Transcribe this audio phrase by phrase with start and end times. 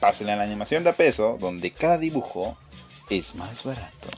[0.00, 2.56] Pásenle a la animación de a peso, donde cada dibujo
[3.10, 4.08] es más barato.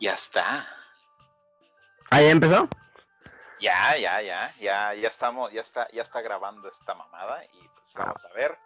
[0.00, 0.64] Ya está.
[2.10, 2.68] ¿Ahí empezó?
[3.60, 7.94] Ya, ya, ya, ya, ya estamos, ya está, ya está grabando esta mamada y pues
[7.96, 8.04] Ah.
[8.06, 8.58] vamos a ver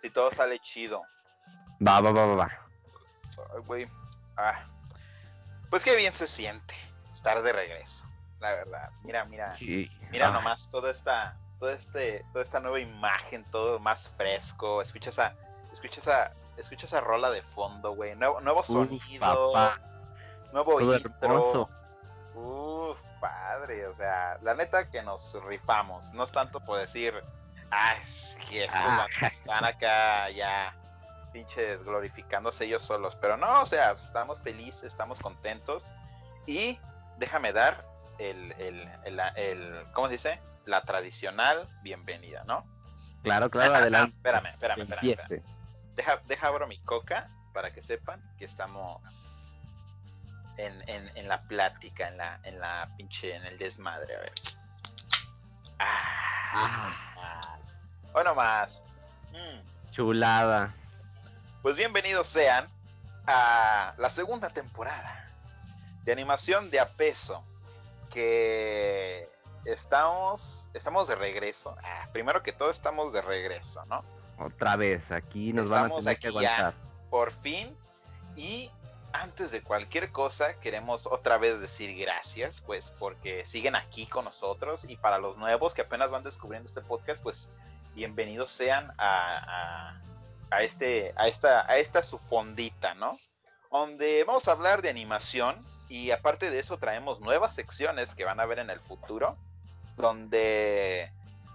[0.00, 1.02] si todo sale chido.
[1.84, 2.50] Va, va, va, va, va.
[3.54, 3.88] Ay, güey.
[4.36, 4.64] Ah.
[5.70, 6.74] Pues qué bien se siente
[7.12, 8.06] estar de regreso,
[8.40, 8.90] la verdad.
[9.02, 9.90] Mira, mira, Sí.
[10.10, 14.80] mira Ah, nomás toda esta, todo este, toda esta nueva imagen, todo más fresco.
[14.80, 15.34] Escucha esa,
[15.72, 18.14] escucha esa, escucha esa rola de fondo, güey.
[18.14, 19.20] Nuevo, nuevo Uf, sonido,
[19.52, 19.80] papá.
[20.52, 21.12] nuevo Todo intro.
[21.20, 21.70] hermoso.
[22.34, 27.12] Uf, padre, o sea, la neta que nos rifamos, no es tanto por decir,
[27.70, 29.06] ah, es que estos Ah.
[29.22, 30.74] están acá ya
[31.36, 35.84] pinches glorificándose ellos solos, pero no, o sea, estamos felices, estamos contentos
[36.46, 36.78] y
[37.18, 37.84] déjame dar
[38.18, 40.40] el, el, el, el- ¿cómo se dice?
[40.64, 42.64] La tradicional bienvenida, ¿no?
[43.22, 44.16] Claro, claro, adelante.
[44.16, 45.10] Espérame, espérame, espérame.
[45.10, 45.42] espérame.
[45.94, 49.02] Deja, deja abro mi coca para que sepan que estamos
[50.56, 54.16] en, en, en la plática, en la, en la pinche, en el desmadre.
[54.16, 54.32] A ver.
[55.80, 57.78] Ah, más.
[58.14, 58.82] Bueno, más.
[59.32, 59.90] Mm.
[59.90, 60.74] Chulada.
[61.66, 62.64] Pues bienvenidos sean
[63.26, 65.28] a la segunda temporada
[66.04, 67.42] de animación de a peso.
[68.08, 69.28] Que
[69.64, 71.76] estamos, estamos de regreso.
[71.82, 74.04] Ah, primero que todo, estamos de regreso, ¿no?
[74.38, 76.72] Otra vez, aquí nos Estamos van a tener que aquí ya.
[77.10, 77.76] por fin.
[78.36, 78.70] Y
[79.12, 84.84] antes de cualquier cosa, queremos otra vez decir gracias, pues porque siguen aquí con nosotros.
[84.84, 87.50] Y para los nuevos que apenas van descubriendo este podcast, pues
[87.96, 90.00] bienvenidos sean a, a,
[90.50, 93.16] a este, a esta, a esta su fondita, ¿no?
[93.70, 95.56] Donde vamos a hablar de animación.
[95.88, 99.36] Y aparte de eso, traemos nuevas secciones que van a ver en el futuro.
[99.96, 101.10] Donde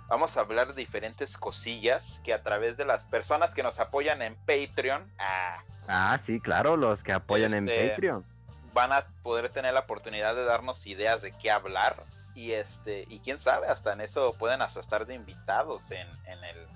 [0.07, 4.21] vamos a hablar de diferentes cosillas que a través de las personas que nos apoyan
[4.21, 8.25] en Patreon ah, Ah, sí, claro, los que apoyan en Este, Patreon.
[8.73, 11.95] van a poder tener la oportunidad de darnos ideas de qué hablar
[12.35, 16.43] y este y quién sabe hasta en eso pueden hasta estar de invitados en, en
[16.43, 16.67] el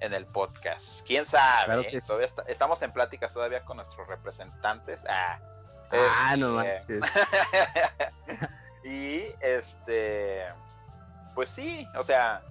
[0.00, 2.06] en el podcast quién sabe Claro que sí.
[2.06, 5.38] Todavía está- estamos en pláticas todavía con nuestros representantes ah,
[5.90, 7.00] Ah, no este,
[8.84, 10.44] y este,
[11.34, 12.42] pues sí, o sea,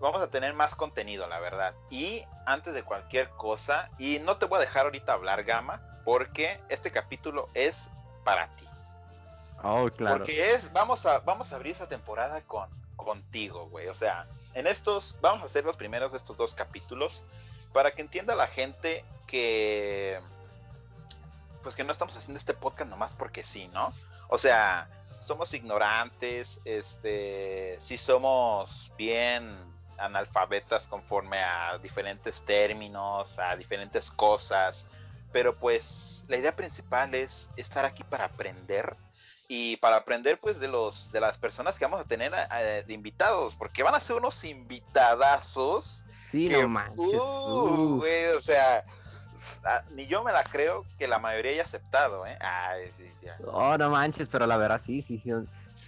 [0.00, 1.74] vamos a tener más contenido, la verdad.
[1.90, 6.60] Y antes de cualquier cosa, y no te voy a dejar ahorita hablar, Gama, porque
[6.68, 7.88] este capítulo es
[8.24, 8.68] para ti.
[9.62, 10.18] Oh, claro.
[10.18, 13.86] Porque es, vamos a, vamos a abrir esa temporada con, contigo, güey.
[13.88, 17.24] O sea, en estos, vamos a hacer los primeros de estos dos capítulos
[17.72, 20.20] para que entienda la gente que,
[21.62, 23.92] pues que no estamos haciendo este podcast nomás porque sí, ¿no?
[24.28, 24.88] O sea,
[25.22, 29.56] somos ignorantes, este, sí somos bien
[29.98, 34.86] analfabetas conforme a diferentes términos, a diferentes cosas,
[35.32, 38.96] pero pues la idea principal es estar aquí para aprender
[39.54, 42.94] y para aprender pues de los de las personas que vamos a tener eh, de
[42.94, 46.98] invitados, porque van a ser unos invitadazos sí, que, no manches.
[46.98, 47.96] uh, uh.
[47.98, 48.82] güey, o sea,
[49.66, 52.38] ah, ni yo me la creo que la mayoría haya aceptado, ¿eh?
[52.40, 53.46] Ay, sí, sí, sí.
[53.52, 55.32] Oh, no manches, pero la verdad sí, sí, sí.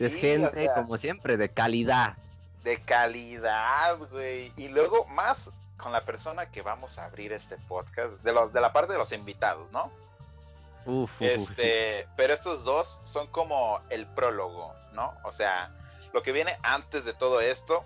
[0.05, 2.19] es gente, o sea, como siempre, de calidad.
[2.65, 4.53] de calidad, güey.
[4.59, 8.61] Y luego más con la persona que vamos a abrir este podcast, de los de
[8.61, 9.91] la parte de los invitados, ¿no?
[10.87, 11.25] Uf, uf, uf, sí.
[11.27, 15.15] Este, pero estos dos son como el prólogo, ¿no?
[15.25, 15.71] O sea,
[16.13, 17.85] lo que viene antes de todo esto.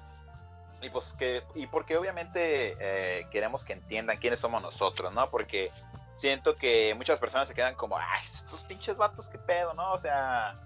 [0.81, 5.29] Y pues que, y porque obviamente eh, queremos que entiendan quiénes somos nosotros, ¿no?
[5.29, 5.73] Porque
[6.15, 9.93] siento que muchas personas se quedan como, ay, estos pinches vatos, qué pedo, ¿no?
[9.93, 10.57] O sea,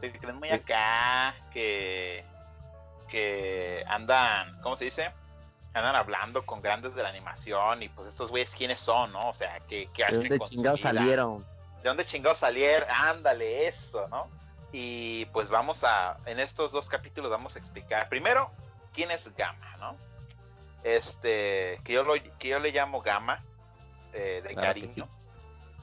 [0.00, 2.24] se creen muy acá, que,
[3.08, 5.10] que andan, ¿cómo se dice?
[5.74, 9.28] Andan hablando con grandes de la animación y pues estos güeyes quiénes son, ¿no?
[9.28, 10.88] O sea, ¿qué, qué ¿De hacen dónde con su chingados vida?
[10.90, 11.44] salieron?
[11.84, 12.88] ¿De dónde chingados salieron?
[12.88, 14.30] Ándale, eso, ¿no?
[14.72, 18.50] Y pues vamos a, en estos dos capítulos vamos a explicar, primero,
[18.94, 19.94] quién es Gama, ¿no?
[20.82, 23.44] Este, que yo, lo, que yo le llamo Gama,
[24.14, 25.08] eh, de Claro cariño.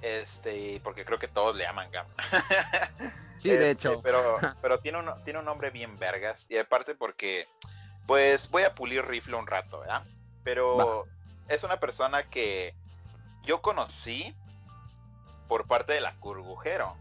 [0.02, 2.10] Este, porque creo que todos le llaman Gama.
[3.38, 4.02] Sí, de Este, hecho.
[4.02, 6.48] Pero, pero tiene, un, tiene un nombre bien vergas.
[6.50, 7.48] Y aparte porque,
[8.08, 10.02] pues voy a pulir rifle un rato, ¿verdad?
[10.44, 11.06] Pero
[11.48, 12.74] es una persona que
[13.44, 14.36] yo conocí
[15.52, 16.96] por parte de la Curgujero.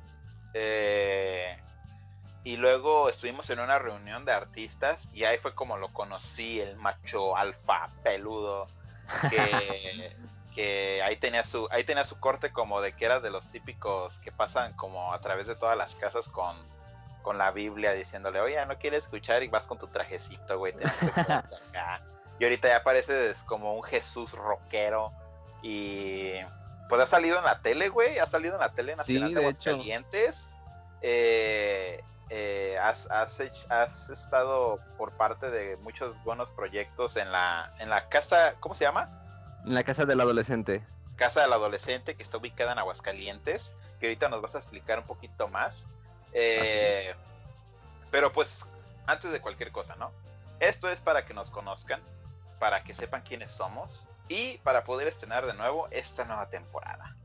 [0.55, 1.57] Eh,
[2.43, 6.75] y luego estuvimos en una reunión de artistas y ahí fue como lo conocí, el
[6.75, 8.67] macho alfa peludo.
[9.31, 10.17] Que,
[10.57, 14.19] que ahí tenía su ahí tenía su corte como de que era de los típicos
[14.19, 16.57] que pasan como a través de todas las casas con,
[17.23, 20.75] con la Biblia diciéndole, oye, no quieres escuchar y vas con tu trajecito, güey.
[21.15, 22.03] acá".
[22.41, 25.13] Y ahorita ya pareces como un Jesús rockero
[25.63, 26.33] y
[26.91, 29.41] pues ha salido en la tele, güey, ha salido en la tele nacional Sí, de.
[29.41, 30.51] Aguascalientes.
[31.01, 37.73] Eh, eh, has, has, hecho- has estado por parte de muchos buenos proyectos en la,
[37.81, 39.09] en la casa, ¿cómo se llama?
[39.65, 40.85] En la casa del adolescente.
[41.17, 45.05] Casa del Adolescente, que está ubicada en Aguascalientes, que ahorita nos vas a explicar un
[45.07, 45.87] poquito más.
[46.33, 47.15] Eh,
[48.11, 48.67] pero pues,
[49.07, 50.13] antes de cualquier cosa, ¿no?
[50.61, 52.01] Esto es para que nos conozcan,
[52.59, 54.01] para que sepan quiénes somos
[54.31, 57.17] y para poder estrenar de nuevo esta nueva temporada.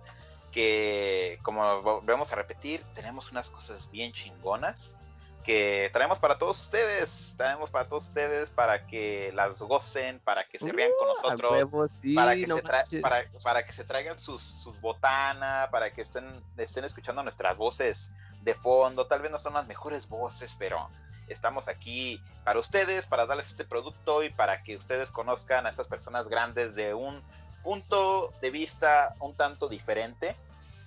[0.52, 4.98] Que, como volvemos a repetir, tenemos unas cosas bien chingonas
[5.44, 10.57] que traemos para todos ustedes, traemos para todos ustedes para que las gocen, para que
[10.57, 12.63] se rían con Uh, a nosotros, huevo, sí, para que, no se
[13.00, 18.12] para, para que se traigan sus, sus botanas, para que estén, estén escuchando nuestras voces
[18.42, 19.06] de fondo.
[19.06, 20.90] Tal vez no son las mejores voces, pero
[21.27, 25.88] estamos aquí para ustedes, para darles este producto y para que ustedes conozcan a estas
[25.88, 27.24] personas grandes de un
[27.63, 30.36] punto de vista un tanto diferente.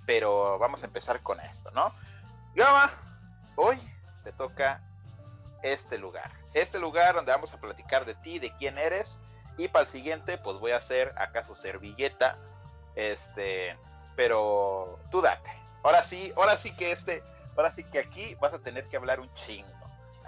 [0.06, 1.92] Pero vamos a empezar con esto, ¿no?
[2.54, 2.90] Gama,
[3.56, 3.76] hoy
[4.24, 4.80] te toca
[5.62, 6.30] este lugar.
[6.54, 9.20] Este lugar donde vamos a platicar de ti, de quién eres.
[9.58, 12.36] Y para el siguiente, pues voy a hacer acaso servilleta.
[12.94, 13.76] Este,
[14.16, 15.50] pero tú date.
[15.82, 17.22] Ahora sí, ahora sí que este,
[17.56, 19.77] ahora sí que aquí vas a tener que hablar un chingo.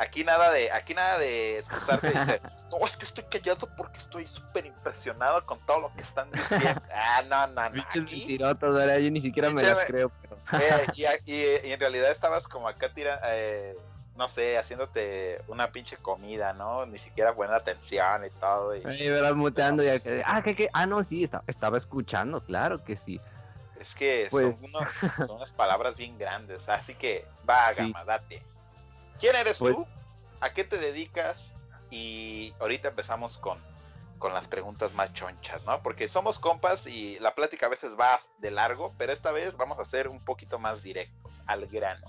[0.01, 2.41] Aquí nada de, aquí nada de excusarte y decir,
[2.73, 6.81] no, es que estoy callado porque estoy súper impresionado con todo lo que están diciendo.
[6.95, 7.83] Ah, no, no, no.
[7.83, 8.39] Aquí.
[8.39, 10.11] Yo ni siquiera me las creo.
[10.23, 13.77] pero- eh, y, y- y en realidad estabas como acá tira, eh,
[14.17, 16.87] no sé, haciéndote una pinche comida, ¿no?
[16.87, 18.75] Ni siquiera buena atención y todo.
[18.77, 20.71] Y Ahí verás muteando y acá, ah, ¿qué, qué?
[20.73, 23.21] Ah, no, sí, estaba, estaba escuchando, claro que sí.
[23.79, 26.69] es que Pues- son, unos- son unas palabras bien grandes.
[26.71, 27.77] Así que va, Sí.
[27.79, 28.43] Gama, date.
[29.21, 29.87] ¿Quién eres Pues- tú?
[30.41, 31.55] ¿A qué te dedicas?
[31.91, 33.59] Y ahorita empezamos con,
[34.19, 35.83] con las preguntas más chonchas, ¿no?
[35.83, 39.79] Porque somos compas y la plática a veces va de largo, pero esta vez vamos
[39.79, 42.07] a ser un poquito más directos, al grano.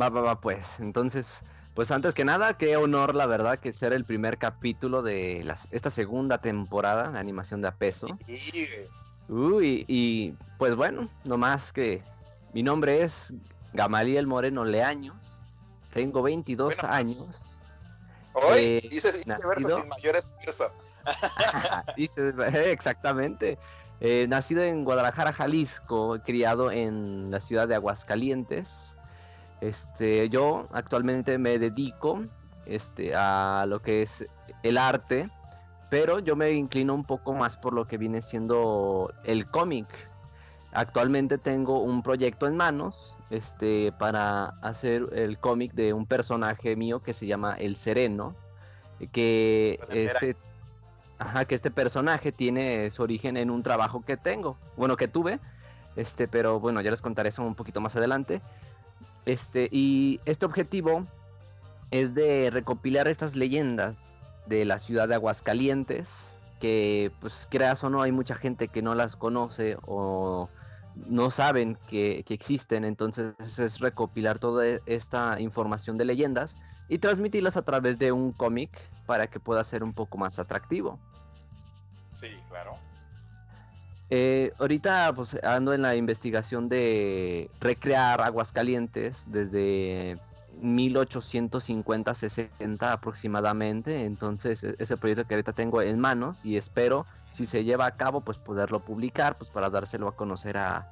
[0.00, 0.64] Va, va, va, pues.
[0.78, 1.28] Entonces,
[1.74, 5.68] pues antes que nada, qué honor, la verdad, que ser el primer capítulo de las,
[5.70, 8.06] esta segunda temporada de animación de a peso.
[8.26, 8.66] Y,
[9.28, 12.02] Uy, y pues bueno, nomás que
[12.52, 13.12] mi nombre es
[13.72, 15.16] Gamaliel Moreno Leaños,
[15.96, 17.34] tengo 22 Bueno, pues, años.
[18.34, 20.70] Hoy Eh, hice, hice verso nacido- sin mayor esfuerzo.
[21.96, 23.58] Dice, eh, exactamente.
[24.00, 28.68] Eh, nacido en Guadalajara, Jalisco, criado en la ciudad de Aguascalientes.
[29.62, 32.20] Este, yo actualmente me dedico
[32.66, 34.26] este, a lo que es
[34.62, 35.30] el arte,
[35.88, 39.86] pero yo me inclino un poco más por lo que viene siendo el cómic.
[40.76, 47.02] Actualmente tengo un proyecto en manos este, para hacer el cómic de un personaje mío
[47.02, 48.36] que se llama El Sereno,
[49.10, 50.36] que este,
[51.18, 55.40] ajá, que este personaje tiene su origen en un trabajo que tengo, bueno, que tuve,
[55.96, 58.42] este, pero bueno, ya les contaré eso un poquito más adelante.
[59.24, 61.06] Este, y este objetivo
[61.90, 63.96] es de recopilar estas leyendas
[64.44, 66.10] de la ciudad de Aguascalientes,
[66.60, 70.50] que pues creas o no, hay mucha gente que no las conoce o
[71.06, 76.56] no saben que, que existen, entonces es recopilar toda e- esta información de leyendas
[76.88, 78.70] y transmitirlas a través de un cómic
[79.06, 80.98] para que pueda ser un poco más atractivo.
[82.14, 82.74] Sí, claro.
[84.08, 90.16] Eh, ahorita pues ando en la investigación de recrear Aguascalientes desde
[90.60, 97.64] 1850-60 aproximadamente, entonces e- ese proyecto que ahorita tengo en manos y espero si se
[97.64, 100.88] lleva a cabo pues poderlo publicar pues para dárselo a conocer a,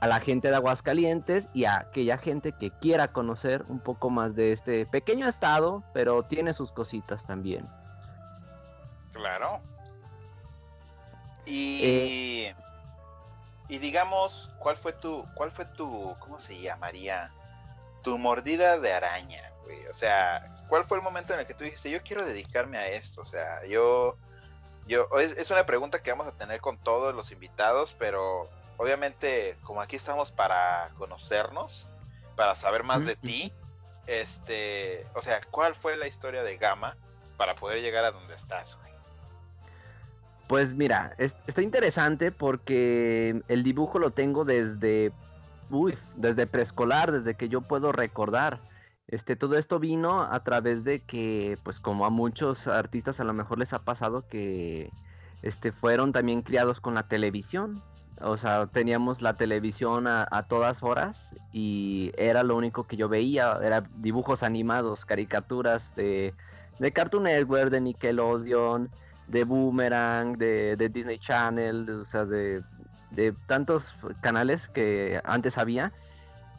[0.00, 4.34] a la gente de Aguascalientes y a aquella gente que quiera conocer un poco más
[4.34, 7.66] de este pequeño estado, pero tiene sus cositas también.
[9.12, 9.60] Claro.
[11.46, 12.54] Y, Eh.
[13.68, 17.30] y digamos, ¿cuál fue tu, cuál fue tu, cómo se llamaría?
[18.06, 19.84] Tu mordida de araña, güey.
[19.88, 22.86] O sea, ¿cuál fue el momento en el que tú dijiste, yo quiero dedicarme a
[22.86, 23.20] esto?
[23.20, 24.16] O sea, yo,
[24.86, 29.56] yo, es, es una pregunta que vamos a tener con todos los invitados, pero obviamente,
[29.64, 31.90] como aquí estamos para conocernos,
[32.36, 33.52] para saber más de ti,
[34.06, 36.96] este, o sea, ¿cuál fue la historia de Gama
[37.36, 38.92] para poder llegar a donde estás, güey?
[40.46, 45.10] Pues mira, está interesante porque el dibujo lo tengo desde,
[45.70, 48.60] uy, desde preescolar, desde que yo puedo recordar.
[49.08, 53.32] Este, todo esto vino a través de que, pues como a muchos artistas a lo
[53.32, 54.90] mejor les ha pasado que,
[55.42, 57.82] este, fueron también criados con la televisión.
[58.20, 63.58] O sea, teníamos la televisión a, todas horas y era lo único que yo veía,
[63.62, 66.32] era dibujos animados, caricaturas de,
[66.78, 68.90] de Cartoon Network, de Nickelodeon,
[69.28, 72.62] de Boomerang, de, Disney Channel, o sea, de,
[73.46, 75.92] tantos canales que antes había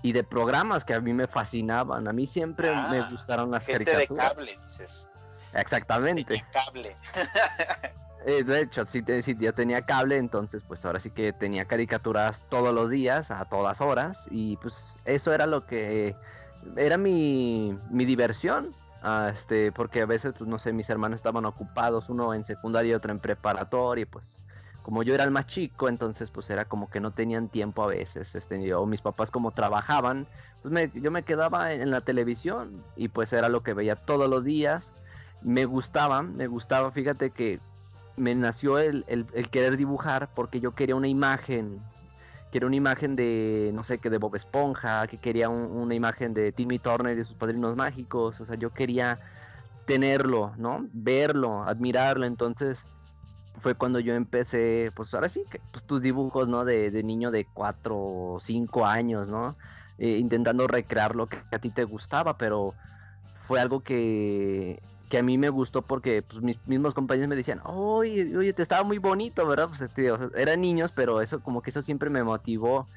[0.01, 2.07] y de programas que a mí me fascinaban.
[2.07, 4.09] A mí siempre me ah, gustaron las caricaturas.
[4.09, 5.09] de cable, dices.
[5.53, 6.33] Exactamente.
[6.33, 6.95] De cable.
[8.25, 12.43] Eh, de hecho, sí, sí, ya tenía cable, entonces pues ahora sí que tenía caricaturas
[12.49, 16.13] todos los días, a todas horas, y pues eso era lo que
[16.75, 21.45] era mi, mi diversión, ah, este, porque a veces, pues no sé, mis hermanos estaban
[21.45, 24.25] ocupados, uno en secundaria y otro en preparatoria, y pues
[24.87, 27.87] como yo era el más chico, entonces pues era como que no tenían tiempo a
[27.87, 30.27] veces, este, o mis papás como trabajaban,
[30.61, 34.29] pues me, yo me quedaba en la televisión y pues era lo que veía todos
[34.29, 34.93] los días,
[35.41, 37.59] me gustaba, me gustaba, fíjate que
[38.15, 39.03] me nació el,
[39.51, 41.81] querer dibujar porque yo quería una imagen,
[42.53, 46.53] quería una imagen de, no sé, que de Bob Esponja, que quería una imagen de
[46.53, 49.19] Timmy Turner y sus padrinos mágicos, o sea, yo quería
[49.85, 50.87] tenerlo, ¿no?
[50.93, 52.81] Verlo, admirarlo, entonces
[53.57, 56.65] fue cuando yo empecé, pues ahora sí, pues tus dibujos, ¿no?
[56.65, 59.55] De, niño de 4 o 5 años, ¿no?
[59.97, 62.73] Eh, intentando recrear lo que a ti te gustaba, pero
[63.47, 67.61] fue algo que que a mí me gustó porque pues, mis mismos compañeros me decían,
[67.63, 69.69] oye, oye, te estaba muy bonito, ¿verdad?
[69.69, 72.87] Pues este, eran niños, pero eso como que eso siempre me motivó.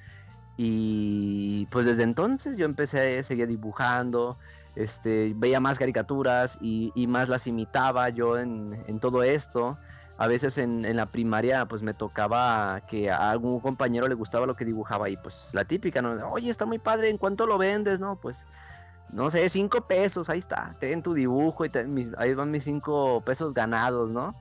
[0.57, 4.37] Y pues desde entonces yo empecé, seguir dibujando,
[4.77, 9.79] este, veía más caricaturas y, más las imitaba yo en, todo esto.
[10.21, 14.47] A veces en, en, la primaria pues me tocaba que a algún compañero le gustaba
[14.47, 16.31] lo que dibujaba y pues la típica, ¿no?
[16.31, 18.01] Oye, está muy padre, ¿en cuánto lo vendes?
[18.01, 18.37] No, pues
[19.13, 21.71] no sé, cinco pesos, ahí está, ten tu dibujo y
[22.19, 24.35] ahí van mis cinco pesos ganados, ¿no?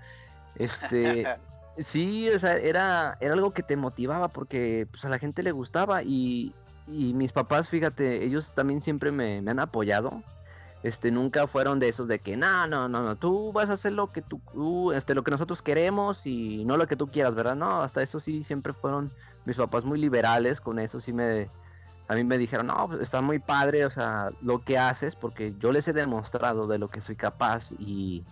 [0.56, 1.26] Este,
[1.80, 5.52] sí, o sea, era, era algo que te motivaba porque pues, a la gente le
[5.52, 6.54] gustaba y,
[6.88, 10.24] mis papás, fíjate, ellos también siempre me, han apoyado.
[10.82, 13.92] Este, nunca fueron de esos de que, no, no, no, no, tú vas a hacer
[13.92, 17.56] lo que tú, este, lo que nosotros queremos y no lo que tú quieras, ¿verdad?
[17.56, 19.12] No, hasta eso sí, siempre fueron
[19.46, 21.50] mis papás muy liberales, con eso sí me,
[22.10, 25.54] a mí me dijeron, no, pues está muy padre, o sea, lo que haces, porque
[25.60, 28.24] yo les he demostrado de lo que soy capaz y,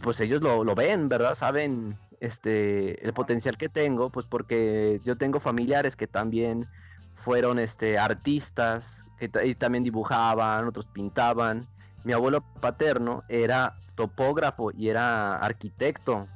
[0.00, 1.34] pues ellos lo, ven, ¿verdad?
[1.34, 6.68] Saben este, el potencial que tengo, pues porque yo tengo familiares que también
[7.16, 11.66] fueron este, artistas, que y también dibujaban, otros pintaban.
[12.02, 16.26] Mi abuelo paterno era topógrafo y era arquitecto,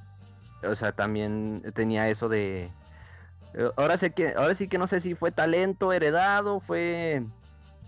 [0.63, 2.71] o sea, también tenía eso de,
[3.55, 7.25] eh, ahora sé que, ahora sí que no sé si fue talento heredado, fue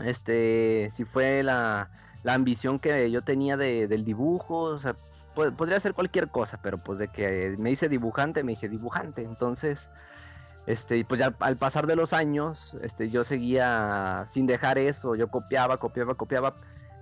[0.04, 1.90] este, si fue la,
[2.24, 4.96] ambición que yo tenía de, del dibujo, o sea,
[5.34, 9.22] podría ser cualquier cosa, pero pues de que me hice dibujante, me hice dibujante.
[9.22, 9.88] Entonces,
[10.66, 15.28] este, pues ya al pasar de los años, este, yo seguía sin dejar eso, yo
[15.28, 16.56] copiaba, copiaba, copiaba.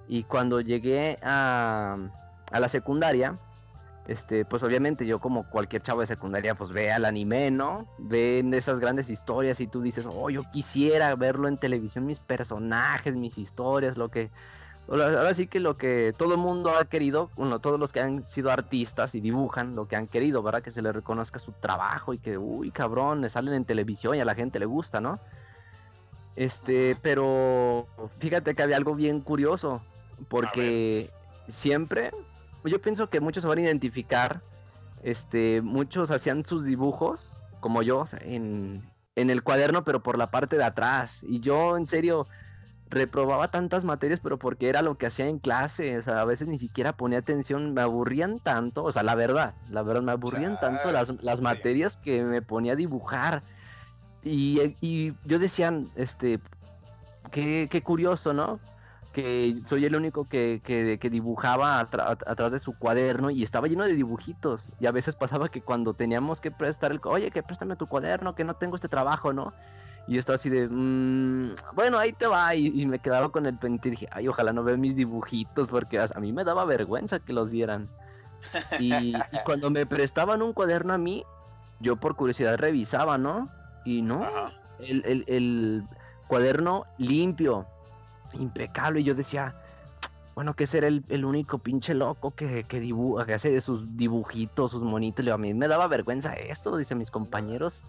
[0.07, 1.97] Y cuando llegué a,
[2.51, 3.39] a la secundaria,
[4.07, 7.89] este, pues obviamente yo como cualquier chavo de secundaria, pues ve al anime, ¿no?
[7.99, 13.15] Ven esas grandes historias y tú dices, oh, yo quisiera verlo en televisión, mis personajes,
[13.17, 14.31] mis historias, lo que...
[14.89, 18.23] Ahora sí que lo que todo el mundo ha querido, bueno, todos los que han
[18.23, 20.63] sido artistas y dibujan, lo que han querido, ¿verdad?
[20.63, 24.21] Que se les reconozca su trabajo y que, uy, cabrón, le salen en televisión y
[24.21, 25.19] a la gente le gusta, ¿no?
[26.37, 27.87] Este, pero
[28.19, 29.81] fíjate que había algo bien curioso,
[30.29, 31.09] porque
[31.51, 32.11] siempre
[32.71, 34.41] yo pienso que muchos se van a identificar.
[35.03, 38.83] Este, muchos hacían sus dibujos, como yo, en,
[39.17, 41.19] el cuaderno, pero por la parte de atrás.
[41.23, 42.27] Y yo, en serio,
[42.95, 45.99] reprobaba tantas materias, pero porque era lo que hacía en clase.
[45.99, 48.85] O sea, a veces ni siquiera ponía atención, me aburrían tanto.
[48.85, 52.77] O sea, la verdad, la verdad, me aburrían tanto las, materias que me ponía a
[52.77, 53.43] dibujar.
[54.23, 56.41] Y, y yo decía, este,
[57.31, 58.59] qué, qué curioso, ¿no?
[59.15, 63.95] que soy el único que, que, dibujaba atrás de su cuaderno y estaba lleno de
[63.95, 64.69] dibujitos.
[64.81, 68.35] Y a veces pasaba que cuando teníamos que prestar el, oye, que préstame tu cuaderno,
[68.35, 69.55] que no tengo este trabajo, ¿no?
[70.07, 72.55] Y yo estaba así de, mm, bueno, ahí te va.
[72.55, 75.99] Y, me quedaba con el pendiente y dije, ay, ojalá no vean mis dibujitos, porque
[75.99, 77.89] a, mí me daba vergüenza que los vieran.
[78.79, 81.25] Y, y, cuando me prestaban un cuaderno a mí,
[81.81, 83.49] yo por curiosidad revisaba, ¿no?
[83.85, 84.27] Y no,
[84.79, 85.85] el, el- el
[86.27, 87.67] cuaderno limpio,
[88.35, 89.01] impecable.
[89.01, 89.55] Y yo decía,
[90.35, 94.73] bueno, que ser el, el único pinche loco que, que dibuja, que hace sus dibujitos,
[94.73, 95.27] sus monitos.
[95.29, 97.83] A mí me daba vergüenza eso, dice mis compañeros.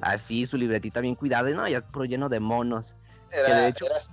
[0.00, 2.94] Así, su libretita bien cuidada, y no, ya puro lleno de monos.
[3.32, 4.10] Era, de hecho- eras.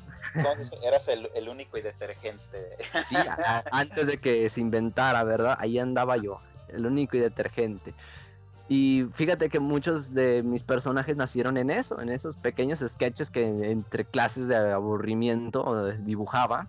[0.83, 2.77] Eras el, el único y detergente.
[3.07, 5.57] Sí, a- antes de que se inventara, ¿verdad?
[5.59, 7.93] Ahí andaba yo, el único y detergente.
[8.69, 13.45] Y fíjate que muchos de mis personajes nacieron en eso, en esos pequeños sketches que
[13.71, 16.67] entre clases de aburrimiento dibujaba.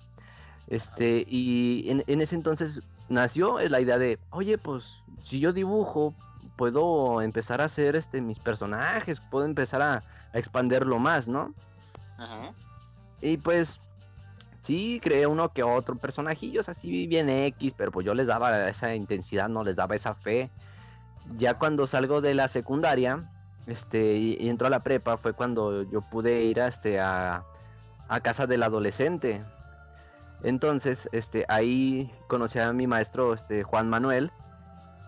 [0.68, 4.84] Este, y en, en ese entonces nació la idea de, oye, pues
[5.26, 6.14] si yo dibujo,
[6.58, 10.02] puedo empezar a hacer este, mis personajes, puedo empezar a,
[10.34, 11.54] a expanderlo más, ¿no?
[12.18, 12.52] Ajá.
[13.22, 13.80] Y pues
[14.60, 18.94] sí, creé uno que otro personajillos así bien X, pero pues yo les daba esa
[18.94, 20.50] intensidad, no les daba esa fe.
[21.38, 23.30] Ya cuando salgo de la secundaria,
[23.66, 27.44] este, y, y entro a la prepa, fue cuando yo pude ir a, este, a,
[28.08, 29.42] a casa del adolescente.
[30.42, 34.32] Entonces, este, ahí conocí a mi maestro, este, Juan Manuel,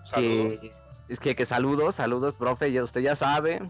[0.03, 0.61] Saludos.
[0.61, 0.73] que
[1.11, 3.61] es que, que saludos, saludos, profe, ya usted ya sabe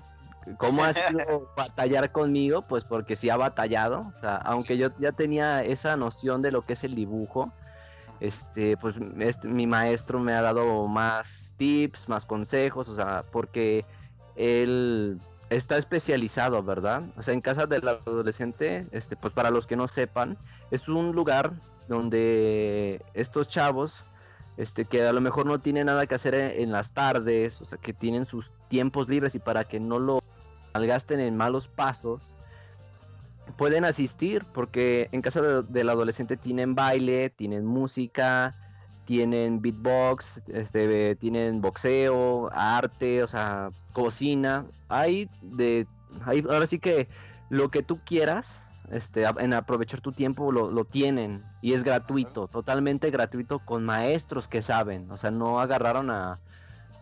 [0.59, 5.13] cómo ha sido batallar conmigo, pues porque sí ha batallado, o sea, aunque yo ya
[5.13, 7.51] tenía esa noción de lo que es el dibujo,
[8.21, 13.87] este, pues este, mi maestro me ha dado más tips, más consejos, o sea, porque
[14.37, 15.19] él
[15.49, 17.05] está especializado, ¿verdad?
[17.17, 20.37] O sea, en casa del adolescente, este, pues para los que no sepan,
[20.71, 21.53] es un lugar
[21.89, 24.05] donde estos chavos
[24.61, 27.79] este, que a lo mejor no tienen nada que hacer en, las tardes, o sea,
[27.79, 30.21] que tienen sus tiempos libres y para que no lo
[30.75, 32.35] malgasten en malos pasos,
[33.57, 38.55] pueden asistir, porque en casa de- del adolescente tienen baile, tienen música,
[39.07, 45.87] tienen beatbox, este, tienen boxeo, arte, o sea, cocina, hay de,
[46.27, 47.09] hay, ahora sí que
[47.49, 52.49] lo que tú quieras, este, en aprovechar tu tiempo lo, lo tienen y es gratuito,
[52.49, 56.39] totalmente gratuito con maestros que saben, o sea, no agarraron a,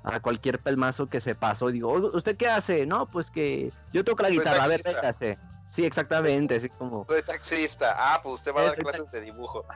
[0.05, 2.87] a cualquier pelmazo que se pasó y digo, "Oiga, ¿usted qué hace?
[2.87, 5.39] No, pues que yo toco la Soy guitarra, a ver, véngase.
[5.71, 7.05] Sí, exactamente, así como...
[7.07, 7.95] Soy taxista.
[7.99, 9.67] Ah, pues usted va a dar tax- clases de dibujo.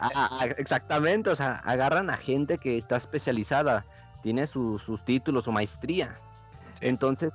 [0.00, 3.84] Ah, ah, exactamente, o sea, agarran a gente que está especializada,
[4.22, 6.18] tiene su- sus títulos, su maestría.
[6.80, 7.34] Entonces,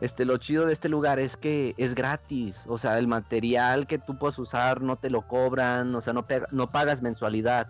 [0.00, 3.98] este, lo chido de este lugar es que es gratis, o sea, el material que
[3.98, 7.68] tú puedes usar no te lo cobran, o sea, no, no pagas mensualidad.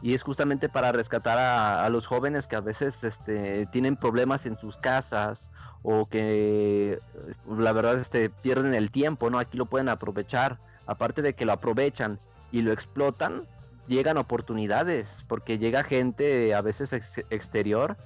[0.00, 4.56] Y es justamente para rescatar a, los jóvenes que a veces este, tienen problemas en
[4.56, 5.44] sus casas
[5.82, 7.00] o que eh,
[7.48, 9.40] la verdad este, pierden el tiempo, ¿no?
[9.40, 10.58] Aquí lo pueden aprovechar.
[10.86, 12.20] Aparte de que lo aprovechan
[12.52, 13.42] y lo explotan,
[13.88, 17.96] llegan oportunidades, porque llega gente a veces ex- exterior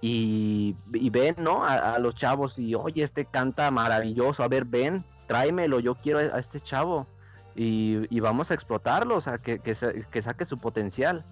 [0.00, 1.64] y, y ven, ¿no?
[1.64, 6.18] A, a los chavos y, oye, este canta maravilloso, a ver, ven, tráemelo, yo quiero
[6.18, 7.06] a este chavo
[7.54, 11.24] y, y vamos a explotarlo, o sea, que, que, sa- que saque su potencial.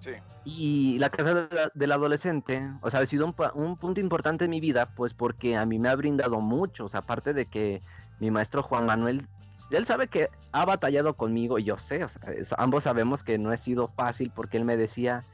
[0.00, 0.10] Sí.
[0.44, 4.50] Y la casa de la- del adolescente, o sea, ha sido un, punto importante en
[4.50, 7.82] mi vida, pues porque a mí me ha brindado mucho, o sea, aparte de que
[8.20, 9.26] mi maestro Juan Manuel,
[9.70, 13.38] él sabe que ha batallado conmigo, y yo sé, o sea, es- ambos sabemos que
[13.38, 15.24] no ha sido fácil porque él me decía,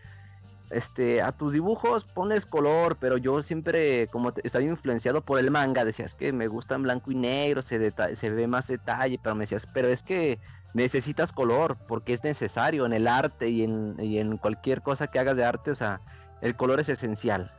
[0.75, 5.85] este, a tus dibujos pones color, pero yo siempre, como estaba influenciado por el manga,
[5.85, 9.45] decías que me gusta en blanco y negro, se, se ve más detalle, pero me
[9.45, 10.39] decías, pero es que
[10.75, 15.19] necesitas color, porque es necesario en el arte y en, y en cualquier cosa que
[15.19, 16.01] hagas de arte, o sea,
[16.43, 17.53] el color es esencial.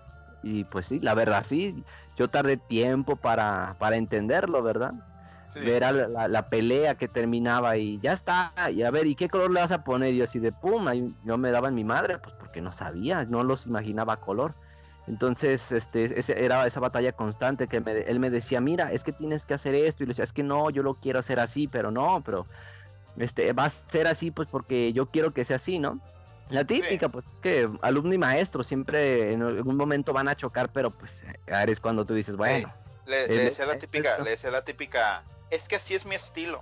[0.44, 1.84] Y pues sí, la verdad sí,
[2.18, 4.94] yo tardé tiempo para, para entenderlo, ¿verdad?
[5.64, 5.80] Sí.
[5.80, 9.52] la, la- la pelea que terminaba y ya está, y a ver, ¿y qué color
[9.52, 10.14] le vas a poner?
[10.14, 12.72] Y yo así de pum, ahí yo me daba en mi madre, pues porque no
[12.72, 14.54] sabía, no los imaginaba color.
[15.08, 19.12] Entonces, este, ese, era esa batalla constante que me- él me decía, mira, es que
[19.12, 21.68] tienes que hacer esto, y le decía, es que no, yo lo quiero hacer así,
[21.68, 22.46] pero no, pero
[23.18, 26.00] este, va a ser así, pues porque yo quiero que sea así, ¿no?
[26.50, 30.70] La típica, pues es que alumno y maestro siempre en algún momento van a chocar,
[30.72, 31.12] pero pues
[31.48, 32.72] eres cuando tú dices, bueno,
[33.08, 35.94] Le, Eh, le me- decía la típica, esto- le decía la típica, es que así
[35.96, 36.62] es mi estilo.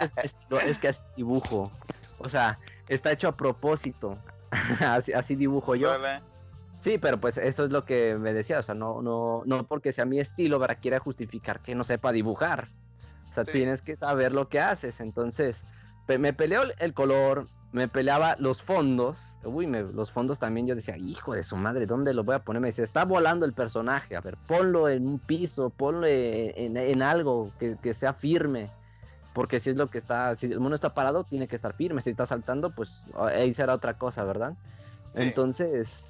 [0.00, 0.34] es, es-
[0.66, 1.70] es que es dibujo.
[2.18, 4.18] O sea, está hecho a propósito.
[4.80, 5.92] así, así dibujo yo.
[6.80, 8.58] Sí, pero pues eso es lo que me decía.
[8.58, 12.12] O sea, no, no, no porque sea mi estilo, para quiera justificar que no sepa
[12.12, 12.68] dibujar.
[13.30, 13.52] O sea, Sí.
[13.52, 15.00] tienes que saber lo que haces.
[15.00, 15.64] Entonces,
[16.18, 19.18] me peleó el- el color, me peleaba los fondos.
[19.44, 22.38] Uy, me- los fondos también yo decía, hijo de su madre, ¿dónde lo voy a
[22.40, 22.60] poner?
[22.60, 24.14] Me decía, está volando el personaje.
[24.16, 28.70] A ver, ponlo en un piso, ponlo en, en algo que, que sea firme.
[29.32, 32.02] Porque si es lo que está, si el mono está parado, tiene que estar firme.
[32.02, 34.52] Si está saltando, pues ahí será otra cosa, ¿verdad?
[35.14, 35.22] Sí.
[35.22, 36.06] Entonces,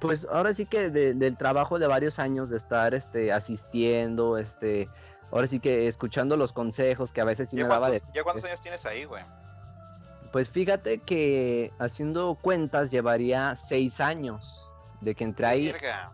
[0.00, 4.88] Pues ahora sí que de- del trabajo de varios años de estar este, asistiendo, este,
[5.30, 8.00] ahora sí que escuchando los consejos que a veces sí ¿Ya me daba de...
[8.14, 9.22] ya cuántos años tienes ahí, güey?
[10.32, 14.68] Pues fíjate que haciendo cuentas llevaría seis años
[15.00, 16.12] de que entré ahí Verga.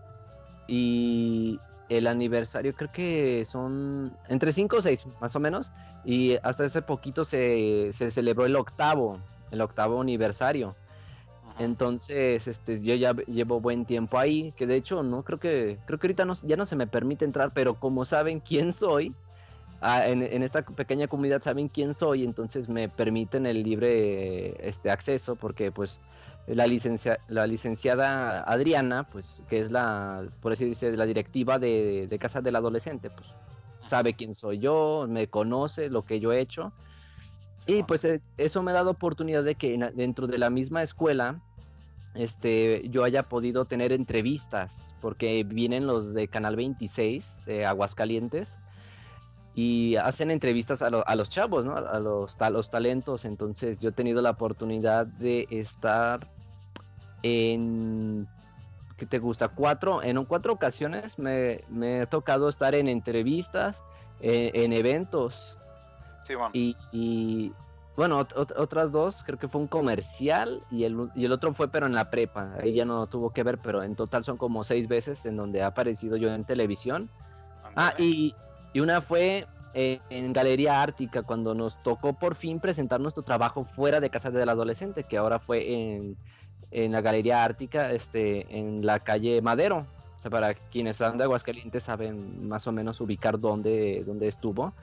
[0.67, 5.71] y el aniversario creo que son entre cinco o seis más o menos
[6.05, 9.19] y hasta hace poquito se, se celebró el octavo,
[9.51, 10.75] el octavo aniversario.
[11.49, 11.65] Ajá.
[11.65, 15.99] Entonces, este, yo ya llevo buen tiempo ahí, que de hecho no creo que creo
[15.99, 19.15] que ahorita no, ya no se me permite entrar, pero como saben quién soy,
[19.81, 24.91] ah, en, en esta pequeña comunidad saben quién soy, entonces me permiten el libre este
[24.91, 26.03] acceso porque pues
[26.47, 32.07] la licencia, la licenciada Adriana, pues que es la por así decir la directiva de,
[32.09, 33.39] de casa del adolescente, pues
[33.81, 36.75] sabe quién soy yo, me conoce lo que yo he hecho.
[37.67, 41.43] Y pues eso me ha dado oportunidad de que en- dentro de la misma escuela
[42.15, 48.61] este, yo haya podido tener entrevistas, porque vienen los de Canal 26 de Aguascalientes
[49.57, 51.77] y hacen entrevistas a, lo- a los chavos, ¿no?
[51.77, 53.25] A los, a los talentos.
[53.25, 56.29] Entonces yo he tenido la oportunidad de estar
[57.23, 58.29] en,
[58.99, 59.49] ¿qué te gusta?
[59.49, 63.83] Cuatro, en cuatro ocasiones me, me ha tocado estar en entrevistas,
[64.21, 65.57] eh, en eventos.
[66.23, 66.51] Simón.
[66.53, 67.51] Y, y,
[67.97, 71.55] bueno, ot- ot- otras dos, creo que fue un comercial y el, y el otro
[71.55, 72.53] fue pero en la prepa.
[72.61, 75.63] Ahí ya no tuvo que ver, pero en total son como seis veces en donde
[75.63, 77.09] ha aparecido yo en televisión.
[77.75, 78.35] Ah, y,
[78.77, 83.65] y una fue eh, en Galería Ártica, cuando nos tocó por fin presentar nuestro trabajo
[83.65, 86.19] fuera de Casa del Adolescente, que ahora fue en,
[86.71, 89.87] en la Galería Ártica, este, en la calle Madero.
[90.19, 94.75] O sea, para quienes son de Aguascalientes saben más o menos ubicar dónde, dónde estuvo.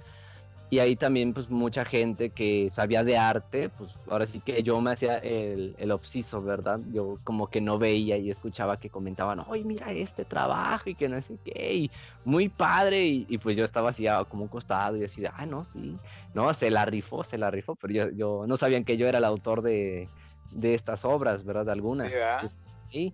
[0.73, 4.81] Y ahí también, pues, mucha gente que sabía de arte, pues, ahora sí que yo
[4.81, 6.79] me hacía el, el obsiso, ¿verdad?
[6.91, 11.07] Yo como que no veía y escuchaba que comentaban, oye, mira este trabajo y que
[11.07, 11.91] no sé qué, y
[12.25, 15.29] muy padre, y, y pues yo estaba así ah, como un costado y así de,
[15.31, 15.95] ah, no, sí,
[16.33, 19.19] no, se la rifó, se la rifó, pero yo, yo no sabían que yo era
[19.19, 20.09] el autor de,
[20.49, 21.67] de estas obras, ¿verdad?
[21.67, 22.07] De algunas.
[22.07, 22.51] Sí, ¿verdad?
[22.89, 23.13] Sí,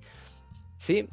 [0.77, 1.09] sí.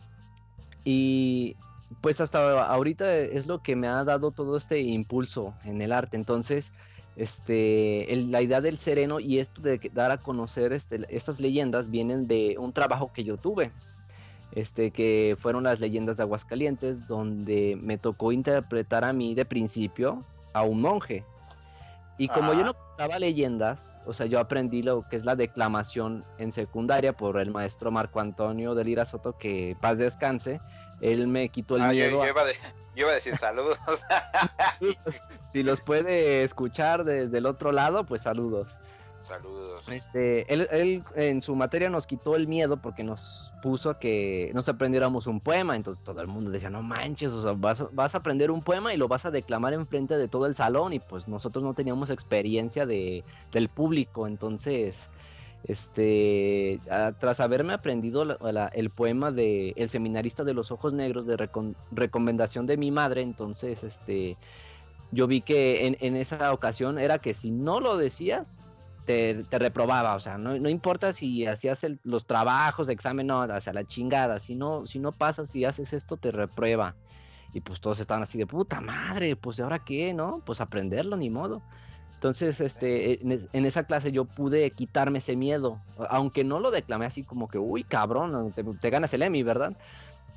[0.85, 1.57] Y
[2.01, 6.17] pues hasta ahorita es lo que me ha dado todo este impulso en el arte.
[6.17, 6.71] Entonces,
[7.17, 11.91] este, el- la idea del sereno y esto de dar a conocer este, estas leyendas
[11.91, 13.71] vienen de un trabajo que yo tuve.
[14.53, 20.23] Este, que fueron las leyendas de Aguascalientes, donde me tocó interpretar a mí de principio
[20.53, 21.25] a un monje.
[22.17, 22.65] Y como yo Ah.
[22.67, 27.39] no contaba leyendas, o sea, yo aprendí lo que es la declamación en secundaria por
[27.39, 30.61] el maestro Marco Antonio de Lira Soto, que paz descanse.
[31.01, 32.23] Él me quitó el Ah, miedo.
[32.25, 32.55] yo iba de-
[32.95, 33.79] yo iba a decir saludos.
[35.53, 38.69] si los puede escuchar desde el otro lado, pues saludos.
[39.23, 39.89] saludos.
[39.89, 44.51] Este, él, él en su materia nos quitó el miedo porque nos puso a que
[44.55, 45.75] nos aprendiéramos un poema.
[45.77, 48.63] Entonces todo el mundo decía, no manches, o sea, vas, a- vas a aprender un
[48.63, 50.93] poema y lo vas a declamar enfrente de todo el salón.
[50.93, 54.27] Y pues nosotros no teníamos experiencia de, del público.
[54.29, 55.09] Entonces,
[55.65, 56.81] este,
[57.19, 58.25] tras haberme aprendido
[58.73, 61.37] el poema de El seminarista de los ojos negros de
[61.91, 64.37] recomendación de mi madre, entonces, este,
[65.11, 68.59] yo vi que en, esa ocasión era que si no lo decías,
[69.07, 73.73] te, reprobaba, o sea, no, importa si hacías los trabajos de examen, no, o sea,
[73.73, 76.95] la chingada, si no, si no pasas y haces esto, te reprueba.
[77.53, 80.43] Y pues todos estaban así de puta madre, pues ¿y ahora qué, no?
[80.45, 81.63] Pues aprenderlo, ni modo.
[82.17, 86.71] Entonces, este, en, es- en esa clase yo pude quitarme ese miedo, aunque no lo
[86.71, 89.77] declamé así como que, uy, cabrón, te, te ganas el Emmy, ¿verdad?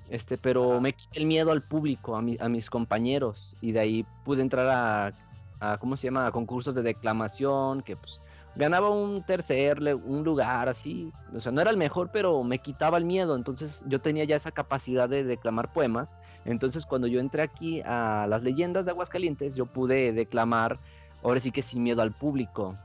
[0.05, 0.79] Este, pero Ajá.
[0.81, 4.41] me quité el miedo al público, a, mi- a mis compañeros, y de ahí pude
[4.41, 5.15] entrar a,
[5.59, 6.25] a, ¿cómo se llama?
[6.27, 8.21] A concursos de declamación, que pues
[8.55, 12.97] ganaba un tercer un lugar así, o sea, no era el mejor, pero me quitaba
[12.97, 17.41] el miedo, entonces yo tenía ya esa capacidad de declamar poemas, entonces cuando yo entré
[17.43, 20.79] aquí a las leyendas de Aguascalientes, yo pude declamar,
[21.23, 22.75] ahora sí que sin miedo al público,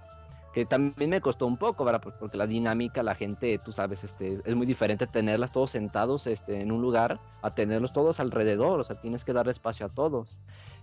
[0.52, 2.00] que también me costó un poco, ¿verdad?
[2.20, 6.60] Porque la dinámica, la gente, tú sabes, este, es- muy diferente tenerlas todos sentados este,
[6.60, 10.36] en un lugar a tenerlos todos alrededor, o sea, tienes que dar espacio a todos.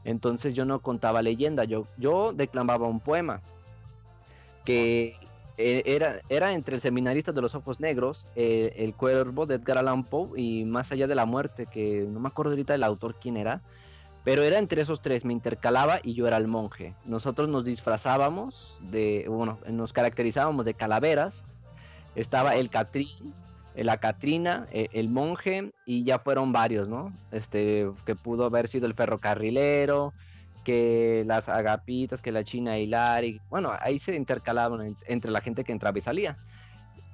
[0.03, 3.39] Entonces yo no contaba leyenda, yo, yo declamaba un poema
[4.65, 5.15] que
[5.57, 9.77] eh, era, era entre el seminarista de los ojos negros, eh, el cuervo de Edgar
[9.77, 13.15] Allan Poe y Más allá de la muerte, que no me acuerdo ahorita del autor
[13.21, 13.61] quién era,
[14.23, 16.93] pero era entre esos tres, me intercalaba y yo era el monje.
[17.05, 21.43] Nosotros nos disfrazábamos de, bueno, nos caracterizábamos de calaveras,
[22.15, 23.34] estaba el Catrín,
[23.75, 27.13] la Catrina, eh, el monje y ya fueron varios, ¿no?
[27.31, 30.13] Este, que pudo haber sido el ferrocarrilero,
[30.63, 35.63] que las agapitas, que la china Hilari, bueno, ahí se intercalaban en- entre la gente
[35.63, 36.38] que entraba y salía.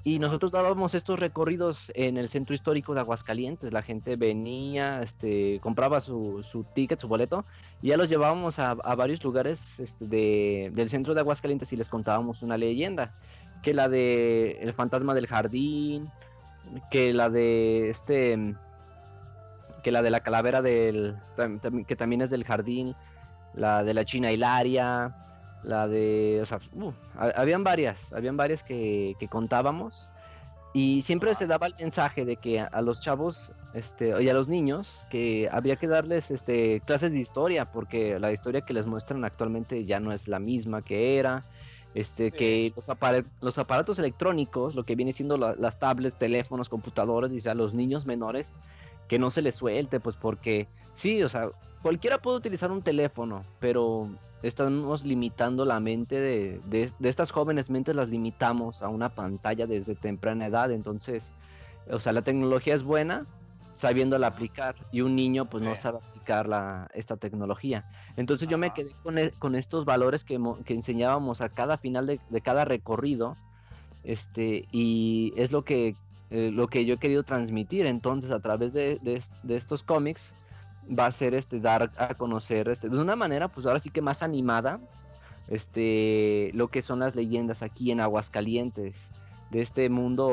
[0.07, 3.73] Y nosotros dábamos estos recorridos en el centro histórico de Aguascalientes.
[3.73, 7.43] La gente venía, este, compraba su, su ticket, su boleto,
[7.81, 11.89] y ya los llevábamos a, varios lugares este, de, del centro de Aguascalientes y les
[11.89, 13.11] contábamos una leyenda.
[13.61, 16.09] Que la de El fantasma del jardín,
[16.89, 18.55] que la de este
[19.83, 21.17] que la de la calavera del
[21.85, 22.95] que también es del jardín,
[23.55, 25.13] la de la China Hilaria,
[25.63, 30.09] la de, o sea, uh, habían varias, habían varias que, que contábamos
[30.73, 34.47] y siempre se daba el mensaje de que a, los chavos este, y a los
[34.47, 39.25] niños que había que darles este, clases de historia porque la historia que les muestran
[39.25, 41.43] actualmente ya no es la misma que era.
[41.95, 42.87] Este, que los,
[43.41, 48.05] los, aparatos electrónicos, lo que viene siendo las tablets, teléfonos, computadores, dice a los niños
[48.05, 48.53] menores
[49.07, 51.49] que no se les suelte, pues porque sí, o sea,
[51.81, 54.09] cualquiera puede utilizar un teléfono, pero
[54.43, 59.95] estamos limitando la mente de, de, estas jóvenes mentes, las limitamos a una pantalla desde
[59.95, 61.31] temprana edad, entonces,
[61.89, 63.25] o sea, la tecnología es buena
[63.75, 67.85] sabiéndola aplicar y un niño pues no sabe aplicar la, esta tecnología.
[68.15, 72.07] Entonces yo me quedé con, e, con estos valores que, que, enseñábamos a cada final
[72.07, 73.35] de, de, cada recorrido
[74.03, 75.95] este, y es lo que,
[76.31, 77.85] eh, lo que yo he querido transmitir.
[77.85, 80.33] Entonces a través de, de estos cómics
[80.87, 84.01] va a ser este dar a conocer este de una manera pues ahora sí que
[84.01, 84.79] más animada
[85.47, 88.95] este lo que son las leyendas aquí en Aguascalientes
[89.49, 90.25] de este mundo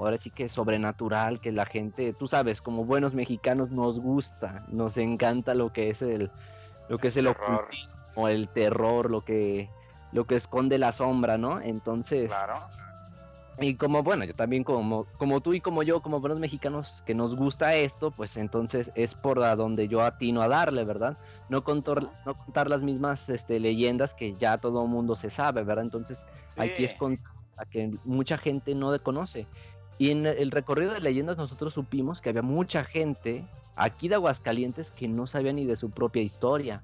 [0.00, 4.96] ahora sí que sobrenatural que la gente tú sabes como buenos mexicanos nos gusta nos
[4.96, 6.30] encanta lo que es el
[6.88, 7.28] lo que es el
[8.14, 9.68] o el terror lo que
[10.12, 12.60] lo que esconde la sombra no entonces claro
[13.60, 17.14] y como, bueno, yo también como, como tú y como yo, como buenos mexicanos que
[17.14, 21.16] nos gusta esto, pues entonces es por a donde yo atino a darle, ¿verdad?
[21.48, 25.64] No, contar, no contar las mismas este, leyendas que ya todo el mundo se sabe,
[25.64, 25.84] ¿verdad?
[25.84, 26.24] Entonces
[26.56, 29.46] aquí es contar a que mucha gente no conoce.
[29.98, 33.44] Y en el recorrido de leyendas nosotros supimos que había mucha gente
[33.74, 36.82] aquí de Aguascalientes que no sabía ni de su propia historia.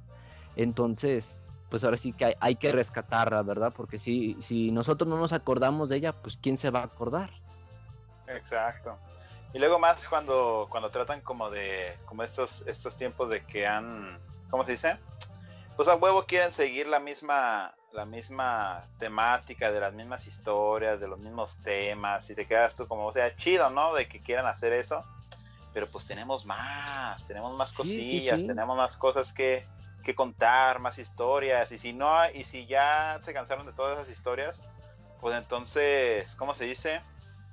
[0.56, 3.72] Entonces, pues ahora sí que hay, que rescatarla, ¿verdad?
[3.76, 7.30] Porque si, si nosotros no nos acordamos de ella, pues ¿quién se va a acordar?
[8.28, 8.96] Exacto.
[9.52, 14.18] Y luego más cuando, cuando tratan como de, como estos, estos tiempos de que han,
[14.50, 14.96] ¿cómo se dice?
[15.76, 21.08] Pues a huevo quieren seguir la misma, la misma temática, de las mismas historias, de
[21.08, 23.94] los mismos temas, y te quedas tú como, o sea, chido, ¿no?
[23.94, 25.04] De que quieran hacer eso,
[25.72, 29.66] pero pues tenemos más, tenemos más cosillas, tenemos más cosas que,
[30.04, 34.10] que contar, más historias, y si no, y si ya se cansaron de todas esas
[34.12, 34.68] historias,
[35.20, 37.00] pues entonces, ¿cómo se dice?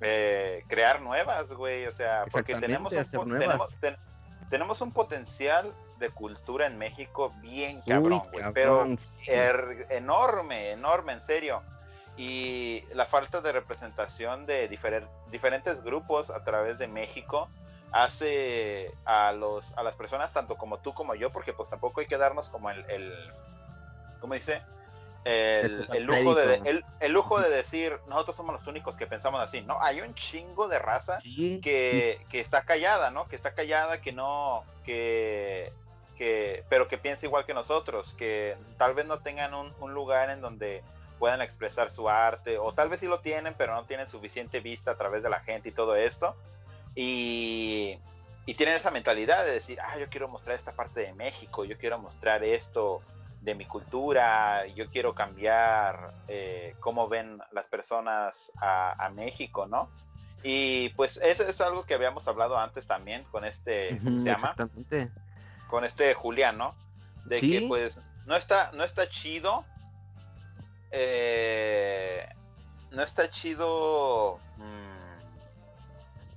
[0.01, 3.77] Eh, crear nuevas, güey, o sea, porque tenemos un, tenemos,
[4.49, 8.85] tenemos un potencial de cultura en México bien cabrón, pero
[9.27, 11.61] er, enorme, enorme, en serio.
[12.17, 17.47] Y la falta de representación de diferentes grupos a través de México,
[17.91, 22.07] hace a los a las personas tanto como tú como yo porque pues tampoco hay
[22.07, 23.13] que darnos como el, el
[24.19, 24.61] ¿cómo dice?
[25.23, 29.79] El, lujo de el, lujo de decir nosotros somos los únicos que pensamos así no
[29.79, 31.19] hay un chingo de raza
[31.61, 35.71] que, está callada no que está callada que no que
[36.17, 40.31] que pero que piensa igual que nosotros que tal vez no tengan un, un lugar
[40.31, 40.81] en donde
[41.19, 44.91] puedan expresar su arte o tal vez sí lo tienen pero no tienen suficiente vista
[44.91, 46.35] a través de la gente y todo esto
[46.95, 47.97] y,
[48.57, 51.97] tienen esa mentalidad de decir, ah, yo quiero mostrar esta parte de México, yo quiero
[51.97, 53.01] mostrar esto
[53.39, 59.89] de mi cultura, yo quiero cambiar eh, cómo ven las personas a, México, ¿no?
[60.43, 64.53] Y pues eso es algo que habíamos hablado antes también con este, ¿cómo se llama?
[65.67, 66.75] Con este Julián, ¿no?
[67.25, 69.65] De que pues no está, no está chido.
[70.91, 72.27] Eh,
[72.91, 74.39] no está chido.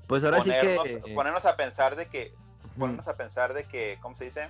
[0.07, 1.03] Pues ahora sí que...
[1.15, 2.35] Ponernos a pensar de que...
[2.79, 4.49] Ponernos a pensar de que, ¿cómo se dice?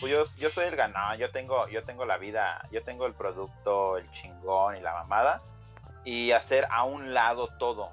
[0.00, 3.14] Pues yo, yo soy el ganado, yo tengo, yo tengo la vida, yo tengo el
[3.14, 5.40] producto, el chingón y la mamada.
[6.04, 7.90] Y hacer a un lado todo.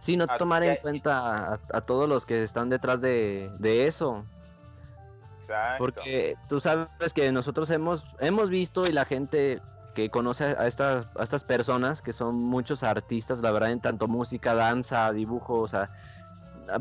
[0.00, 4.24] Sí, no tomar en cuenta a, todos los que están detrás de, de eso.
[5.38, 5.78] Exacto.
[5.78, 9.60] Porque tú sabes que nosotros hemos, hemos visto y la gente
[9.96, 14.08] que conoce a estas, a estas personas que son muchos artistas, la verdad, en tanto
[14.08, 15.90] música, danza, dibujo, o sea,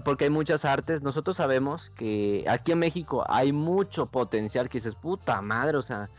[0.03, 1.01] porque hay muchas artes.
[1.01, 6.09] Nosotros sabemos que aquí en México hay mucho potencial que dices, puta madre, o sea,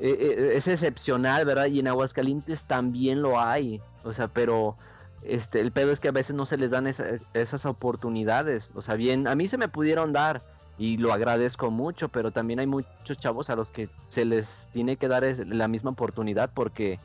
[0.00, 1.66] e, e, es excepcional, ¿verdad?
[1.66, 4.76] Y en Aguascalientes también lo hay, o sea, pero
[5.24, 8.94] este, el pedo es que a veces no se les dan esas oportunidades, o sea,
[8.94, 10.42] bien, a mí se me pudieron dar,
[10.78, 14.96] y lo agradezco mucho, pero también hay muchos chavos a los que se les tiene
[14.96, 16.98] que dar la misma oportunidad porque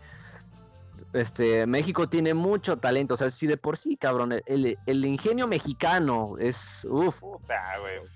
[1.14, 5.48] este, México tiene mucho talento, o sea, sí de por sí, cabrón, el, el ingenio
[5.48, 7.24] mexicano es, uff,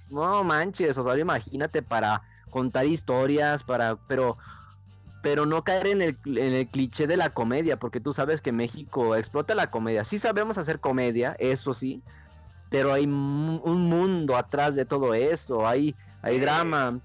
[0.09, 4.37] no manches, o sea, imagínate para contar historias, para, pero,
[5.21, 8.51] pero no caer en el, en el cliché de la comedia, porque tú sabes que
[8.51, 12.01] México explota la comedia, sí sabemos hacer comedia, eso sí,
[12.71, 17.01] pero hay un mundo atrás de todo eso, hay, hay drama,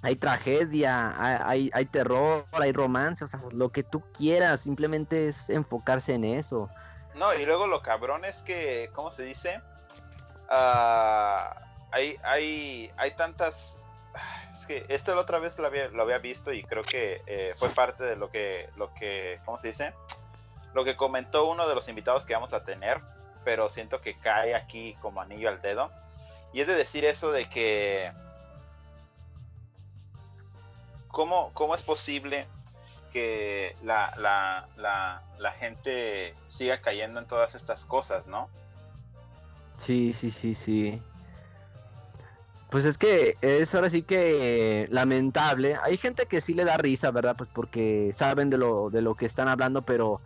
[0.00, 1.12] hay tragedia,
[1.44, 6.24] hay, hay, terror, hay romance, o sea, lo que tú quieras, simplemente es enfocarse en
[6.24, 6.70] eso.
[7.16, 9.60] No, y luego lo cabrón es que, ¿cómo se dice?
[10.48, 11.52] Ah,
[11.90, 13.80] hay, hay, hay tantas.
[14.50, 17.52] Es que esto la otra vez lo había, lo había visto y creo que eh,
[17.56, 19.92] fue parte de lo que, lo que, ¿cómo se dice?
[20.74, 23.00] Lo que comentó uno de los invitados que vamos a tener,
[23.48, 25.90] pero siento que cae aquí como anillo al dedo.
[26.52, 28.12] Y es de decir eso de que.
[31.06, 32.44] ¿Cómo, cómo es posible
[33.10, 38.50] que la, la, la, gente siga cayendo en todas estas cosas, ¿no?
[39.78, 41.00] Sí, sí, sí, sí.
[42.68, 45.78] Pues es que es ahora sí que lamentable.
[45.82, 47.34] Hay gente que sí le da risa, ¿verdad?
[47.34, 50.20] Pues porque saben de lo, de lo que están hablando, pero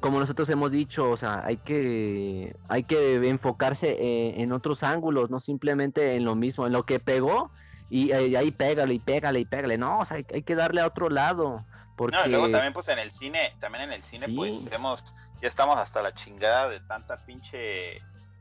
[0.00, 5.30] como nosotros hemos dicho, o sea, hay que, hay que enfocarse eh, en otros ángulos,
[5.30, 7.50] no simplemente en lo mismo, en lo que pegó,
[7.90, 9.78] y, eh, ahí pégale y pégale y pégale.
[9.78, 11.64] No, o sea, hay, hay que darle a otro lado.
[11.96, 12.16] Porque...
[12.16, 14.34] No, y luego también pues en el cine, también en el cine Sí.
[14.36, 15.02] pues hemos,
[15.42, 17.96] ya estamos hasta la chingada de tanta pinche,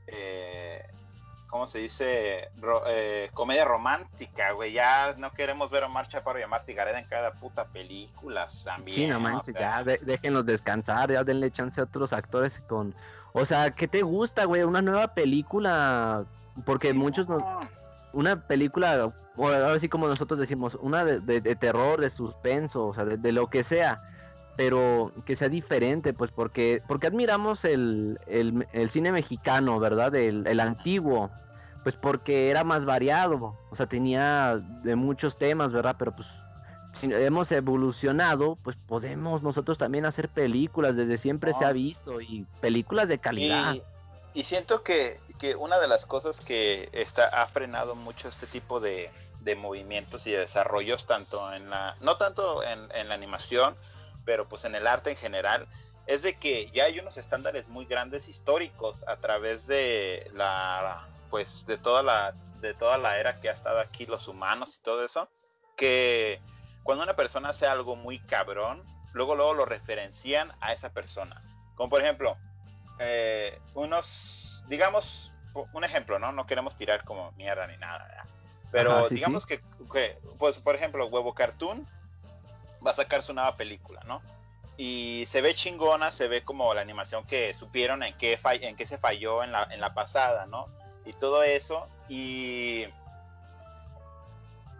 [0.05, 0.85] eh,
[1.47, 2.49] ¿cómo se dice?
[2.57, 6.73] Ro- eh, comedia romántica, güey, ya no queremos ver a Omar Chaparro y a Marty
[6.73, 8.95] Gareda en cada puta película también.
[8.97, 12.59] Sí, no o manches, sea, ya de- déjenlos descansar, ya denle chance a otros actores
[12.67, 12.93] con...
[13.33, 14.63] O sea, ¿qué te gusta, güey?
[14.63, 16.25] Una nueva película,
[16.65, 17.41] porque sí, muchos nos...
[17.41, 17.59] no.
[18.13, 22.87] Una película, o ahora sí como nosotros decimos, una de, de- de terror, de suspenso,
[22.87, 24.01] o sea, de, de lo que sea,
[24.57, 30.13] pero que sea diferente, pues porque porque admiramos el, el, el cine mexicano, ¿verdad?
[30.15, 31.29] El, el antiguo,
[31.83, 35.95] pues porque era más variado, o sea, tenía de muchos temas, ¿verdad?
[35.97, 36.27] Pero pues
[36.99, 42.47] si hemos evolucionado, pues podemos nosotros también hacer películas, desde siempre se ha visto, y
[42.59, 43.75] películas de calidad.
[43.75, 43.83] Y,
[44.33, 48.79] y siento que, que una de las cosas que está, ha frenado mucho este tipo
[48.79, 53.75] de, de movimientos y de desarrollos, tanto en la, no tanto en, en la animación,
[54.27, 55.67] pero pues en el arte en general,
[56.05, 61.65] es de que ya hay unos estándares muy grandes históricos a través de la, pues
[61.65, 65.05] de toda la, de toda la era que ha estado aquí los humanos y todo
[65.05, 65.29] eso,
[65.77, 66.41] que
[66.83, 71.41] cuando una persona hace algo muy cabrón, luego luego lo referencian a esa persona.
[71.75, 72.37] Como por ejemplo,
[72.99, 75.31] eh, unos, digamos,
[75.71, 76.33] un ejemplo, ¿no?
[76.33, 78.25] No queremos tirar como mierda ni nada, ¿verdad?
[78.71, 79.61] Pero Ajá, sí, digamos Que,
[79.93, 81.87] que, pues, por ejemplo, Huevo Cartoon
[82.85, 84.21] va a sacar su nueva película, ¿no?
[84.77, 88.85] Y se ve chingona, se ve como la animación que supieron en qué, en qué
[88.85, 90.67] se falló en la, en la pasada, ¿no?
[91.05, 91.87] Y todo eso.
[92.07, 92.85] Y,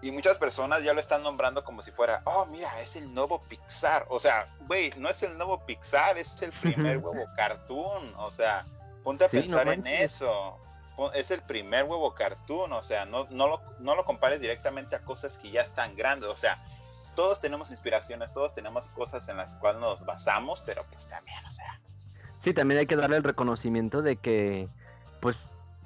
[0.02, 3.42] y muchas personas ya lo están nombrando como si fuera, oh, mira, es el nuevo
[3.42, 4.06] Pixar.
[4.10, 8.14] O sea, güey, no es el nuevo Pixar, es el primer huevo cartoon.
[8.18, 8.66] O sea,
[9.04, 10.02] ponte a Sí, no pensar en manches.
[10.02, 10.60] eso.
[11.14, 15.04] Es el primer huevo cartoon, o sea, no, no, lo, no lo compares directamente a
[15.04, 16.30] cosas que ya están grandes.
[16.30, 16.58] O sea,
[17.18, 21.52] todos tenemos inspiraciones, todos tenemos cosas en las cuales nos basamos, pero pues también, o
[21.52, 21.82] sea.
[22.40, 24.68] Sí, también hay que darle el reconocimiento de que,
[25.20, 25.36] pues,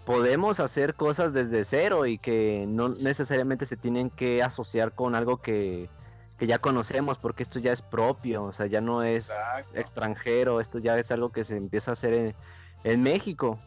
[0.06, 5.42] podemos hacer cosas desde cero y que no necesariamente se tienen que asociar con algo
[5.42, 5.90] que,
[6.38, 9.80] que ya conocemos, porque esto ya es propio, o sea, ya no es Exacto.
[9.80, 12.36] extranjero, esto ya es algo que se empieza a hacer en,
[12.84, 13.58] en México.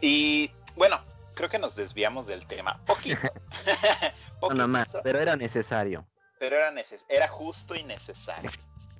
[0.00, 0.98] Y bueno,
[1.34, 2.80] creo que nos desviamos del tema.
[2.86, 3.20] Poquito.
[4.42, 6.06] No, nada más, Poquitito, pero era necesario.
[6.38, 8.50] pero era, neces- era justo y necesario.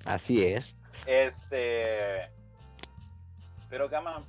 [0.05, 0.75] Así es.
[1.07, 2.29] Este.
[3.69, 4.23] Pero Gama,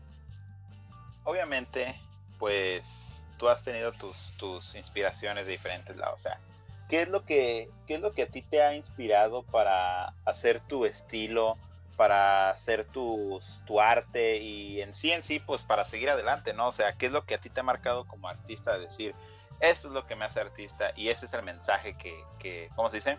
[1.24, 1.96] obviamente,
[2.40, 6.16] pues tú has tenido tus, tus inspiraciones de diferentes lados.
[6.16, 6.40] O sea,
[6.88, 10.60] ¿qué es lo que, qué es lo que a ti te ha inspirado para hacer
[10.60, 11.58] tu estilo,
[11.98, 16.68] para hacer tus, tu arte y en sí en sí, pues para seguir adelante, ¿no?
[16.68, 18.78] O sea, ¿qué es lo que a ti te ha marcado como artista?
[18.78, 19.16] Decir,
[19.62, 22.90] esto es lo que me hace artista y ese es el mensaje que, que ¿cómo
[22.90, 23.18] se dice?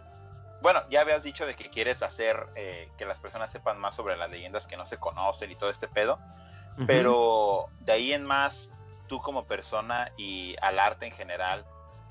[0.61, 4.17] Bueno, ya habías dicho de que quieres hacer eh, que las personas sepan más sobre
[4.17, 6.19] las leyendas que no se conocen y todo este pedo,
[6.87, 8.73] pero de ahí en más,
[9.09, 11.65] tú como persona y al arte en general,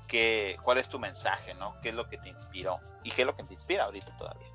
[0.06, 1.76] ¿qué, ¿cuál es tu mensaje, no?
[1.82, 2.78] ¿Qué es lo que te inspiró?
[3.02, 4.48] ¿Y qué es lo que te inspira ahorita todavía?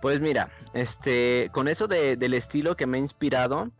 [0.00, 3.70] Pues mira, este, con eso de- del estilo que me ha inspirado,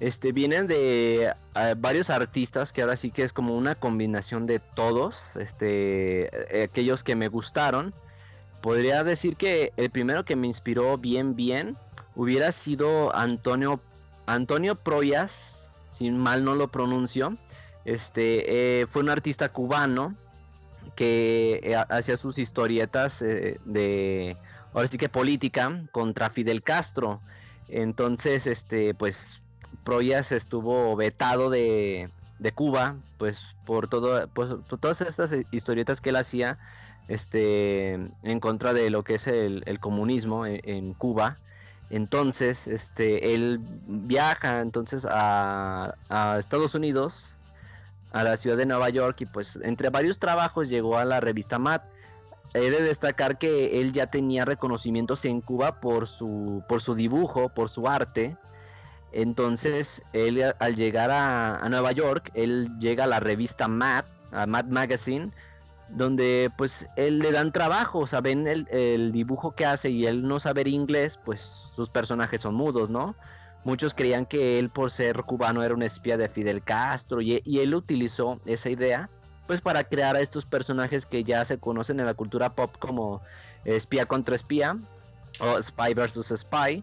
[0.00, 4.58] este, vienen de eh, varios artistas que ahora sí que es como una combinación de
[4.58, 7.94] todos, este, eh, aquellos que me gustaron,
[8.60, 11.76] podría decir que el primero que me inspiró bien, bien,
[12.16, 13.80] hubiera sido Antonio,
[14.26, 17.36] Antonio Proyas, si mal no lo pronuncio.
[17.84, 20.14] Este eh, fue un artista cubano
[20.96, 24.36] que hacía sus historietas de,
[24.72, 27.20] ahora sí que política contra Fidel Castro.
[27.68, 29.42] Entonces, este, pues
[29.84, 32.10] Proyas estuvo vetado de,
[32.54, 36.58] Cuba, pues por todo, pues, todas estas historietas que él hacía,
[37.08, 41.36] este, en contra de lo que es el, comunismo en, en, Cuba.
[41.90, 47.24] Entonces, este, él viaja entonces a, a Estados Unidos
[48.14, 51.58] a la ciudad de Nueva York y pues entre varios trabajos llegó a la revista
[51.58, 51.82] Mad.
[52.54, 57.48] He de destacar que él ya tenía reconocimientos en Cuba por su, por su dibujo,
[57.48, 58.36] por su arte.
[59.16, 64.64] Entonces, él al llegar a, Nueva York, él llega a la revista Mad, a Mad
[64.66, 65.30] Magazine,
[65.88, 70.06] donde pues él le dan trabajo, o sea, ven el, el dibujo que hace y
[70.06, 71.40] él no saber inglés, pues
[71.76, 73.14] sus personajes son mudos, ¿no?
[73.62, 77.74] Muchos creían que él por ser cubano era un espía de Fidel Castro y, él
[77.74, 79.08] utilizó esa idea
[79.46, 83.20] pues para crear a estos personajes que ya se conocen en la cultura pop como
[83.64, 84.76] espía contra espía
[85.38, 86.82] o spy versus spy.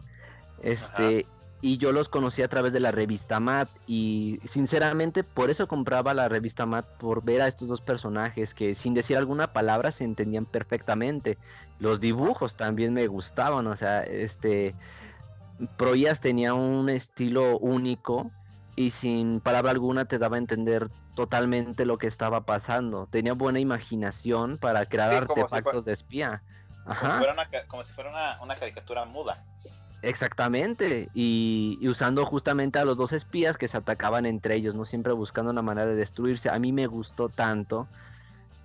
[0.63, 1.25] Este,
[1.61, 6.13] y yo los conocí a través de la revista Matt y sinceramente por eso compraba
[6.13, 10.03] la revista Matt por ver a estos dos personajes que sin decir alguna palabra se
[10.03, 11.37] entendían perfectamente.
[11.79, 14.73] Los dibujos también me gustaban, o sea, este
[15.77, 18.31] Proyas tenía un estilo único
[18.75, 23.07] y sin palabra alguna te daba a entender totalmente lo que estaba pasando.
[23.11, 26.41] Tenía buena imaginación para crear artefactos de espía.
[27.67, 29.43] Como si fuera una, caricatura muda.
[30.03, 35.13] Exactamente, y, usando justamente a los dos espías que se atacaban entre ellos, no siempre
[35.13, 36.49] buscando una manera de destruirse.
[36.49, 37.87] A mí me gustó tanto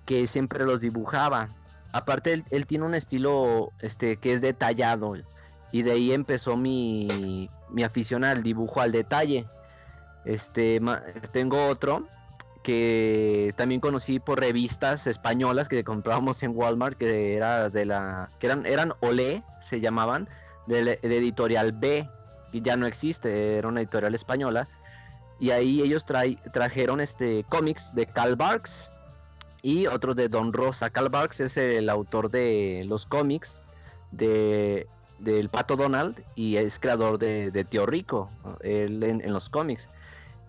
[0.05, 1.49] que siempre los dibujaba.
[1.91, 5.15] Aparte, él, él tiene un estilo este, que es detallado
[5.71, 9.45] y de ahí empezó mi, mi afición al dibujo al detalle.
[10.25, 10.81] Este,
[11.31, 12.07] tengo otro
[12.63, 18.47] que también conocí por revistas españolas que comprábamos en Walmart, que era de la, que
[18.47, 20.27] eran, eran Olé, se llamaban,
[20.67, 22.07] de, editorial B,
[22.51, 24.67] y ya no existe, era una editorial española.
[25.39, 28.89] Y ahí ellos trajeron este cómics de Carl Barks
[29.61, 30.89] y otros de Don Rosa.
[30.89, 33.61] Carl Barks es el autor de los cómics
[34.11, 34.87] de
[35.19, 38.29] del Pato Donald y es creador de, Tío Rico,
[38.61, 39.87] él en, los cómics.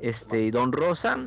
[0.00, 1.18] Este, Don Rosa,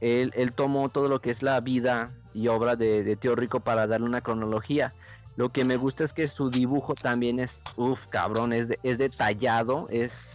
[0.00, 3.86] él, él, tomó todo lo que es la vida y obra de, Tío Rico para
[3.86, 4.92] darle una cronología.
[5.36, 9.86] Lo que me gusta es que su dibujo también es, uff, cabrón, es, es detallado,
[9.90, 10.32] es,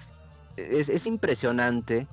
[0.58, 2.08] es, impresionante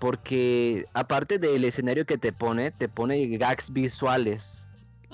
[0.00, 4.64] porque aparte del escenario que te pone, te pone gags visuales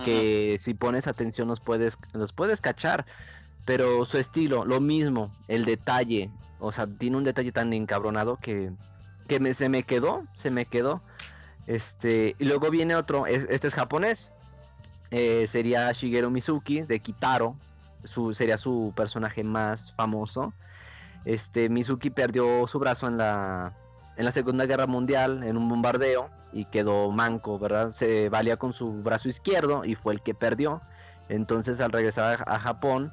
[0.04, 3.04] que si pones atención los puedes, los puedes cachar.
[3.66, 8.72] Pero su estilo, lo mismo, el detalle, o sea, tiene un detalle tan encabronado que,
[9.28, 11.02] que se me quedó, se me quedó.
[11.66, 14.32] Este, y luego viene otro, este es japonés,
[15.10, 17.56] eh, sería Shigeru Mizuki de Kitaro,
[18.04, 20.52] su, sería su personaje más famoso.
[21.24, 23.72] Este, Mizuki perdió su brazo en la,
[24.16, 27.94] en la Segunda Guerra Mundial en un bombardeo y quedó manco, ¿verdad?
[27.94, 30.80] Se valía con su brazo izquierdo y fue el que perdió.
[31.28, 33.12] Entonces al regresar a Japón,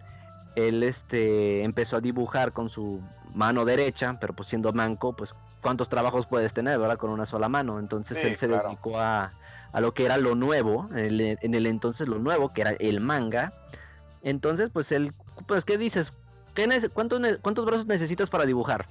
[0.55, 3.01] él este, empezó a dibujar con su
[3.33, 6.97] mano derecha, pero pues siendo manco, pues cuántos trabajos puedes tener, ¿verdad?
[6.97, 7.79] Con una sola mano.
[7.79, 9.33] Entonces él se dedicó a,
[9.71, 13.53] a, lo que era lo nuevo, en el, entonces lo nuevo, que era el manga.
[14.23, 15.13] Entonces, pues él,
[15.47, 16.11] pues, ¿qué dices?
[16.53, 18.85] ¿Qué cuántos, ¿Cuántos brazos necesitas para dibujar?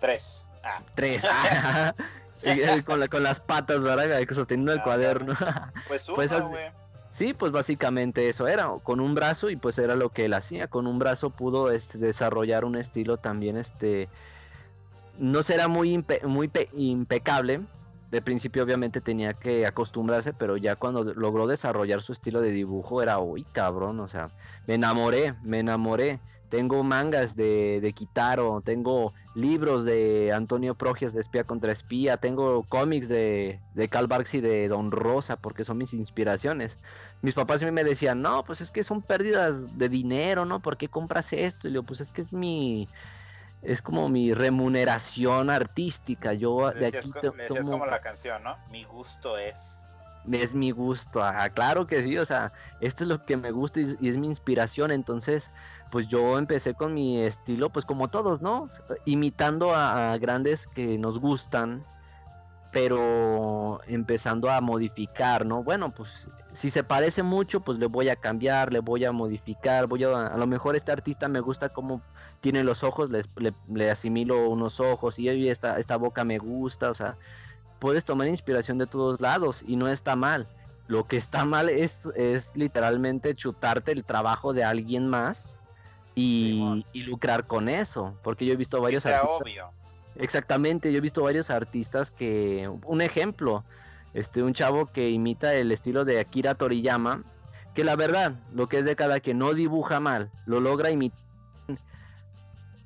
[0.00, 0.48] Tres.
[0.62, 0.78] Ah.
[0.94, 1.24] Tres.
[2.84, 4.26] con, con, las patas, ¿verdad?
[4.32, 5.34] Sosteniendo el ah, cuaderno.
[5.88, 6.64] Pues, pues uno, güey.
[7.14, 10.66] Sí, pues básicamente eso era, con un brazo y pues era lo que él hacía,
[10.66, 14.08] con un brazo pudo este, desarrollar un estilo también, este,
[15.18, 17.60] no será muy, muy impecable,
[18.14, 23.02] de principio obviamente tenía que acostumbrarse, pero ya cuando logró desarrollar su estilo de dibujo
[23.02, 24.28] era, uy, cabrón, o sea,
[24.68, 26.20] me enamoré, me enamoré.
[26.48, 32.62] Tengo mangas de, de Kitaro, tengo libros de Antonio Progias de Espía contra Espía, tengo
[32.68, 36.76] cómics de, de Karl Barks y de Don Rosa, porque son mis inspiraciones.
[37.20, 40.60] Mis papás me decían, no, pues es que son pérdidas de dinero, ¿no?
[40.60, 41.66] ¿Por qué compras esto?
[41.66, 42.86] Y yo, pues es que es mi,
[43.64, 46.32] es como mi remuneración artística.
[46.32, 47.10] Yo de aquí
[47.62, 48.56] como la canción, ¿no?
[48.70, 49.86] Mi gusto es.
[50.30, 51.20] Es mi gusto,
[51.52, 52.50] claro que sí, o sea,
[52.80, 55.50] esto es lo que me gusta y, y es mi inspiración, entonces
[55.94, 58.68] pues yo empecé con mi estilo, pues como todos, ¿no?
[59.04, 61.84] Imitando a, grandes que nos gustan,
[62.72, 65.62] pero empezando a modificar, ¿no?
[65.62, 66.10] Bueno, pues
[66.52, 70.26] si se parece mucho, pues le voy a cambiar, le voy a modificar, voy a,
[70.26, 72.00] a lo mejor este artista me gusta cómo
[72.44, 73.24] tiene los ojos, le,
[73.72, 77.16] le, asimilo unos ojos y esta, esta boca me gusta, o sea,
[77.78, 80.46] puedes tomar inspiración de todos lados y no está mal.
[80.86, 85.58] Lo que está mal es, es literalmente chutarte el trabajo de alguien más
[86.14, 89.04] y, lucrar con eso, porque yo he visto varios...
[89.04, 89.70] Que sea obvio.
[90.16, 93.64] Exactamente, yo he visto varios artistas que, un ejemplo,
[94.12, 97.24] este, un chavo que imita el estilo de Akira Toriyama,
[97.74, 101.23] que la verdad, lo que es de cada que no dibuja mal, lo logra imitar,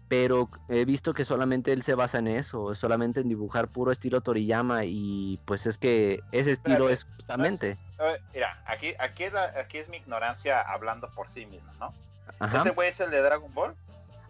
[0.09, 4.23] pero he visto que solamente él se basa en eso, solamente en dibujar puro estilo
[4.23, 7.79] Toriyama y pues es que ese estilo es justamente...
[8.33, 11.93] mira, aquí, aquí, es aquí es mi ignorancia hablando por sí mismo, ¿no?
[12.55, 13.75] ¿Ese güey es el de Dragon Ball?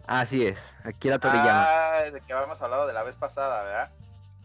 [0.07, 1.65] Así es, Akira Toriyama.
[1.67, 3.91] Ah, de que habíamos hablado de la vez pasada, ¿verdad?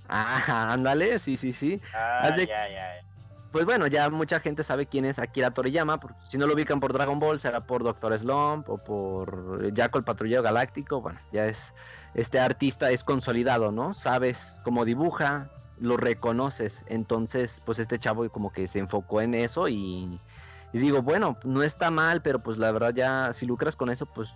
[0.08, 1.80] Ah, ándale, sí, sí, sí.
[1.94, 3.13] Ah, ya, ya, ya.
[3.54, 6.00] Pues bueno, ya mucha gente sabe quién es Akira Toriyama.
[6.28, 10.02] Si no lo ubican por Dragon Ball, será por Doctor Slump o por Jack el
[10.02, 11.00] Patrullero Galáctico.
[11.00, 11.72] Bueno, ya es.
[12.14, 13.94] Este artista es consolidado, ¿no?
[13.94, 16.80] Sabes cómo dibuja, lo reconoces.
[16.88, 20.18] Entonces, pues este chavo como que se enfocó en eso y,
[20.72, 24.04] y digo, bueno, no está mal, pero pues la verdad ya si lucras con eso,
[24.04, 24.30] pues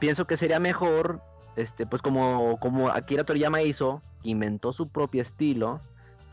[0.00, 1.20] pienso que sería mejor,
[1.54, 5.80] este, pues como, como Akira Toriyama hizo, inventó su propio estilo,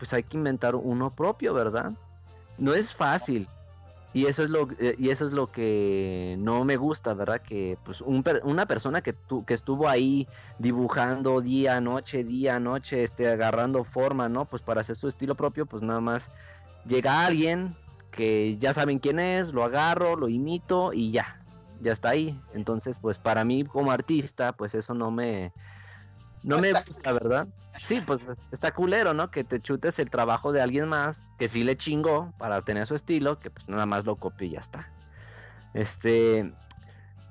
[0.00, 1.92] pues hay que inventar uno propio, ¿verdad?
[2.58, 3.48] No es fácil.
[4.12, 7.42] Y eso es lo eh, y eso es lo que no me gusta, ¿verdad?
[7.42, 10.26] Que pues una persona que tu, que estuvo ahí
[10.58, 14.46] dibujando día noche, día noche, este agarrando forma, ¿no?
[14.46, 16.30] Pues para hacer su estilo propio, pues nada más
[16.86, 17.74] llega alguien
[18.10, 21.42] que ya saben quién es, lo agarro, lo imito y ya
[21.80, 22.38] ya está ahí.
[22.54, 25.52] Entonces, pues para mí como artista, pues eso no me...
[26.46, 27.48] No, me gusta, ¿verdad?
[27.86, 28.20] Sí, pues
[28.52, 29.30] está culero, ¿no?
[29.30, 32.94] Que te chutes el trabajo de alguien más, que sí le chingó para tener su
[32.94, 34.88] estilo, que pues nada más lo copie y ya está.
[35.74, 36.52] Este...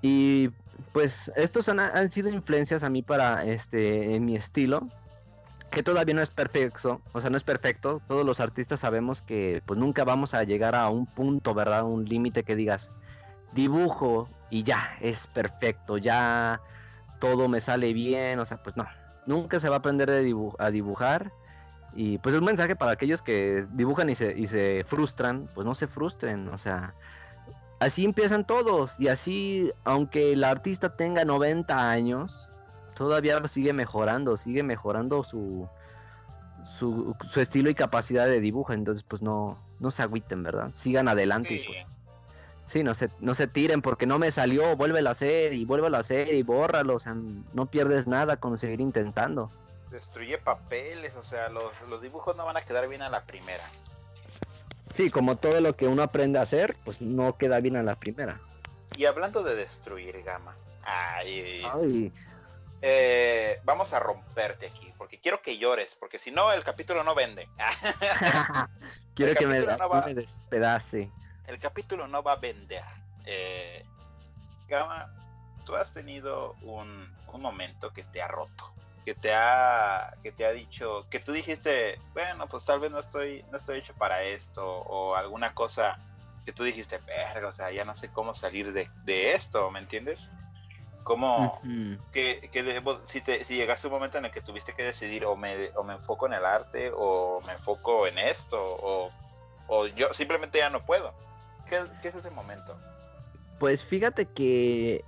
[0.02, 0.50] Y
[0.92, 4.88] pues estos han, han sido influencias a mí para este en mi estilo
[5.72, 8.02] que todavía no es perfecto, o sea, no es perfecto.
[8.08, 11.84] Todos los artistas sabemos que pues nunca vamos a llegar a un punto, ¿verdad?
[11.84, 12.92] Un límite que digas,
[13.52, 16.62] dibujo y ya, es perfecto, ya
[17.20, 18.86] todo me sale bien, o sea, pues no,
[19.26, 20.10] nunca se va a aprender
[20.60, 21.32] a, dibujar.
[21.94, 25.76] Y pues un mensaje para aquellos que dibujan y se, y se frustran, pues no
[25.76, 26.94] se frustren, o sea,
[27.80, 32.50] así empiezan todos y así, aunque el artista tenga 90 años,
[32.96, 35.70] todavía sigue mejorando, sigue mejorando su,
[36.78, 40.72] su, estilo y capacidad de dibujo, entonces pues no, no se agüiten, ¿verdad?
[40.74, 41.66] Sigan adelante.
[42.68, 45.98] Sí, no se, no se tiren porque no me salió, vuélvelo a hacer y vuélvelo
[45.98, 49.52] a hacer y bórralo, o sea, no pierdes nada con seguir intentando.
[49.92, 53.64] Destruye papeles, o sea, los, dibujos no van a quedar bien a la primera.
[54.92, 57.96] Sí, como todo lo que uno aprende a hacer, pues no queda bien a la
[57.96, 58.40] primera.
[58.98, 62.12] Y hablando de destruir, Gama, ay,
[62.82, 67.14] eh, vamos a romperte aquí, porque quiero que llores, porque si no, el capítulo no
[67.14, 67.48] vende.
[69.16, 70.06] quiero que me, no va...
[70.06, 71.12] me despedace
[71.48, 72.84] el capítulo no va a vender.
[73.26, 73.86] Eh,
[74.68, 75.08] Gama,
[75.66, 78.74] tú has tenido un, momento que te ha roto,
[79.04, 83.00] que te ha, que te ha dicho, que tú dijiste, bueno, pues tal vez no
[83.00, 86.00] estoy, no estoy hecho para esto, o alguna cosa
[86.46, 90.32] que tú dijiste, verga, o sea, ya no sé cómo salir de, esto, ¿me entiendes?
[91.04, 91.60] Como
[92.14, 92.50] que,
[93.06, 95.84] si, te, si llegaste un momento en el que tuviste que decidir o me, o
[95.84, 99.12] me enfoco en el arte o me enfoco en esto o,
[99.68, 101.14] o yo simplemente ya no puedo.
[101.70, 102.76] ¿Qué, es ese momento?
[103.60, 105.04] Pues fíjate que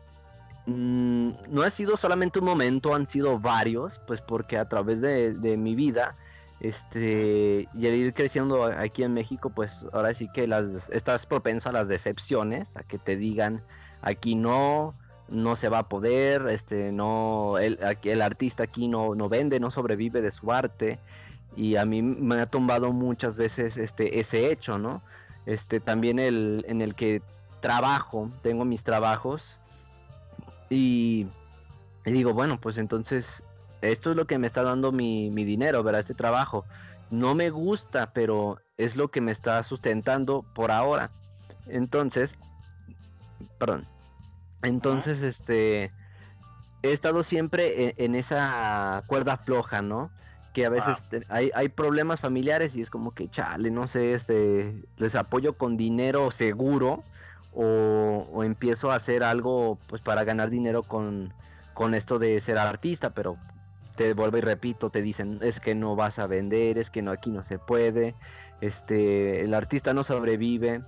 [0.66, 5.58] mm, no ha sido solamente un momento, han sido varios, pues porque a través de,
[5.58, 6.16] mi vida,
[6.60, 11.70] este, y al ir creciendo aquí en México, pues ahora sí que las, estás propenso
[11.70, 13.62] a las decepciones, a que te digan,
[14.02, 14.96] aquí no,
[15.30, 19.72] no se va a poder, este, no, el, el artista aquí no, no vende, no
[19.72, 21.00] sobrevive de su arte,
[21.58, 25.02] y a mí me ha tumbado muchas veces este, ese hecho, ¿no?
[25.48, 27.22] Este también el en el que
[27.62, 29.44] trabajo, tengo mis trabajos
[30.70, 31.26] y,
[32.06, 33.26] digo, bueno, pues entonces
[33.82, 36.02] esto es lo que me está dando mi, mi dinero, ¿verdad?
[36.02, 36.66] Este trabajo.
[37.10, 41.10] No me gusta, pero es lo que me está sustentando por ahora.
[41.68, 42.36] Entonces,
[43.58, 43.86] perdón.
[44.62, 45.92] Entonces, este,
[46.84, 50.12] he estado siempre en esa cuerda floja, ¿no?
[50.58, 50.98] Que a veces
[51.30, 55.78] hay, hay, problemas familiares y es como que, chale, no sé, este, les apoyo con
[55.78, 57.04] dinero seguro
[57.54, 61.32] o, empiezo a hacer algo pues para ganar dinero con,
[61.76, 63.38] con esto de ser artista, pero
[63.98, 67.12] te vuelvo y repito, te dicen es que no vas a vender, es que no
[67.12, 68.16] aquí no se puede,
[68.60, 70.82] este, el artista no sobrevive.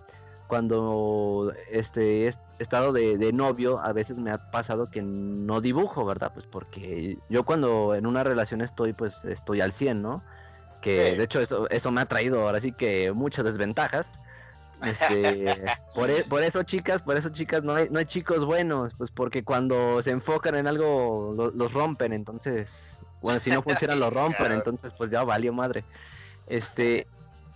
[0.49, 6.31] Cuando este he estado de, novio, a veces me ha pasado que no dibujo, ¿verdad?
[6.33, 10.23] Pues porque yo cuando en una relación estoy, pues estoy al 100, ¿no?
[10.81, 14.09] Que de hecho eso, eso me ha traído ahora sí que muchas desventajas.
[14.83, 15.55] Este,
[15.93, 19.11] por, e, por, eso, chicas, por eso, chicas, no hay, no hay chicos buenos, pues
[19.11, 22.71] porque cuando se enfocan en algo, los rompen, entonces,
[23.21, 25.83] bueno, si no funcionan, lo rompen, entonces, pues ya valió madre.
[26.47, 27.05] Este,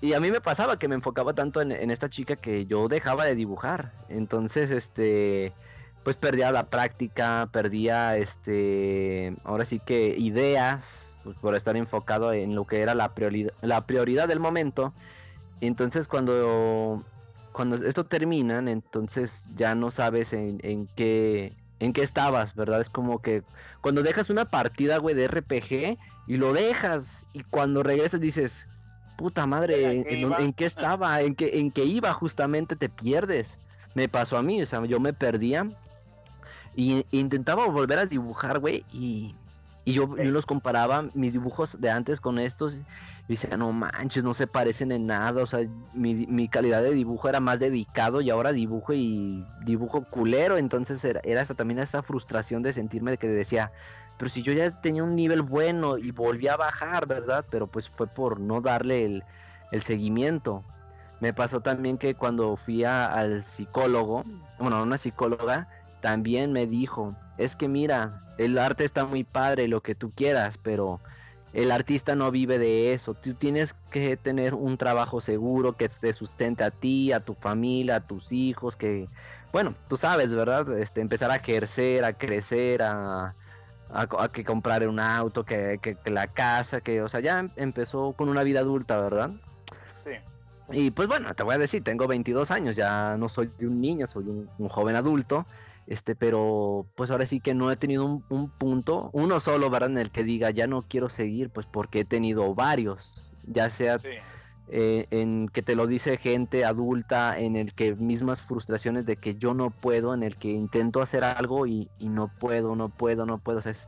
[0.03, 3.23] y a mí me pasaba que me enfocaba tanto en, esta chica que yo dejaba
[3.23, 5.53] de dibujar, entonces, este,
[6.03, 12.53] pues perdía la práctica, perdía, este, ahora sí que ideas, pues por estar enfocado en
[12.53, 14.93] lo que era la prioridad, la prioridad del momento.
[15.61, 17.01] Entonces cuando
[17.53, 22.81] cuando esto terminan, entonces ya no sabes en, en, qué en qué estabas, ¿verdad?
[22.81, 23.43] Es como que
[23.79, 25.97] cuando dejas una partida, güey, de RPG
[26.27, 28.51] y lo dejas y cuando regresas dices,
[29.15, 31.21] puta madre, ¿en, qué estaba?
[31.21, 32.13] ¿En qué, ¿En qué iba?
[32.13, 33.57] Justamente te pierdes.
[33.95, 35.67] Me pasó a mí, o sea, yo me perdía
[36.75, 39.35] y intentaba volver a dibujar, güey, y,
[39.85, 42.73] y yo, yo los comparaba mis dibujos de antes con estos
[43.27, 45.61] dice, no manches, no se parecen en nada, o sea,
[45.93, 51.21] mi, calidad de dibujo era más dedicado y ahora dibujo y dibujo culero, entonces era,
[51.23, 53.71] era hasta también esa frustración de sentirme que decía,
[54.17, 57.45] pero si yo ya tenía un nivel bueno y volví a bajar, ¿verdad?
[57.49, 59.23] Pero pues fue por no darle el,
[59.83, 60.63] seguimiento.
[61.19, 64.23] Me pasó también que cuando fui al psicólogo,
[64.59, 65.67] bueno, a una psicóloga,
[66.01, 70.59] también me dijo, es que mira, el arte está muy padre, lo que tú quieras,
[70.61, 70.99] pero
[71.53, 73.13] el artista no vive de eso.
[73.13, 77.97] Tú tienes que tener un trabajo seguro que te sustente a ti, a tu familia,
[77.97, 79.07] a tus hijos, que,
[79.51, 80.77] bueno, tú sabes, ¿verdad?
[80.77, 83.35] Este, empezar a ejercer, a crecer, a,
[83.93, 88.29] a, que comprar un auto, que, que, la casa, que, o sea, ya empezó con
[88.29, 89.31] una vida adulta, ¿verdad?
[90.01, 90.11] Sí.
[90.71, 94.07] Y pues bueno, te voy a decir, tengo 22 años, ya no soy un niño,
[94.07, 94.25] soy
[94.57, 95.45] un joven adulto.
[95.85, 99.91] Este, pero pues ahora sí que no he tenido un, punto, uno solo, ¿verdad?
[99.91, 103.11] En el que diga, ya no quiero seguir, pues porque he tenido varios,
[103.47, 103.97] ya sea
[104.69, 109.35] eh, en que te lo dice gente adulta, en el que mismas frustraciones de que
[109.35, 113.37] yo no puedo, en el que intento hacer algo y, no puedo, no puedo, no
[113.37, 113.87] puedo, es,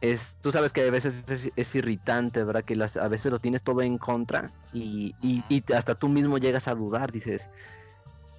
[0.00, 1.24] es, tú sabes que a veces
[1.56, 2.64] es, irritante, ¿verdad?
[2.64, 6.38] Que las, a veces lo tienes todo en contra y, y, y hasta tú mismo
[6.38, 7.48] llegas a dudar, dices,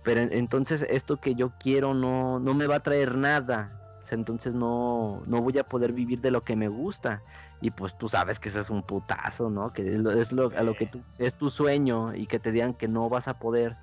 [0.04, 3.72] pero entonces esto que yo quiero no, no me va a traer nada.
[4.10, 7.22] entonces no, no voy a poder vivir de lo que me gusta.
[7.62, 9.72] Y pues tú sabes que eso es un putazo, ¿no?
[9.72, 12.88] Que es lo, a lo que tú, es tu sueño y que te digan que
[12.88, 13.76] no vas a poder.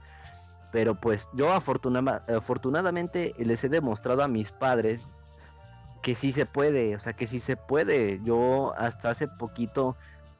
[0.72, 5.08] Pero pues yo afortunadamente les he demostrado a mis padres
[6.02, 8.20] que sí se puede, o sea, que sí se puede.
[8.24, 9.96] Yo hasta hace poquito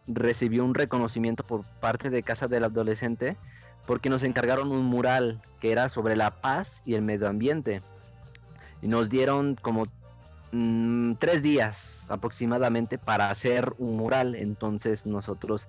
[0.06, 3.36] recibí un reconocimiento por parte de Casa del Adolescente
[3.86, 7.82] porque nos encargaron un mural que era sobre la paz y el medio ambiente.
[8.82, 9.86] Y nos dieron como
[10.52, 14.34] mm, tres días aproximadamente para hacer un mural.
[14.34, 15.68] Entonces nosotros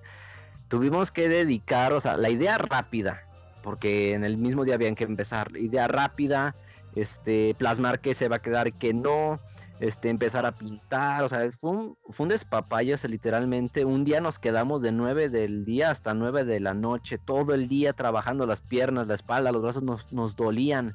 [0.68, 3.22] tuvimos que dedicar, o sea, la idea rápida,
[3.62, 5.56] porque en el mismo día habían que empezar.
[5.56, 6.54] Idea rápida,
[6.94, 9.40] este, plasmar que se va a quedar, que no,
[9.80, 13.84] este, empezar a pintar, o sea, fue un, fue un literalmente.
[13.84, 17.66] Un día nos quedamos de 9 del día hasta 9 de la noche, todo el
[17.66, 20.94] día trabajando las piernas, la espalda, los brazos nos, nos dolían.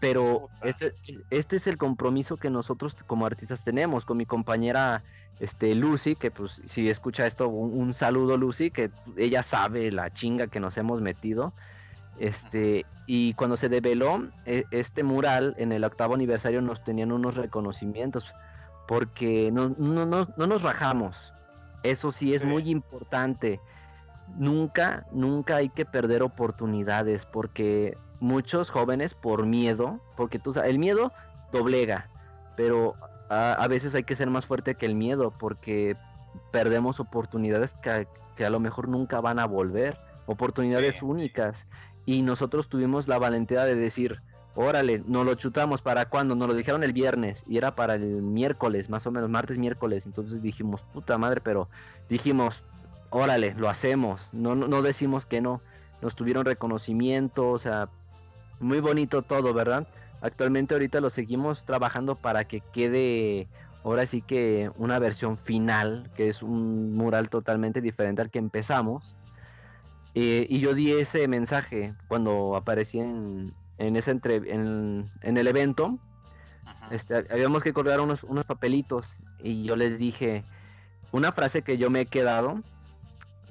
[0.00, 0.94] Pero este,
[1.30, 5.02] este es el compromiso que nosotros como artistas tenemos con mi compañera
[5.40, 10.48] este, Lucy, que pues si escucha esto, un saludo Lucy, que ella sabe la chinga
[10.48, 11.52] que nos hemos metido.
[12.18, 17.36] Este, y cuando se develó e, este mural en el octavo aniversario nos tenían unos
[17.36, 18.24] reconocimientos
[18.88, 21.16] porque no, no, no, no nos rajamos.
[21.82, 23.60] Eso sí es muy importante.
[24.36, 30.78] Nunca, nunca hay que perder oportunidades porque muchos jóvenes por miedo, porque tú sabes, el
[30.78, 31.12] miedo
[31.52, 32.08] doblega,
[32.56, 32.94] pero
[33.28, 35.96] a, veces hay que ser más fuerte que el miedo porque
[36.50, 41.66] perdemos oportunidades que, a lo mejor nunca van a volver, oportunidades únicas.
[42.06, 44.20] Y nosotros tuvimos la valentía de decir,
[44.54, 48.22] órale, nos lo chutamos para cuando, nos lo dijeron el viernes y era para el
[48.22, 51.68] miércoles, más o menos, martes, miércoles, entonces dijimos, puta madre, pero
[52.08, 52.62] dijimos,
[53.10, 55.60] órale, lo hacemos, no, no, decimos que no,
[56.02, 57.88] nos tuvieron reconocimiento, o sea,
[58.60, 59.86] muy bonito todo, ¿verdad?
[60.20, 63.46] Actualmente ahorita lo seguimos trabajando para que quede
[63.84, 69.14] ahora sí que una versión final, que es un mural totalmente diferente al que empezamos.
[70.14, 75.98] Eh, y yo di ese mensaje cuando aparecí en, en, ese entre, en, el evento.
[76.90, 80.44] Este, habíamos que colgar unos, unos papelitos y yo les dije,
[81.12, 82.62] una frase que yo me he quedado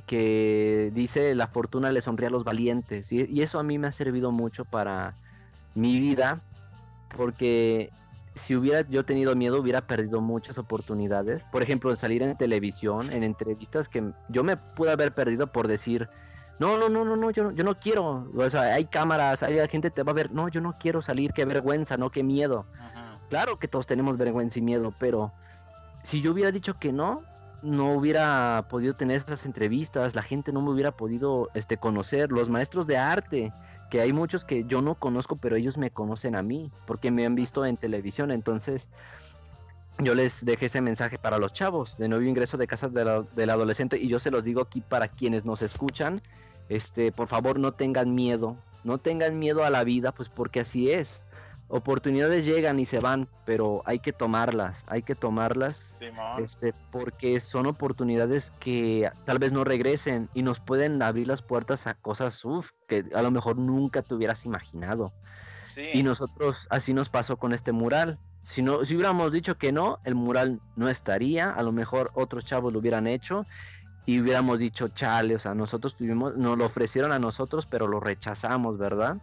[0.08, 3.88] que dice la fortuna le sonríe a los valientes y, y eso a mí me
[3.88, 5.14] ha servido mucho para
[5.76, 6.39] mi vida
[7.16, 7.91] porque
[8.36, 11.43] si hubiera yo tenido miedo hubiera perdido muchas oportunidades.
[11.51, 15.68] Por ejemplo en salir en televisión en entrevistas que yo me pude haber perdido por
[15.68, 16.10] decir
[16.58, 19.60] no no no no no yo no, yo no quiero o sea hay cámaras hay
[19.68, 22.66] gente te va a ver no yo no quiero salir qué vergüenza no qué miedo
[22.80, 23.08] Ajá.
[23.30, 25.32] Claro que todos tenemos vergüenza y miedo, pero
[26.03, 27.24] si yo hubiera dicho que no,
[27.62, 32.49] no hubiera podido tener estas entrevistas, la gente no me hubiera podido este, conocer, los
[32.49, 33.53] maestros de arte,
[33.89, 37.26] que hay muchos que yo no conozco, pero ellos me conocen a mí, porque me
[37.26, 38.89] han visto en televisión, entonces
[39.99, 43.49] yo les dejé ese mensaje para los chavos de nuevo ingreso de casas de del
[43.49, 46.22] adolescente y yo se los digo aquí para quienes nos escuchan,
[46.70, 50.91] este, por favor no tengan miedo, no tengan miedo a la vida, pues porque así
[50.91, 51.22] es.
[51.70, 55.93] Oportunidades llegan y se van, pero hay que tomarlas, hay que tomarlas
[56.39, 61.86] este, porque son oportunidades que tal vez no regresen y nos pueden abrir las puertas
[61.86, 65.11] a cosas uf, que a lo mejor nunca te hubieras imaginado.
[65.61, 65.89] Sí.
[65.93, 68.18] Y nosotros así nos pasó con este mural.
[68.45, 72.45] Si no, si hubiéramos dicho que no, el mural no estaría, a lo mejor otros
[72.45, 73.45] chavos lo hubieran hecho
[74.05, 77.99] y hubiéramos dicho, chale, o sea, nosotros tuvimos, nos lo ofrecieron a nosotros, pero lo
[77.99, 79.18] rechazamos, ¿verdad?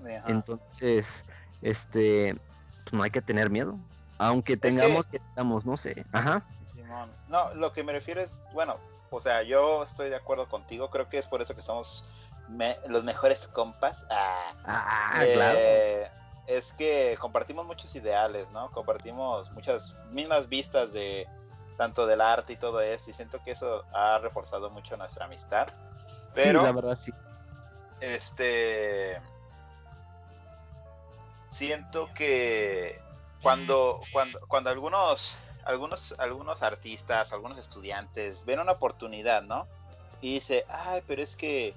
[0.00, 0.24] Ajá.
[0.26, 1.24] Entonces,
[1.64, 2.36] este,
[2.84, 3.76] pues no hay que tener miedo.
[4.18, 6.44] Aunque que- tengamos que, estamos, no sé, ajá.
[6.66, 7.12] Simón.
[7.26, 8.78] No, lo que me refiero es, bueno,
[9.10, 12.04] o sea, yo estoy de acuerdo contigo, creo que es por eso que somos
[12.48, 14.06] me- los mejores compas.
[14.10, 16.24] Ah, Ah, eh, claro.
[16.46, 18.70] Es que compartimos muchos ideales, ¿no?
[18.70, 21.26] Compartimos muchas mismas vistas de
[21.78, 25.66] tanto del arte y todo eso, y siento que eso ha reforzado mucho nuestra amistad.
[26.34, 27.12] Pero, Sí, la verdad sí.
[28.00, 29.20] este
[31.54, 32.98] siento que
[33.40, 39.68] cuando cuando cuando algunos algunos algunos artistas algunos estudiantes ven una oportunidad no
[40.20, 41.72] y dice ay pero es que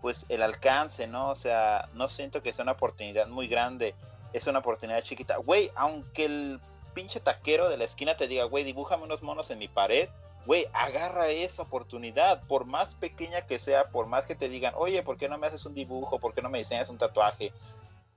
[0.00, 3.96] pues el alcance no o sea no siento que sea una oportunidad muy grande
[4.32, 6.60] es una oportunidad chiquita güey aunque el
[6.94, 10.08] pinche taquero de la esquina te diga güey dibújame unos monos en mi pared
[10.44, 15.02] güey, agarra esa oportunidad, por más pequeña que sea, por más que te digan, oye,
[15.02, 16.20] ¿por qué no me haces un dibujo?
[16.20, 17.52] ¿Por qué no me diseñas un tatuaje?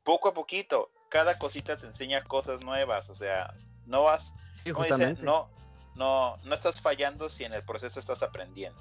[0.03, 3.53] Poco a poquito, cada cosita te enseña cosas nuevas, o sea,
[3.85, 4.33] no vas,
[4.63, 5.49] Sí, como dicen, no,
[5.95, 8.79] no, no estás fallando si en el proceso estás aprendiendo.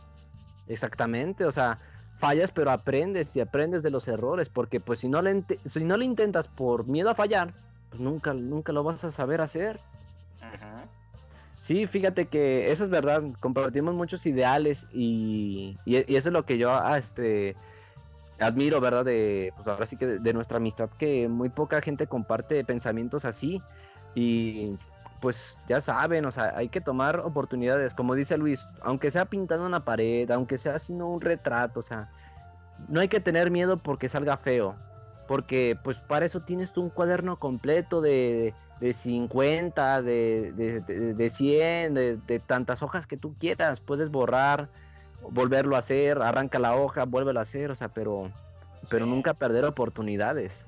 [0.67, 1.79] Exactamente, o sea,
[2.19, 5.97] fallas pero aprendes y aprendes de los errores, porque pues si no le, si no
[5.97, 7.55] le intentas por miedo a fallar,
[7.89, 9.81] pues nunca, nunca lo vas a saber hacer.
[11.61, 16.45] Sí, fíjate que eso es verdad, compartimos muchos ideales y, y- y eso es lo
[16.45, 17.57] que yo ah, este,
[18.39, 19.05] admiro, ¿verdad?
[19.05, 23.63] De, pues ahora sí que de, nuestra amistad, que muy poca gente comparte pensamientos así.
[24.15, 24.79] Y
[25.21, 29.67] pues ya saben, o sea, hay que tomar oportunidades, como dice Luis, aunque sea pintando
[29.67, 32.11] una pared, aunque sea haciendo un retrato, o sea,
[32.89, 34.77] no hay que tener miedo porque salga feo,
[35.27, 41.15] porque pues para eso tienes tú un cuaderno completo de, de 50, de, de, de-
[41.15, 44.71] de 100, de, de tantas hojas que tú quieras, puedes borrar,
[45.23, 48.31] volverlo a hacer, arranca la hoja, vuélvelo a hacer, o sea, pero,
[48.91, 49.11] pero Sí.
[49.11, 50.65] nunca perder oportunidades.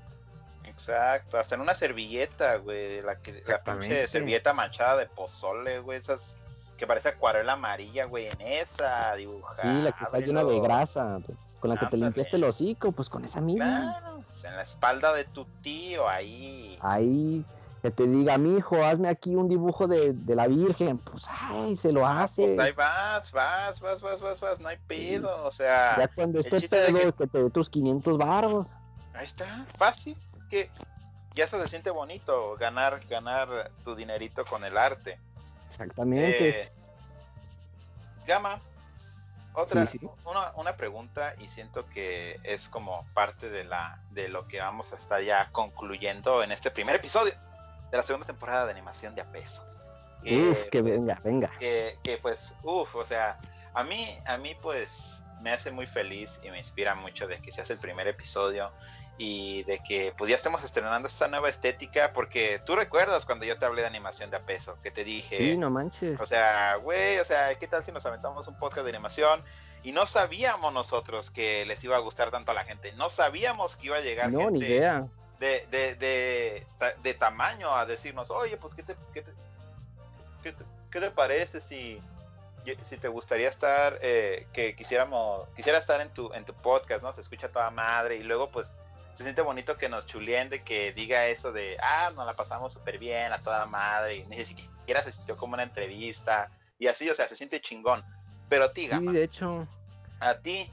[0.64, 5.98] Exacto, hasta en una servilleta, güey, la que la pinche servilleta manchada de pozole, güey,
[5.98, 6.36] esas
[6.76, 9.60] que parece acuarela amarilla, güey, en esa dibujar.
[9.60, 11.18] Sí, la que está llena de grasa,
[11.60, 13.98] con la que te limpiaste el hocico, pues con esa misma.
[14.00, 16.78] Claro, pues, en la espalda de tu tío, ahí.
[16.80, 17.44] Ahí
[17.82, 21.74] que te diga, mi hijo, hazme aquí un dibujo de, de la Virgen, pues ay,
[21.76, 22.52] se lo haces.
[22.54, 26.40] Pues ahí vas, vas, vas, vas, vas, vas, no hay pedo, o sea, Ya cuando
[26.40, 28.76] estés pedo, que- que te dé tus 500 baros.
[29.14, 30.16] ahí está, fácil,
[30.50, 30.70] que
[31.34, 35.18] ya se siente bonito ganar, ganar tu dinerito con el arte.
[35.70, 36.48] Exactamente.
[36.62, 36.72] Eh,
[38.26, 38.60] Gama,
[39.54, 40.10] otra, Sí, sí.
[40.24, 44.92] Una, una pregunta y siento que es como parte de la de lo que vamos
[44.92, 47.32] a estar ya concluyendo en este primer episodio
[47.90, 49.64] de la segunda temporada de animación de a peso.
[50.22, 51.50] Que, Uf, que pues, venga, venga.
[51.58, 53.38] que, que, pues, uff, o sea,
[53.72, 57.50] a mí, a mí pues me hace muy feliz y me inspira mucho de que
[57.50, 58.70] seas el primer episodio
[59.16, 63.56] y de que pues ya estemos estrenando esta nueva estética porque tú recuerdas cuando yo
[63.58, 66.20] te hablé de animación de a peso, que te dije, Sí, no manches.
[66.20, 69.42] o sea, güey, o sea, ¿qué tal si nos aventamos un podcast de animación?
[69.82, 73.76] Y no sabíamos nosotros que les iba a gustar tanto a la gente, no sabíamos
[73.76, 75.08] que iba a llegar No, ni gente idea.
[75.40, 76.66] De, de, de,
[77.02, 79.32] de tamaño a decirnos, oye, pues, ¿qué te, qué te,
[80.42, 81.98] qué te, qué te parece si,
[82.82, 87.12] si te gustaría estar, eh, que quisiéramos, quisiera estar en tu, en tu podcast, ¿no?
[87.14, 88.76] Se escucha toda madre y luego, pues,
[89.14, 92.74] se siente bonito que nos chuleen de que diga eso de, ah, nos la pasamos
[92.74, 97.08] súper bien, a toda madre, y ni siquiera se sintió como una entrevista, y así,
[97.08, 98.04] o sea, se siente chingón.
[98.50, 99.66] Pero a ti, Sí, de hecho.
[100.18, 100.70] A ti,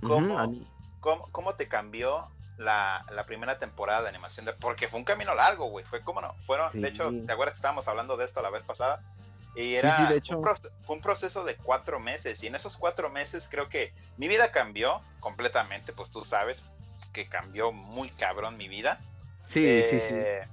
[0.00, 0.54] ¿cómo,
[1.32, 2.26] ¿cómo, te cambió
[2.62, 4.46] la, primera temporada de animación?
[4.46, 5.84] De, porque fue un camino largo, güey.
[5.84, 6.34] Fue como no.
[6.46, 9.00] Fueron, de hecho, ¿te acuerdas estábamos hablando de esto la vez pasada?
[9.54, 10.40] Y era, de hecho.
[10.84, 12.42] fue un proceso de cuatro meses.
[12.42, 15.92] Y en esos cuatro meses creo que mi vida cambió completamente.
[15.92, 16.64] Pues tú sabes
[17.12, 18.98] que cambió muy cabrón mi vida.
[19.46, 20.14] Sí, sí, sí.
[20.14, 20.46] Eh,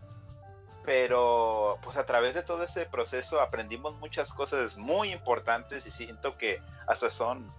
[0.89, 6.37] pero pues a través de todo ese proceso aprendimos muchas cosas muy importantes y siento
[6.37, 7.53] que hasta son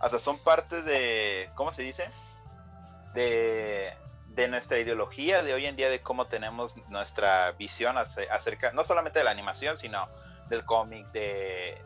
[0.00, 2.08] hasta son parte de ¿cómo se dice?
[3.16, 3.92] De
[4.36, 9.18] de nuestra ideología de hoy en día de cómo tenemos nuestra visión acerca no solamente
[9.18, 10.06] de la animación sino
[10.50, 11.80] del cómic de,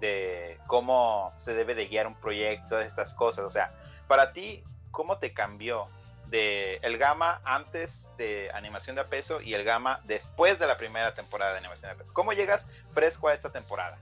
[0.00, 3.70] de, cómo se debe de guiar un proyecto de estas cosas o sea
[4.08, 5.88] para ti cómo te cambió
[6.28, 11.14] de el Gama antes de Animación de Peso y el Gama después de la primera
[11.14, 12.12] temporada de Animación de Peso.
[12.12, 13.96] ¿Cómo llegas fresco a esta temporada?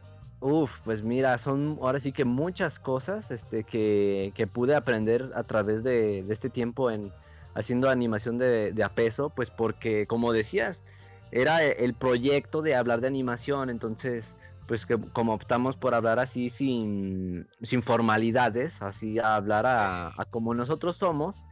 [0.47, 5.45] Uf, pues mira, son ahora sí que muchas cosas este, que, que pude aprender a
[5.45, 7.15] través de, de, este tiempo en
[7.55, 10.85] haciendo animación de, de peso, pues porque como decías,
[11.31, 14.37] era el proyecto de hablar de animación, entonces
[14.67, 20.27] pues que como optamos por hablar así sin, sin formalidades, así a hablar a, a
[20.27, 21.43] como nosotros somos,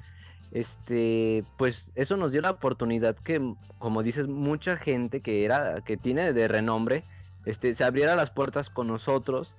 [0.51, 3.41] este, pues eso nos dio la oportunidad que,
[3.79, 7.05] como dices, mucha gente que era, que tiene de renombre,
[7.47, 9.57] este, se abriera las puertas con nosotros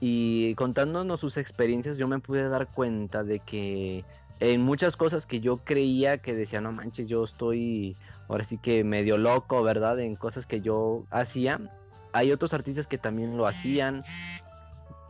[0.00, 4.04] y contándonos sus experiencias, yo me pude dar cuenta de que
[4.40, 7.96] en muchas cosas que yo creía que decía, no manches, yo estoy
[8.28, 10.00] ahora sí que medio loco, ¿verdad?
[10.00, 11.60] En cosas que yo hacía,
[12.12, 14.02] hay otros artistas que también lo hacían,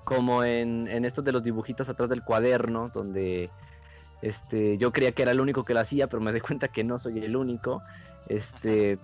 [0.04, 3.50] como en, en esto de los dibujitos atrás del cuaderno, donde
[4.20, 6.84] este, yo creía que era el único que lo hacía, pero me di cuenta que
[6.84, 7.82] no soy el único.
[8.28, 8.98] Este,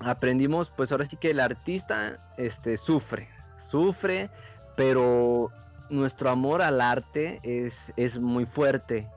[0.00, 3.28] aprendimos, pues ahora sí que el artista este, sufre,
[3.64, 4.30] sufre,
[4.76, 5.50] pero
[5.90, 9.08] nuestro amor al arte es, es muy fuerte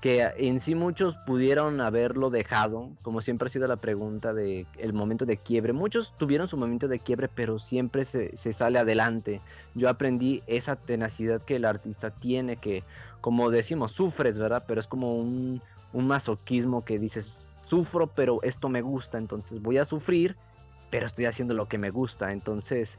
[0.00, 4.92] que en sí muchos pudieron haberlo dejado, como siempre ha sido la pregunta de el
[4.92, 5.72] momento de quiebre.
[5.72, 9.40] Muchos tuvieron su momento de quiebre, pero siempre se, se, sale adelante.
[9.74, 12.84] Yo aprendí esa tenacidad que el artista tiene, que
[13.20, 14.62] como decimos, sufres, ¿verdad?
[14.68, 15.60] Pero es como un,
[15.92, 20.36] un masoquismo que dices, sufro, pero esto me gusta, entonces voy a sufrir,
[20.90, 22.32] pero estoy haciendo lo que me gusta.
[22.32, 22.98] Entonces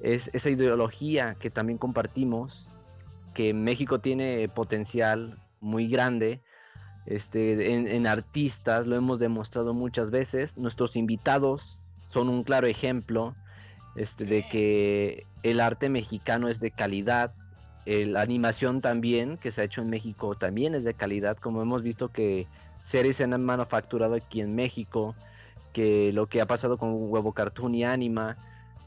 [0.00, 2.66] es esa ideología que también compartimos,
[3.34, 6.40] que México tiene potencial muy grande.
[7.06, 10.58] Este, en, artistas lo hemos demostrado muchas veces.
[10.58, 13.34] Nuestros invitados son un claro ejemplo
[13.96, 17.32] este, de que el arte mexicano es de calidad.
[17.86, 21.38] La animación también, que se ha hecho en México, también es de calidad.
[21.38, 22.46] Como hemos visto que
[22.82, 25.14] series se han manufacturado aquí en México,
[25.72, 28.36] que lo que ha pasado con Huevo Cartoon y Anima.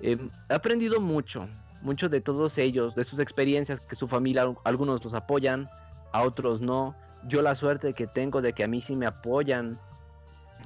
[0.01, 0.17] he
[0.49, 1.47] aprendido mucho,
[1.81, 5.69] mucho de todos ellos, de sus experiencias, que su familia, algunos los apoyan,
[6.11, 6.95] a otros no.
[7.27, 9.79] Yo la suerte que tengo de que a mí sí me apoyan.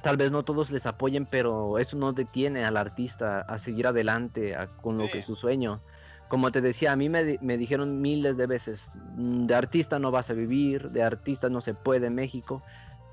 [0.02, 4.56] Tal vez no todos les apoyen, pero eso no detiene al artista a seguir adelante
[4.82, 5.80] con lo que es su sueño.
[6.28, 10.10] Como te decía, a mí me, me, dijeron miles de veces, mm, de artista no
[10.10, 12.62] vas a vivir, de artista no se puede en México,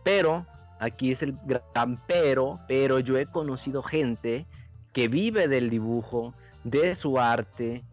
[0.04, 0.46] pero,
[0.80, 4.46] aquí es el gran pero, pero yo he conocido gente
[4.92, 6.34] que vive del dibujo,
[6.64, 7.84] de su arte,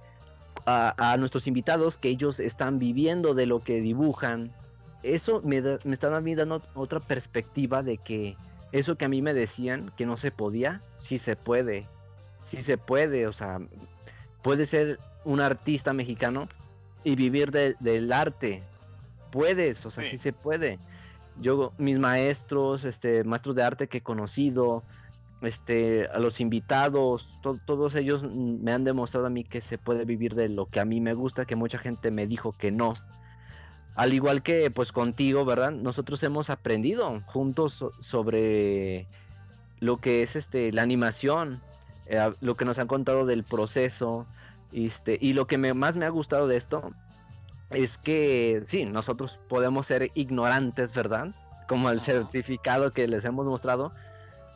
[0.67, 4.53] a, nuestros invitados que ellos están viviendo de lo que dibujan.
[5.03, 8.37] Eso me, me está dando otra perspectiva de que
[8.73, 11.87] eso que a mí me decían que no se podía, sí se puede.
[12.45, 13.61] Sí se puede, o sea,
[14.43, 16.49] puede ser un artista mexicano
[17.05, 18.63] y vivir del arte.
[19.31, 20.11] Puedes, o sea, sí.
[20.11, 20.79] sí se puede.
[21.41, 24.83] Yo, mis maestros, este, maestros de arte que he conocido,
[25.43, 27.29] este, a los invitados,
[27.65, 30.85] todos ellos me han demostrado a mí que se puede vivir de lo que a
[30.85, 32.93] mí me gusta, que mucha gente me dijo que no.
[33.95, 35.73] Al igual que pues contigo, ¿verdad?
[35.73, 39.07] Nosotros hemos aprendido juntos sobre
[39.81, 41.61] lo que es este la animación,
[42.07, 44.27] eh, lo que nos han contado del proceso,
[44.73, 46.93] este, y lo que más me ha gustado de esto
[47.71, 51.29] es que sí, nosotros podemos ser ignorantes, ¿verdad?
[51.69, 53.93] Como el certificado que les hemos mostrado,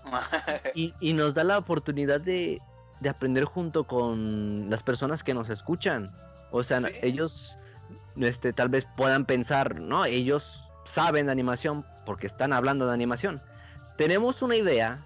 [0.75, 2.61] y, nos da la oportunidad de,
[3.09, 6.11] aprender junto con las personas que nos escuchan.
[6.51, 7.57] O sea, ellos
[8.17, 13.43] este, tal vez puedan pensar, no, ellos saben de animación porque están hablando de animación.
[13.97, 15.05] Tenemos una idea,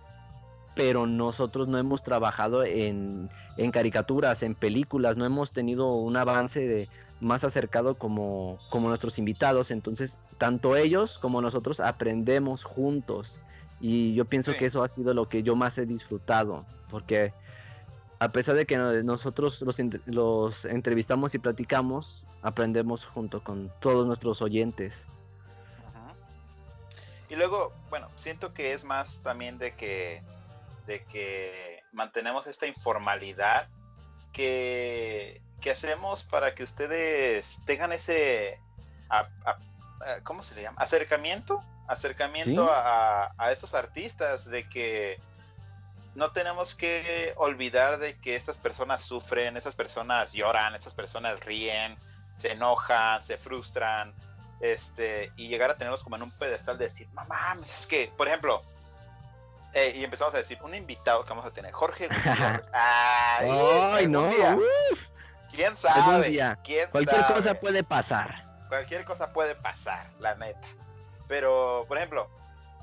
[0.74, 6.60] pero nosotros no hemos trabajado en, en caricaturas, en películas, no hemos tenido un avance
[6.60, 6.88] de,
[7.20, 9.70] más acercado como, como nuestros invitados.
[9.70, 13.38] Entonces, tanto ellos como nosotros aprendemos juntos.
[13.80, 17.32] Y yo pienso que eso ha sido lo que yo más he disfrutado, porque
[18.18, 24.42] a pesar de que nosotros los, los entrevistamos y platicamos, aprendemos junto con todos nuestros
[24.42, 25.06] oyentes.
[27.28, 30.22] Y luego, bueno, siento que es más también de que,
[30.86, 33.68] de que mantenemos esta informalidad
[34.32, 38.58] que, que hacemos para que ustedes tengan ese,
[40.24, 40.80] ¿cómo se le llama?
[40.80, 45.20] Acercamiento, acercamiento a, a estos artistas, de que
[46.14, 51.96] no tenemos que olvidar de que estas personas sufren, estas personas lloran, estas personas ríen,
[52.36, 54.12] se enojan, se frustran,
[54.60, 58.26] este, y llegar a tenerlos como en un pedestal de decir, mamá, es que, por
[58.26, 58.62] ejemplo,
[59.74, 62.08] eh, y empezamos a decir, un invitado que vamos a tener, Jorge
[62.72, 64.28] Ay, no.
[65.58, 66.56] ¿Quién sabe?
[66.62, 68.44] ¿Quién Cualquier cosa puede pasar.
[68.68, 70.68] Cualquier cosa puede pasar, la neta.
[71.26, 72.30] Pero, por ejemplo,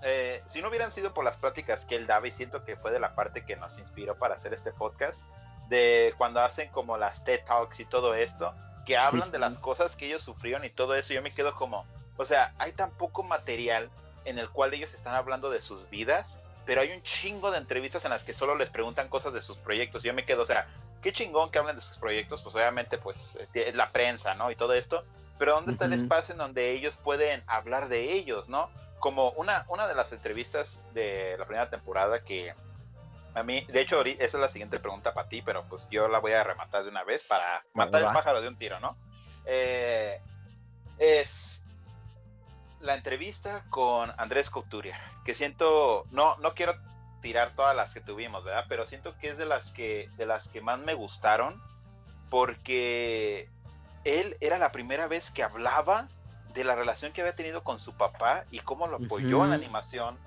[0.03, 2.91] eh, si no hubieran sido por las pláticas que él daba, y siento que fue
[2.91, 5.23] de la parte que nos inspiró para hacer este podcast,
[5.69, 8.53] de cuando hacen como las TED Talks y todo esto,
[8.85, 11.85] que hablan de las cosas que ellos sufrieron y todo eso, yo me quedo como,
[12.17, 13.89] o sea, hay tan poco material
[14.25, 18.03] en el cual ellos están hablando de sus vidas, pero hay un chingo de entrevistas
[18.03, 20.03] en las que solo les preguntan cosas de sus proyectos.
[20.03, 20.67] Yo me quedo, o sea,
[21.05, 24.49] qué chingón que hablen de sus proyectos, pues obviamente, pues eh, la prensa, ¿no?
[24.49, 25.03] Y todo esto.
[25.37, 28.71] Pero ¿dónde está el espacio en donde ellos pueden hablar de ellos, ¿no?
[28.97, 32.55] Como una, una de las entrevistas de la primera temporada que
[33.35, 36.17] a mí, de hecho, esa es la siguiente pregunta para ti, pero pues yo la
[36.17, 38.97] voy a rematar de una vez para matar el pájaro de un tiro, ¿no?
[39.45, 40.19] Eh,
[40.97, 41.61] es
[42.79, 46.73] la entrevista con Andrés Couturier, que siento, no, no quiero
[47.25, 48.65] tirar todas las que tuvimos, ¿verdad?
[48.69, 51.59] Pero siento que es de las que, de las que más me gustaron,
[52.29, 53.49] porque
[54.03, 56.07] él era la primera vez que hablaba
[56.53, 59.55] de la relación que había tenido con su papá y cómo lo apoyó en la
[59.55, 60.19] animación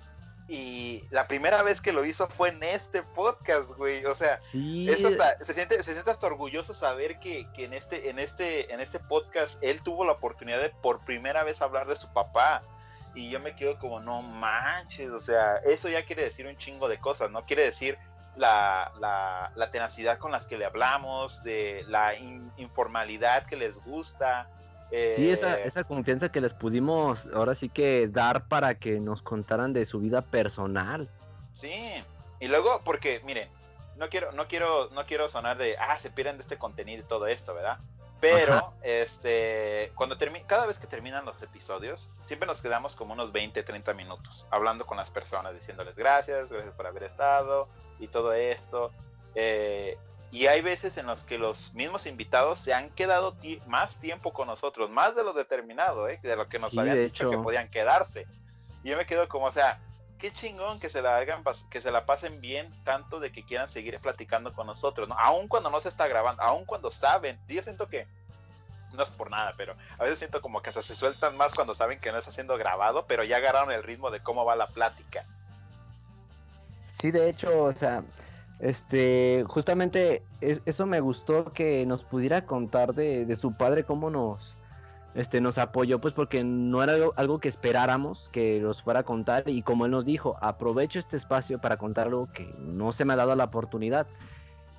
[0.48, 4.04] y la primera vez que lo hizo fue en este podcast, güey.
[4.06, 8.80] O sea, se, siente, se siente hasta orgulloso saber que, en, este, en, este, en
[8.80, 12.64] este podcast él tuvo la oportunidad de por primera vez hablar de su papá.
[13.14, 16.88] Y yo me quedo como, no manches, o sea, eso ya quiere decir un chingo
[16.88, 17.44] de cosas, ¿no?
[17.44, 17.98] Quiere decir
[18.36, 18.92] la,
[19.56, 22.14] la, tenacidad con las que le hablamos, de la
[22.56, 24.48] informalidad que les gusta,
[24.90, 29.20] Sí, esa, eh, esa confianza que les pudimos ahora sí que dar para que nos
[29.20, 31.10] contaran de su vida personal.
[31.52, 32.02] Sí,
[32.40, 33.50] y luego, porque, miren,
[33.96, 37.06] no quiero, no quiero, no quiero sonar de, ah, se pierden de este contenido y
[37.06, 37.78] todo esto, ¿verdad?
[38.20, 43.30] Pero, este, cuando termina, cada vez que terminan los episodios, siempre nos quedamos como unos
[43.30, 47.68] 20, 30 minutos hablando con las personas, diciéndoles gracias, gracias por haber estado
[48.00, 48.90] y todo esto.
[49.34, 49.96] Eh,
[50.30, 54.48] y hay veces en los que los mismos invitados se han quedado más tiempo con
[54.48, 56.18] nosotros, más de lo determinado, ¿eh?
[56.22, 58.26] de lo que nos habían dicho que podían quedarse.
[58.82, 59.80] Y yo me quedo como, o sea,
[60.18, 63.68] qué chingón que se la hagan, que se la pasen bien tanto de que quieran
[63.68, 65.18] seguir platicando con nosotros, ¿no?
[65.18, 67.38] Aún cuando no se está grabando, aún cuando saben.
[67.48, 68.06] Yo siento que
[68.92, 72.00] no es por nada, pero a veces siento como que se sueltan más cuando saben
[72.00, 75.24] que no está siendo grabado, pero ya agarraron el ritmo de cómo va la plática.
[77.00, 78.02] Sí, de hecho, o sea,
[78.60, 84.56] este, justamente eso me gustó que nos pudiera contar de, su padre cómo nos,
[85.14, 89.44] este, nos apoyó, pues porque no era algo, que esperáramos que nos fuera a contar.
[89.46, 93.14] Y como él nos dijo, aprovecho este espacio para contar algo que no se me
[93.14, 94.06] ha dado la oportunidad.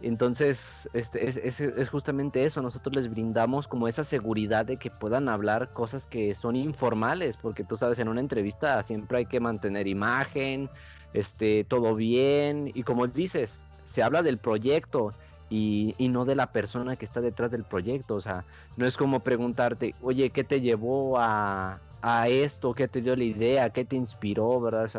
[0.02, 5.28] Entonces, este, es, es, justamente eso, nosotros les brindamos como esa seguridad de que puedan
[5.28, 9.88] hablar cosas que son informales, porque tú sabes, en una entrevista siempre hay que mantener
[9.88, 10.70] imagen,
[11.14, 15.12] este, todo bien, y como dices, se habla del proyecto
[15.50, 18.16] y, no de la persona que está detrás del proyecto.
[18.16, 18.45] O sea,
[18.78, 21.80] no es como preguntarte, oye, ¿qué te llevó a,
[22.28, 22.74] esto?
[22.74, 23.70] ¿Qué te dio la idea?
[23.72, 24.60] ¿Qué te inspiró?
[24.62, 24.89] ¿Verdad?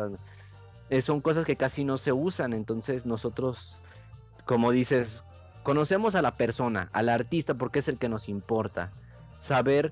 [0.89, 2.53] Eh, son cosas que casi no se usan.
[2.53, 3.77] Entonces nosotros,
[4.45, 5.23] como dices,
[5.63, 8.91] conocemos a la persona, al artista, porque es el que nos importa.
[9.39, 9.91] Saber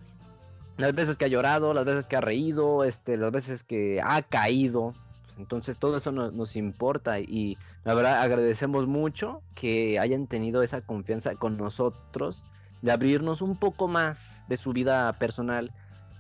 [0.78, 4.22] las veces que ha llorado, las veces que ha reído, este, las veces que ha
[4.22, 4.94] caído,
[5.40, 11.34] entonces todo eso nos, importa y la verdad agradecemos mucho que hayan tenido esa confianza
[11.36, 12.44] con nosotros
[12.82, 15.72] de abrirnos un poco más de su vida personal,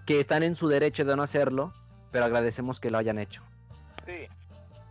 [0.05, 1.73] que están en su derecho de no hacerlo,
[2.11, 3.41] pero agradecemos que lo hayan hecho.
[4.05, 4.27] Sí,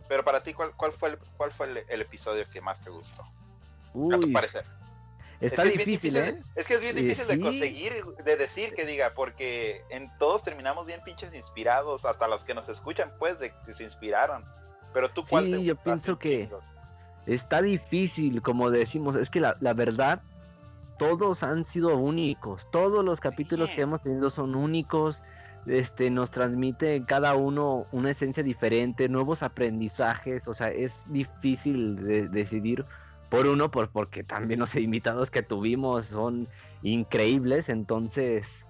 [0.07, 3.23] pero para ti, ¿cuál, fue, el, cuál fue el, episodio que más te gustó?
[3.23, 4.63] a tu parecer.
[5.41, 6.37] Está es difícil, ¿eh?
[6.55, 7.93] Es que es bien difícil de conseguir,
[8.25, 12.67] de decir que diga, porque en todos terminamos bien pinches inspirados, hasta los que nos
[12.67, 14.43] escuchan, pues, de que se inspiraron.
[14.93, 16.49] Pero tú, ¿cuál Sí, yo pienso que
[17.25, 20.21] está difícil, como decimos, es que la, verdad,
[20.97, 25.23] todos han sido únicos, todos los capítulos que hemos tenido son únicos,
[25.67, 32.27] este, nos transmite cada uno una esencia diferente, nuevos aprendizajes, o sea, es difícil de
[32.27, 32.85] decidir
[33.29, 36.47] por uno, por, porque también los invitados que tuvimos son
[36.83, 38.65] increíbles, entonces...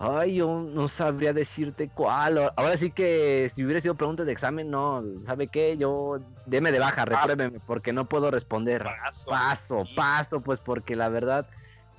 [0.00, 2.50] Ay, yo no sabría decirte cuál.
[2.56, 5.76] Ahora sí que si hubiera sido preguntas de examen, no, ¿sabe qué?
[5.76, 8.84] Yo deme de baja, repruébeme, porque no puedo responder.
[9.28, 11.46] Paso, paso, pues porque la verdad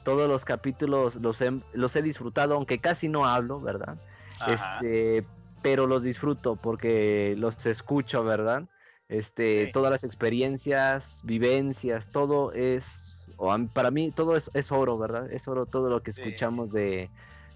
[0.06, 3.98] todos los capítulos los he, los he disfrutado, aunque casi no hablo, ¿verdad?
[4.40, 4.76] Ajá.
[4.76, 5.26] Este,
[5.62, 8.64] pero los disfruto porque los escucho, ¿verdad?
[9.10, 9.72] Este, Sí.
[9.72, 15.32] todas las experiencias, vivencias, todo es, o para mí todo es, es oro, ¿verdad?
[15.32, 16.22] Es oro todo lo que Sí.
[16.22, 17.10] escuchamos de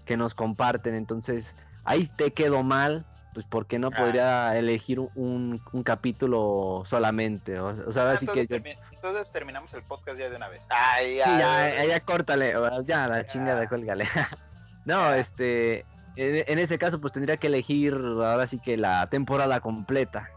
[0.04, 0.94] que nos comparten.
[0.94, 1.52] Entonces,
[1.84, 3.96] ahí te quedo mal, pues porque no Ah.
[3.96, 7.58] podría elegir un, un capítulo solamente.
[7.60, 10.30] O, o sea, Ah, ahora sí que entonces, yo- termi- entonces terminamos el podcast ya
[10.30, 10.66] de una vez.
[10.70, 11.38] Ay, Sí, ya.
[11.74, 12.54] ya, ya, córtale,
[12.86, 13.68] ya la chingada, Ya.
[13.68, 14.04] cuélgale.
[14.84, 15.18] no, Ya.
[15.18, 15.80] este,
[16.16, 20.28] en, en ese caso pues tendría que elegir ahora sí que la temporada completa.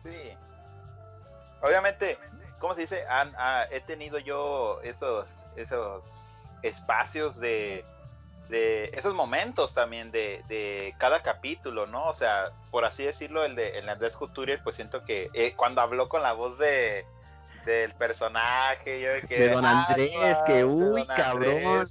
[0.00, 0.10] Sí.
[1.62, 2.18] Obviamente,
[2.58, 3.04] ¿cómo se dice?
[3.08, 7.84] Han- ah, he tenido yo esos, esos espacios de,
[8.48, 12.08] de esos momentos también de, de cada capítulo, ¿no?
[12.08, 15.80] O sea, por así decirlo, el de el Andrés Couturier, pues siento que eh, cuando
[15.80, 17.04] habló con la voz de
[17.64, 21.86] del personaje, yo de que De Don Andrés, que, uy, cabrón.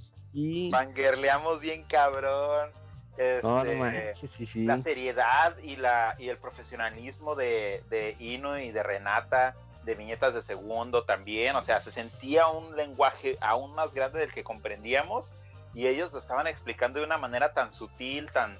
[0.70, 2.70] Fangirleamos bien cabrón.
[3.16, 4.64] Este, No, no manches, sí, sí.
[4.64, 9.54] la seriedad y la y el profesionalismo de, de Ino y de Renata
[9.84, 14.32] de viñetas de segundo también, o sea, se sentía un lenguaje aún más grande del
[14.32, 15.32] que comprendíamos
[15.74, 18.58] y ellos lo estaban explicando de una manera tan sutil, tan,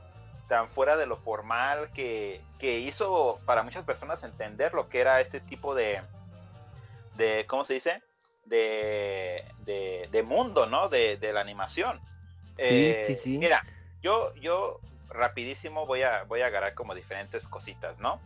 [0.48, 5.20] tan fuera de lo formal, que, que hizo para muchas personas entender lo que era
[5.20, 6.00] este tipo de,
[7.16, 8.02] de ¿cómo se dice?
[8.46, 10.88] De, de, de mundo, ¿no?
[10.88, 12.00] De, de la animación.
[12.56, 13.38] Eh, sí, sí.
[13.38, 13.64] Mira,
[14.02, 18.20] yo, yo rapidísimo voy a, voy a agarrar como diferentes cositas, ¿no?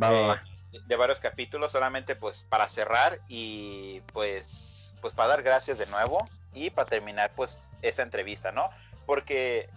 [0.00, 0.44] Va, Eh, va.
[0.72, 5.86] de- de varios capítulos, solamente pues para cerrar y pues, pues para dar gracias de
[5.86, 8.68] nuevo y para terminar pues esa entrevista, ¿no?
[9.06, 9.68] Porque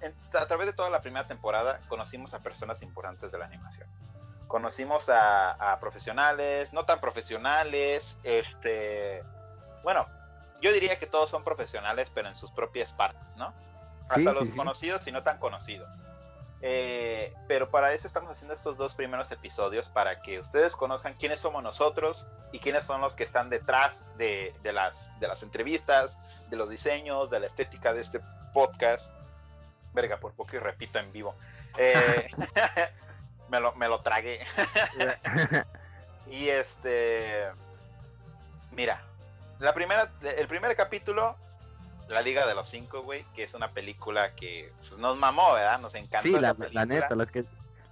[0.00, 3.88] en- a través de toda la primera temporada conocimos a personas importantes de la animación.
[4.48, 9.22] Conocimos a, a profesionales, no tan profesionales, este,
[9.82, 10.06] bueno,
[10.60, 13.52] yo diría que todos son profesionales, pero en sus propias partes, ¿no?
[14.14, 14.56] Sí, Hasta sí, los sí.
[14.56, 15.88] conocidos y no tan conocidos.
[16.62, 21.40] Eh, pero para eso estamos haciendo estos dos primeros episodios para que ustedes conozcan quiénes
[21.40, 26.48] somos nosotros y quiénes son los que están detrás de, de las, de las entrevistas,
[26.48, 28.20] de los diseños, de la estética de este
[28.54, 29.12] podcast.
[29.92, 31.34] Verga, por poco y repito en vivo.
[31.76, 32.28] Eh,
[33.48, 34.40] me, lo, me lo tragué.
[36.30, 37.46] Y este.
[38.72, 39.00] Mira,
[39.58, 41.36] la primera, el primer capítulo,
[42.08, 45.80] La Liga de los Cinco, güey, que es una película que pues, nos mamó, ¿verdad?
[45.80, 46.28] Nos encantó.
[46.28, 46.80] sí, esa la, película.
[46.80, 47.44] la neta, lo que,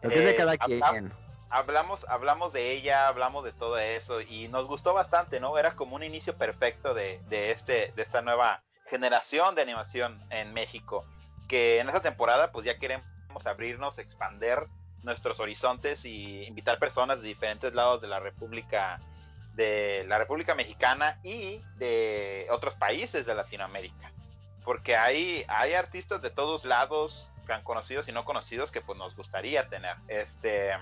[0.02, 1.12] lo que es de Eh, cada quien.
[1.50, 5.56] Hablamos, hablamos de ella, hablamos de todo eso y nos gustó bastante, ¿no?
[5.56, 10.52] Era como un inicio perfecto de, de este, de esta nueva generación de animación en
[10.52, 11.04] México.
[11.48, 13.06] Que en esta temporada, pues ya queremos
[13.44, 14.66] abrirnos, expander
[15.02, 19.00] nuestros horizontes y invitar personas de diferentes lados de la República,
[19.54, 24.12] de la República Mexicana y de otros países de Latinoamérica.
[24.64, 29.14] Porque hay, hay artistas de todos lados, tan conocidos y no conocidos, que pues nos
[29.16, 29.96] gustaría tener.
[30.08, 30.72] Este.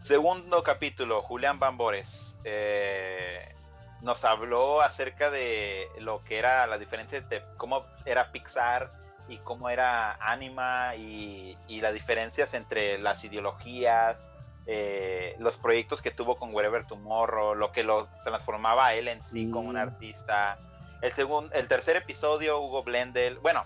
[0.00, 3.54] Segundo capítulo, Julián Bambores eh,
[4.02, 8.90] nos habló acerca de lo que era la diferencia de cómo era Pixar
[9.28, 14.26] y cómo era Anima y, y las diferencias entre las ideologías,
[14.66, 19.22] eh, los proyectos que tuvo con Wherever Tomorrow, lo que lo transformaba a él en
[19.22, 20.58] sí como un artista.
[21.02, 23.38] El, segundo, el tercer episodio, Hugo Blendel.
[23.38, 23.64] Bueno,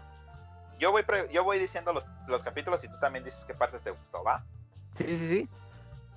[0.79, 3.83] yo voy, pre- yo voy diciendo los, los capítulos y tú también dices qué partes
[3.83, 4.45] te gustó, ¿va?
[4.95, 5.49] Sí, sí, sí.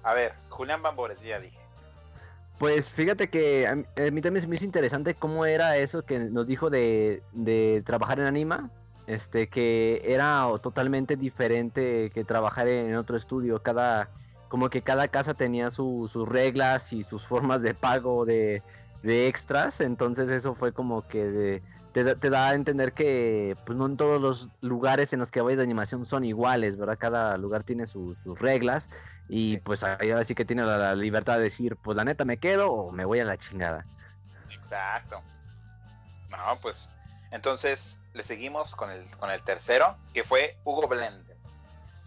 [0.03, 1.59] A ver, Julián Bambores, ya dije.
[2.57, 6.03] Pues fíjate que a mí, a mí también se me hizo interesante cómo era eso
[6.03, 8.69] que nos dijo de, de trabajar en Anima.
[9.07, 13.61] Este, que era totalmente diferente que trabajar en otro estudio.
[13.61, 14.09] Cada,
[14.51, 18.61] como que cada casa tenía su- sus reglas y sus formas de pago de,
[19.01, 19.79] de extras.
[19.79, 21.63] Entonces eso fue como que de-
[21.93, 25.31] te, da- te da a entender que pues no en todos los lugares en los
[25.31, 26.97] que vayas de animación son iguales, ¿verdad?
[26.99, 28.89] Cada lugar tiene sus- sus reglas.
[29.29, 32.25] Y pues ahí ahora sí que tiene la, la libertad de decir, pues la neta
[32.25, 33.85] me quedo o me voy a la chingada.
[34.49, 35.21] Exacto.
[36.29, 36.89] No, pues
[37.31, 41.37] entonces le seguimos con el, con el tercero, que fue Hugo Blendel.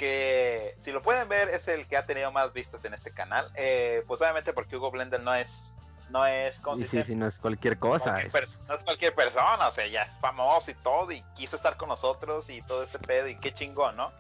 [0.05, 3.51] Que si lo pueden ver es el que ha tenido más vistas en este canal.
[3.55, 5.73] Eh, pues obviamente porque Hugo Blendel no es,
[6.11, 7.09] no es, ¿cómo Y se sí, dice?
[7.09, 8.13] sí, no es cualquier cosa.
[8.13, 11.57] Cualquier es- no es cualquier persona, o sea, ya es famoso y todo, y quiso
[11.57, 14.13] estar con nosotros y todo este pedo, y qué chingón, ¿no?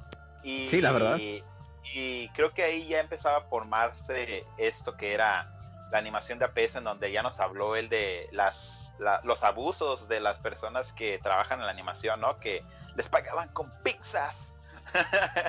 [0.42, 1.16] Y, Sí, la verdad.
[1.18, 1.44] Y,
[1.92, 5.46] y creo que ahí ya empezaba a formarse esto que era
[5.90, 10.18] la animación de APS en donde ya nos habló el de las, los abusos de
[10.20, 12.40] las personas que trabajan en la animación, ¿no?
[12.40, 12.64] Que
[12.96, 14.53] les pagaban con pizzas.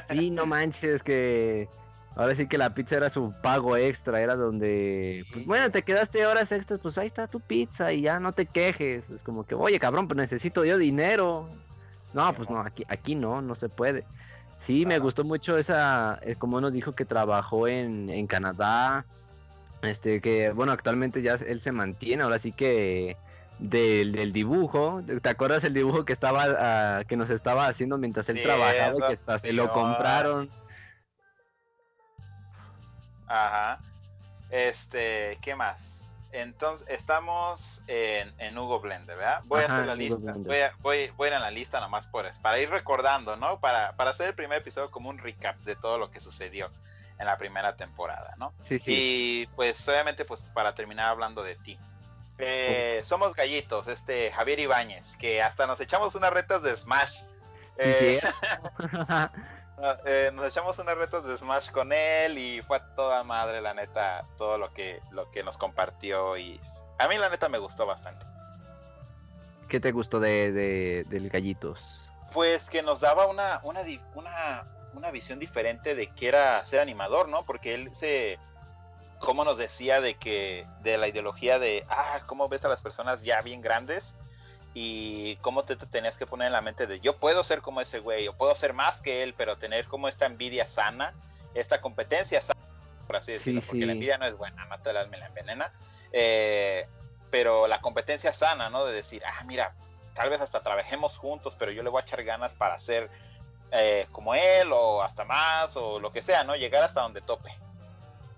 [0.09, 1.67] Sí, no manches, que
[2.15, 6.26] ahora sí que la pizza era su pago extra, era donde, pues bueno, te quedaste
[6.26, 9.09] horas extras, pues ahí está tu pizza y ya no te quejes.
[9.09, 11.49] Es como que, oye, cabrón, pues necesito yo dinero.
[12.13, 14.05] No, pues no, aquí, aquí no, no se puede.
[14.57, 19.05] Sí, me gustó mucho esa, eh, como nos dijo que trabajó en, en Canadá,
[19.81, 23.17] este, que bueno, actualmente ya él se mantiene, ahora sí que
[23.60, 28.41] del, dibujo, ¿te acuerdas el dibujo que estaba ah, que nos estaba haciendo mientras él
[28.41, 30.49] trabajaba que hasta se lo compraron?
[33.27, 33.80] Ajá.
[34.52, 36.15] Este, ¿qué más?
[36.32, 39.41] Entonces, estamos en, Hugo Blender, ¿verdad?
[39.45, 40.34] Voy a hacer la lista.
[40.36, 43.38] Voy a, voy, voy a, ir a la lista nomás por eso, para ir recordando,
[43.38, 43.60] ¿no?
[43.60, 46.69] Para, para hacer el primer episodio como un recap de todo lo que sucedió
[47.18, 48.53] en la primera temporada, ¿no?
[48.64, 48.91] Sí, sí.
[48.94, 51.80] Y pues obviamente, pues para terminar hablando de ti.
[52.37, 57.21] Eh, somos gallitos, este Javier Ibáñez, que hasta nos echamos unas retas de Smash.
[57.77, 58.19] Eh,
[60.05, 64.25] eh, nos echamos unas retas de Smash con él y fue toda madre, la neta,
[64.37, 66.59] todo lo que, lo que nos compartió y
[66.97, 68.25] a mí la neta me gustó bastante.
[69.69, 72.09] ¿Qué te gustó de, de del gallitos?
[72.33, 73.81] Pues que nos daba una, una,
[74.13, 77.45] una, una visión diferente de que era ser animador, ¿no?
[77.45, 78.37] Porque él se,
[79.26, 83.23] como nos decía de que, de la ideología de, ah, ¿cómo ves a las personas
[83.23, 84.15] ya bien grandes?
[84.76, 87.99] Y cómo te, tenías que poner en la mente de, yo puedo ser como ese
[87.99, 91.14] güey, o puedo ser más que él, pero tener como esta envidia sana,
[91.56, 92.60] esta competencia sana,
[93.07, 95.73] por así decirlo, porque la envidia no es buena, mata el alma y la envenena.
[96.11, 96.88] Eh,
[97.31, 98.85] pero la competencia sana, ¿no?
[98.85, 99.73] De decir, ah, mira,
[100.14, 103.10] tal vez hasta trabajemos juntos, pero yo le voy a echar ganas para ser
[103.72, 106.56] eh, como él o hasta más o lo que sea, ¿no?
[106.56, 107.64] Llegar hasta donde tope.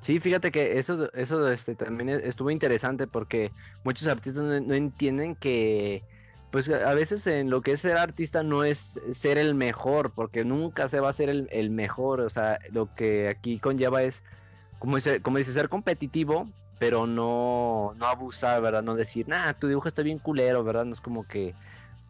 [0.08, 3.52] Sí, fíjate que eso, eso este, también estuvo interesante porque
[3.84, 6.02] muchos artistas no, entienden que,
[6.50, 10.46] pues a veces en lo que es ser artista no es ser el mejor, porque
[10.46, 14.24] nunca se va a ser el, mejor, o sea, lo que aquí conlleva es,
[14.80, 16.48] como dice, como dice, ser competitivo,
[16.80, 18.84] pero no, no abusar, ¿verdad?
[18.84, 20.86] No decir, nah, tu dibujo está bien culero, ¿verdad?
[20.86, 21.54] No es como que,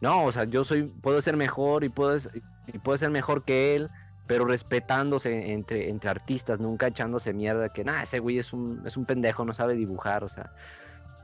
[0.00, 2.16] no, o sea, yo soy, puedo ser mejor y puedo,
[2.72, 3.90] y puede ser mejor que él,
[4.28, 8.96] pero respetándose entre, entre artistas, nunca echándose mierda que, nada, ese güey es un, es
[8.96, 10.52] un pendejo, no sabe dibujar, o sea,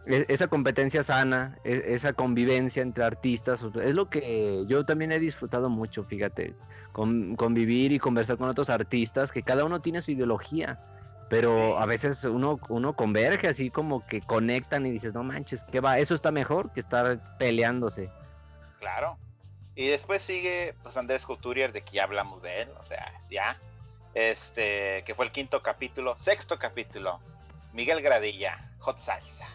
[0.06, 5.18] e, esa competencia sana, e, esa convivencia entre artistas, es lo que yo también he
[5.18, 6.55] disfrutado mucho, fíjate,
[6.93, 10.81] con, convivir y conversar con otros artistas, que cada uno tiene su ideología,
[11.28, 15.81] pero a veces uno, uno converge así como que conectan y dices, no manches, ¿qué
[15.81, 15.98] va?
[15.98, 18.10] Eso está mejor que estar peleándose.
[18.78, 19.18] Claro,
[19.76, 23.59] y después sigue pues Andrés Couturier, de que ya hablamos de él, o sea, ya.
[24.14, 27.20] Este, que fue el quinto capítulo, sexto capítulo.
[27.72, 29.48] Miguel Gradilla, Hot Salsa.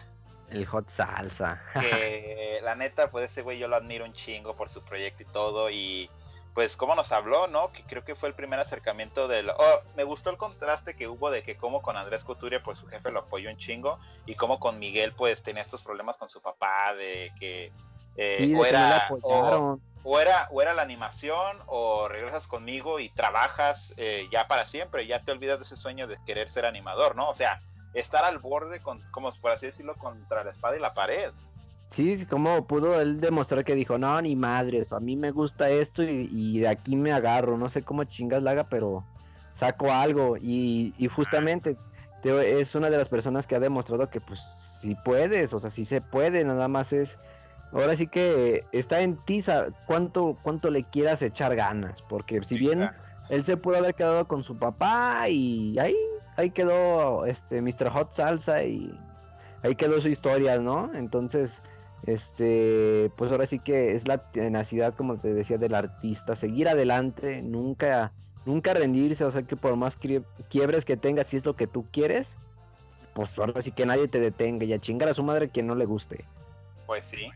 [0.50, 1.62] El Hot Salsa.
[1.80, 5.26] que la neta, pues ese güey yo lo admiro un chingo por su proyecto y
[5.26, 5.70] todo.
[5.70, 6.10] Y
[6.52, 7.72] pues cómo nos habló, ¿no?
[7.72, 9.50] Que creo que fue el primer acercamiento del...
[9.50, 12.86] Oh, me gustó el contraste que hubo de que como con Andrés Couturier, pues su
[12.88, 13.98] jefe lo apoyó un chingo.
[14.26, 17.72] Y como con Miguel, pues tenía estos problemas con su papá, de que...
[18.22, 19.08] Eh, o era,
[20.02, 25.06] o era, o era la animación o regresas conmigo y trabajas eh, ya para siempre,
[25.06, 27.30] ya te olvidas de ese sueño de querer ser animador, ¿no?
[27.30, 27.60] O sea,
[27.94, 31.30] estar al borde, con, como por así decirlo, contra la espada y la pared.
[31.88, 36.02] Sí, como pudo él demostrar que dijo, no, ni madres, a mí me gusta esto
[36.02, 39.02] y, de aquí me agarro, no sé cómo chingas la haga, pero
[39.54, 41.78] saco algo y, y justamente
[42.22, 44.40] es una de las personas que ha demostrado que pues
[44.80, 47.18] si puedes, o sea, si se puede, nada más es
[47.72, 49.42] ahora sí que está en ti
[49.86, 52.90] cuánto, cuánto le quieras echar ganas, porque si bien
[53.28, 55.96] él se pudo haber quedado con su papá y ahí,
[56.36, 57.88] ahí quedó este Mr.
[57.90, 58.92] Hot Salsa y
[59.62, 60.90] ahí quedó su historia, ¿no?
[60.94, 61.62] Entonces,
[62.06, 67.42] este, pues ahora sí que es la tenacidad, como te decía, del artista, seguir adelante,
[67.42, 68.12] nunca,
[68.46, 69.96] nunca rendirse, o sea que por más
[70.48, 72.36] quiebres que tengas, si es lo que tú quieres,
[73.14, 75.74] pues ahora sí que nadie te detenga y a chingar a su madre quien no
[75.74, 76.24] le guste.
[76.86, 77.30] Pues sí,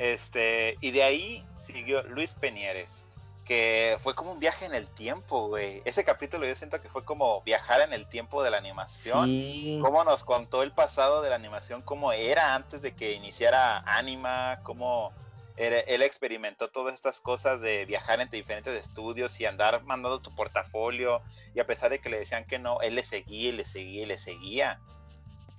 [0.00, 3.04] este, y de ahí siguió Luis Peñeres,
[3.44, 5.82] que fue como un viaje en el tiempo, güey.
[5.84, 9.78] Ese capítulo yo siento que fue como viajar en el tiempo de la animación.
[9.82, 14.60] Cómo nos contó el pasado de la animación, cómo era antes de que iniciara Anima,
[14.62, 15.12] cómo
[15.58, 21.20] él experimentó todas estas cosas de viajar entre diferentes estudios y andar mandando tu portafolio.
[21.54, 24.04] Y a pesar de que le decían que no, él le seguía y le seguía
[24.04, 24.80] y le seguía.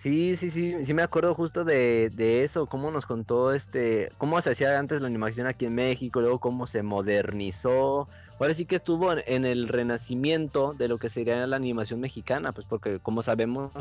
[0.01, 4.41] Sí, sí, sí, sí me acuerdo justo de, de, eso, cómo nos contó este, cómo
[4.41, 8.07] se hacía antes la animación aquí en México, luego cómo se modernizó.
[8.39, 12.65] Ahora sí que estuvo en, el renacimiento de lo que sería la animación mexicana, pues
[12.65, 13.71] porque como sabemos,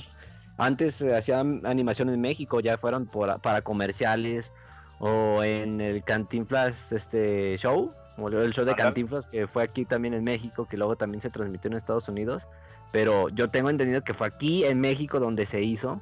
[0.59, 4.53] Antes eh, hacían animación en México, ya fueron por- para comerciales
[4.99, 8.75] o en el Cantinflas este show, o el show de.
[8.75, 12.47] Cantinflas que fue aquí también en México, que luego también se transmitió en Estados Unidos,
[12.93, 16.01] pero yo tengo entendido que fue aquí en México donde se hizo.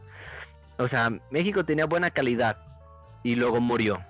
[0.79, 2.57] O sea, México tenía buena calidad
[3.23, 4.01] y luego murió.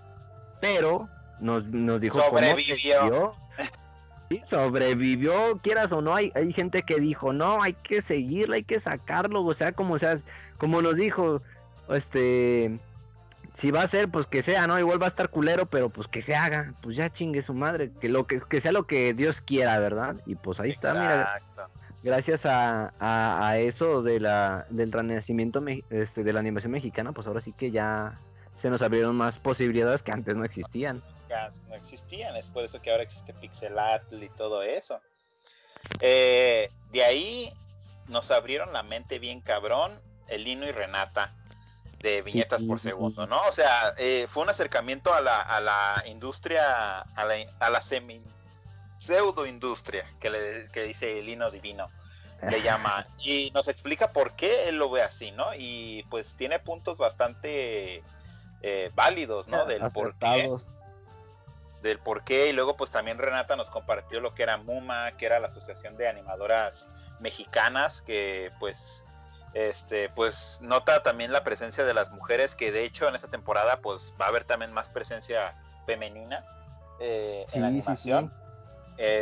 [0.61, 1.09] Pero
[1.41, 3.35] nos, nos dijo Sobrevivió.
[4.29, 8.63] Sí, sobrevivió, quieras o no, hay, hay gente que dijo, no, hay que seguirlo, hay
[8.63, 10.19] que sacarlo, o sea, como sea,
[10.59, 11.41] como nos dijo,
[11.89, 12.79] este,
[13.55, 14.79] si va a ser, pues que sea, ¿no?
[14.79, 17.91] Igual va a estar culero, pero pues que se haga, pues ya chingue su madre,
[18.01, 20.17] que lo que, que sea lo que Dios quiera, ¿verdad?
[20.27, 21.41] Y pues ahí está, mira.
[22.03, 27.12] Gracias a, a, a eso de la, del renacimiento me- este, de la animación mexicana,
[27.12, 28.20] pues ahora sí que ya
[28.55, 31.03] se nos abrieron más posibilidades que antes no existían.
[31.69, 35.01] No existían, es por eso que ahora existe Pixelatl y todo eso.
[36.01, 37.53] Eh, de ahí
[38.09, 41.35] nos abrieron la mente bien cabrón, Elino y Renata,
[42.01, 42.89] de viñetas por Sí.
[42.89, 43.43] segundo, ¿no?
[43.47, 47.81] O sea, eh, fue un acercamiento a la, a la industria, a la, a la
[47.81, 48.25] semi
[48.99, 51.89] pseudo industria que le que dice Elino Divino
[52.43, 53.07] le llama.
[53.19, 55.47] Y nos explica por qué él lo ve así, ¿no?
[55.57, 58.03] Y pues tiene puntos bastante
[58.62, 59.65] eh, válidos, ¿no?
[59.65, 60.51] Del por qué.
[61.83, 62.49] Del por qué.
[62.49, 65.97] Y luego pues también Renata nos compartió lo que era MUMA, que era la Asociación
[65.97, 66.89] de Animadoras
[67.20, 69.05] Mexicanas, que pues
[69.55, 73.81] este pues nota también la presencia de las mujeres, que de hecho en esta temporada
[73.81, 75.57] pues va a haber también más presencia
[75.87, 76.45] femenina
[77.01, 78.12] eh, Sí, en la sí,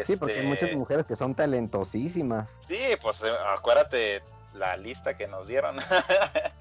[0.07, 2.57] Sí, porque hay Este, muchas mujeres que son talentosísimas.
[2.61, 4.23] Sí, pues eh, acuérdate
[4.55, 5.77] la lista que nos dieron.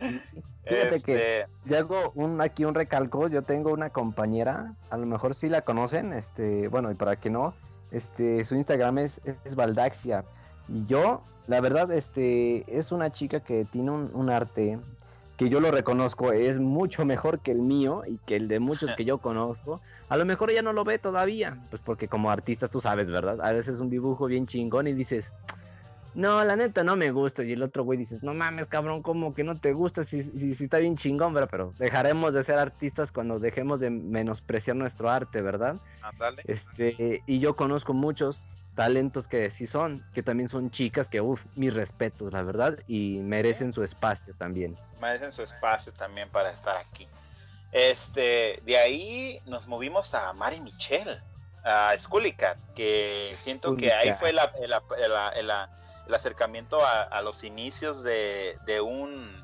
[0.65, 5.05] Fíjate que- Este, Yo hago un, aquí un recalco, yo tengo una compañera, a lo
[5.05, 7.53] mejor sí la conocen, este, bueno, y para que no,
[7.91, 10.25] este, su Instagram es, es Baldaxia.
[10.67, 14.79] Y yo, la verdad, este, es una chica que tiene un, un arte
[15.37, 18.91] que yo lo reconozco, es mucho mejor que el mío y que el de muchos
[18.95, 19.81] que yo conozco.
[20.09, 23.41] A lo mejor ella no lo ve todavía, pues porque como artistas tú sabes, ¿verdad?
[23.41, 25.31] A veces un dibujo bien chingón y dices,
[26.13, 27.43] no, la neta no me gusta.
[27.43, 30.03] Y el otro güey dices, no mames, cabrón, ¿cómo que no te gusta?
[30.03, 31.49] Si, si, si está bien chingón, ¿verdad?
[31.51, 35.77] Pero dejaremos de ser artistas cuando dejemos de menospreciar nuestro arte, ¿verdad?
[36.01, 36.41] ándale.
[36.45, 38.41] Este, y yo conozco muchos
[38.75, 43.17] talentos que sí son, que también son chicas que, uff, mis respetos, la verdad, y
[43.19, 44.77] merecen su espacio también.
[44.99, 47.07] merecen su espacio también para estar aquí.
[47.71, 51.17] Este, de ahí nos movimos a Mari Michelle,
[51.63, 58.57] a Skullycat, que siento que ahí fue la- el, acercamiento a, a los inicios de,
[58.65, 59.43] de un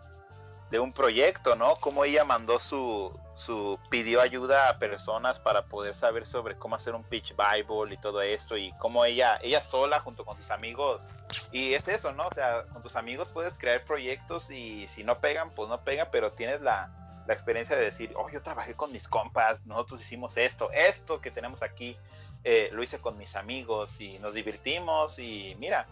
[0.69, 1.75] de un proyecto, ¿no?
[1.75, 3.11] Como ella mandó su,
[3.41, 7.97] su pidió ayuda a personas para poder saber sobre cómo hacer un pitch bible y
[7.97, 11.09] todo esto y cómo ella ella sola junto con sus amigos
[11.51, 12.27] y es eso, ¿no?
[12.27, 16.07] O sea, con tus amigos puedes crear proyectos y si no pegan, pues no pegan,
[16.11, 16.89] pero tienes la,
[17.27, 21.31] la experiencia de decir, oh, yo trabajé con mis compas, nosotros hicimos esto, esto que
[21.31, 21.97] tenemos aquí,
[22.43, 25.87] eh, lo hice con mis amigos y nos divertimos y mira,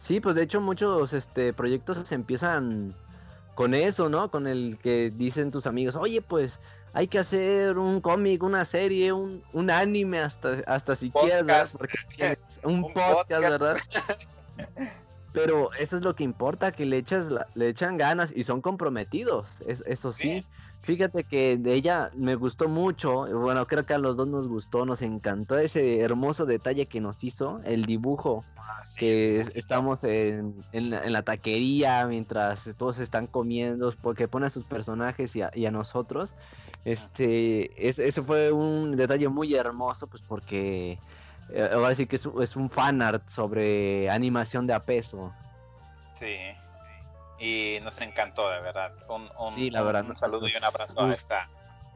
[0.00, 2.94] Sí, pues de hecho muchos este, proyectos se empiezan
[3.60, 4.30] con eso, ¿no?
[4.30, 6.58] Con el que dicen tus amigos, oye, pues
[6.94, 11.68] hay que hacer un cómic, una serie, un, un anime, hasta, hasta si quieres, ¿verdad?
[11.70, 11.76] Podcast.
[11.76, 13.42] Porque un, Un podcast, podcast.
[13.50, 13.76] ¿verdad?
[15.34, 18.62] Pero eso es lo que importa, que le, echas la- le echan ganas y son
[18.62, 20.40] comprometidos, es- eso sí.
[20.40, 20.46] Sí.
[20.82, 24.86] Fíjate que de ella me gustó mucho, bueno, creo que a los dos nos gustó,
[24.86, 28.44] nos encantó ese hermoso detalle que nos hizo, el dibujo
[28.96, 34.46] que es- estamos en, en la, en la taquería mientras todos están comiendo, porque pone
[34.46, 36.30] a sus personajes y a, y a nosotros.
[36.84, 40.98] Este, es- eso fue un detalle muy hermoso, pues porque
[41.52, 45.30] eh, ahora sí que es, un- es un fan art sobre animación de a peso.
[46.14, 46.36] Sí.
[47.40, 48.92] Y nos encantó, de verdad.
[49.08, 51.48] Un, un- Sí, la un- verdad, un saludo y un abrazo a esta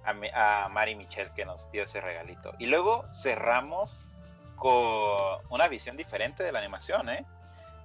[0.05, 2.55] a, a Mari Michelle que nos dio ese regalito.
[2.59, 4.19] Y luego cerramos
[4.57, 7.27] con una visión diferente de la animación, ¿eh?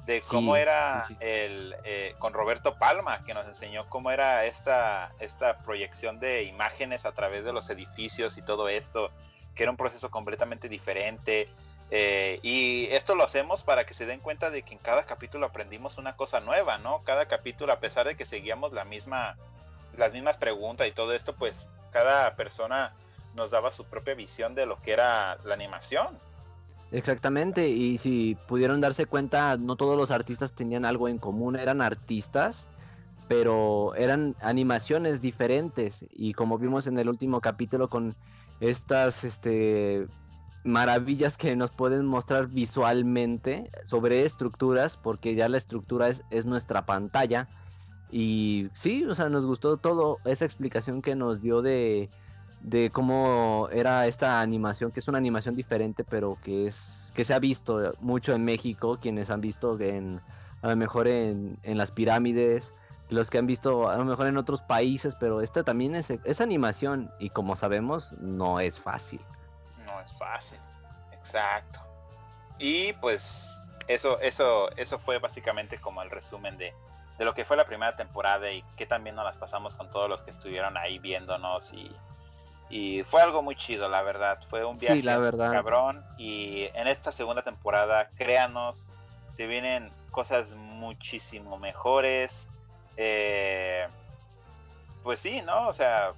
[0.05, 1.17] De cómo Sí, era sí.
[1.19, 7.05] el eh, con Roberto Palma, que nos enseñó cómo era esta, esta proyección de imágenes
[7.05, 9.11] a través de los edificios y todo esto,
[9.53, 11.49] que era un proceso completamente diferente.
[11.91, 15.47] Eh, y esto lo hacemos para que se den cuenta de que en cada capítulo
[15.47, 17.01] aprendimos una cosa nueva, ¿no?
[17.03, 19.35] Cada capítulo, a pesar de que seguíamos la misma,
[19.97, 22.93] las mismas preguntas y todo esto, pues cada persona
[23.35, 26.07] nos daba su propia visión de lo que era la animación.
[26.91, 31.81] Exactamente, y si pudieron darse cuenta, no todos los artistas tenían algo en común, eran
[31.81, 32.65] artistas,
[33.27, 36.03] pero eran animaciones diferentes.
[36.11, 38.15] Y como vimos en el último capítulo con
[38.59, 40.07] estas este,
[40.69, 46.85] maravillas que nos pueden mostrar visualmente sobre estructuras, porque ya la estructura es, es nuestra
[46.85, 47.47] pantalla.
[48.11, 52.09] Y sí, o sea, nos gustó todo esa explicación que nos dio de,
[52.61, 57.33] de cómo era esta animación, que es una animación diferente, pero que es que se
[57.33, 60.21] ha visto mucho en México, quienes han visto en
[60.61, 62.73] a lo mejor en, en las pirámides,
[63.09, 66.41] los que han visto a lo mejor en otros países, pero esta también es, es
[66.41, 69.21] animación y como sabemos no es fácil.
[69.91, 70.59] No es fácil,
[71.11, 71.79] exacto.
[72.57, 73.49] Y pues
[73.87, 76.73] eso, eso, eso fue básicamente como el resumen de,
[77.17, 80.09] de lo que fue la primera temporada y que también nos las pasamos con todos
[80.09, 81.95] los que estuvieron ahí viéndonos y,
[82.69, 84.39] y fue algo muy chido, la verdad.
[84.49, 85.51] Fue un viaje Sí, la verdad.
[85.51, 86.03] cabrón.
[86.17, 88.85] Y en esta segunda temporada, créanos,
[89.33, 92.47] se vienen cosas muchísimo mejores.
[92.97, 93.87] Eh,
[95.03, 95.67] pues sí, ¿no?
[95.67, 96.11] O sea,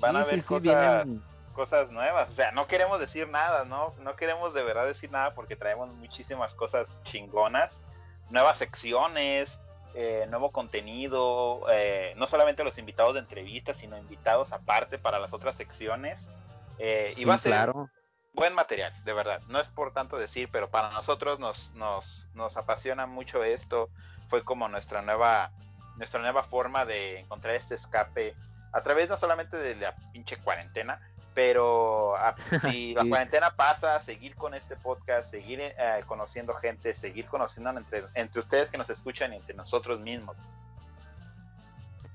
[0.00, 0.62] van a haber sí, cosas,
[1.06, 1.22] vienen-
[1.58, 2.30] cosas nuevas.
[2.30, 3.92] O sea, no queremos decir nada, ¿no?
[3.98, 7.82] No queremos de verdad decir nada porque traemos muchísimas cosas chingonas.
[8.30, 9.58] Nuevas secciones,
[9.94, 15.32] eh, nuevo contenido, eh, no solamente los invitados de entrevistas, sino invitados aparte para las
[15.32, 16.30] otras secciones.
[16.78, 17.90] Eh, y va a ser claro.
[18.34, 19.40] buen material, de verdad.
[19.48, 23.90] No es por tanto decir, pero para nosotros nos, nos, nos apasiona mucho esto.
[24.28, 25.50] Fue como nuestra nueva,
[25.96, 28.36] nuestra nueva forma de encontrar este escape
[28.72, 31.00] a través no solamente de la pinche cuarentena,
[31.38, 37.26] pero a- si la cuarentena pasa, seguir con este podcast, seguir eh, conociendo gente, seguir
[37.26, 40.36] conociendo entre, entre ustedes que nos escuchan y entre nosotros mismos.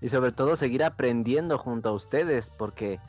[0.02, 3.00] Y sobre todo seguir aprendiendo junto a ustedes, porque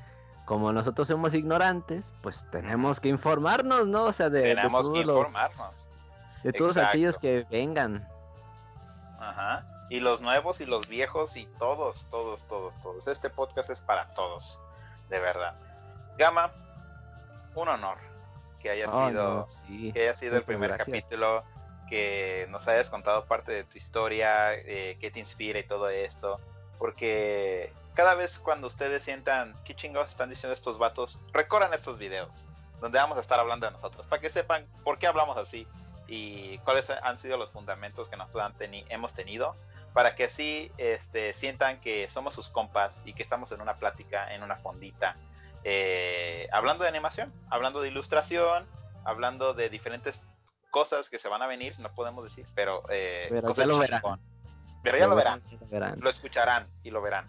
[0.44, 4.04] como nosotros somos ignorantes, pues tenemos que informarnos, ¿no?
[4.04, 5.88] O sea, de, de Tenemos que todos los- informarnos.
[6.44, 6.88] de todos Exacto.
[6.90, 8.06] aquellos que vengan.
[9.18, 9.66] Ajá.
[9.90, 13.08] Y los nuevos y los viejos y todos, todos, todos, todos.
[13.08, 14.60] Este podcast es para todos,
[15.10, 15.56] de verdad.
[16.18, 16.52] Gama,
[17.54, 17.98] un honor
[18.60, 19.92] que haya Oh, sido, no, sí.
[19.92, 20.86] que haya sido el primer gracias.
[20.86, 21.44] capítulo,
[21.88, 26.40] que nos hayas contado parte de tu historia, eh, qué te inspira y todo esto.
[26.78, 32.46] Porque cada vez cuando ustedes sientan qué chingados están diciendo estos vatos, recorran estos videos
[32.80, 35.66] donde vamos a estar hablando de nosotros, para que sepan por qué hablamos así
[36.08, 39.54] y cuáles han sido los fundamentos que nosotros han teni- hemos tenido,
[39.94, 44.34] para que así este, sientan que somos sus compas y que estamos en una plática,
[44.34, 45.16] en una fondita,
[45.64, 48.66] eh, hablando de animación, hablando de ilustración,
[49.04, 50.22] hablando de diferentes
[50.70, 53.78] cosas que se van a venir, no podemos decir, pero, eh, Pero cosas ya lo
[53.78, 54.00] verán.
[54.00, 54.20] chingón.
[54.82, 56.00] Pero ya lo verán, Lo verán.
[56.00, 57.26] lo escucharán y lo verán.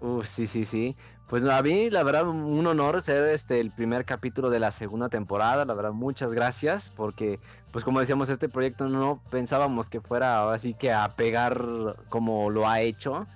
[0.00, 0.96] Uf, sí, sí, sí.
[1.28, 5.08] Pues a mí, la verdad, un honor ser este el primer capítulo de la segunda
[5.08, 5.64] temporada.
[5.64, 6.92] La verdad, muchas gracias.
[6.94, 7.40] Porque,
[7.72, 11.60] pues como decíamos, este proyecto no pensábamos que fuera así que a pegar
[12.10, 13.26] como lo ha hecho.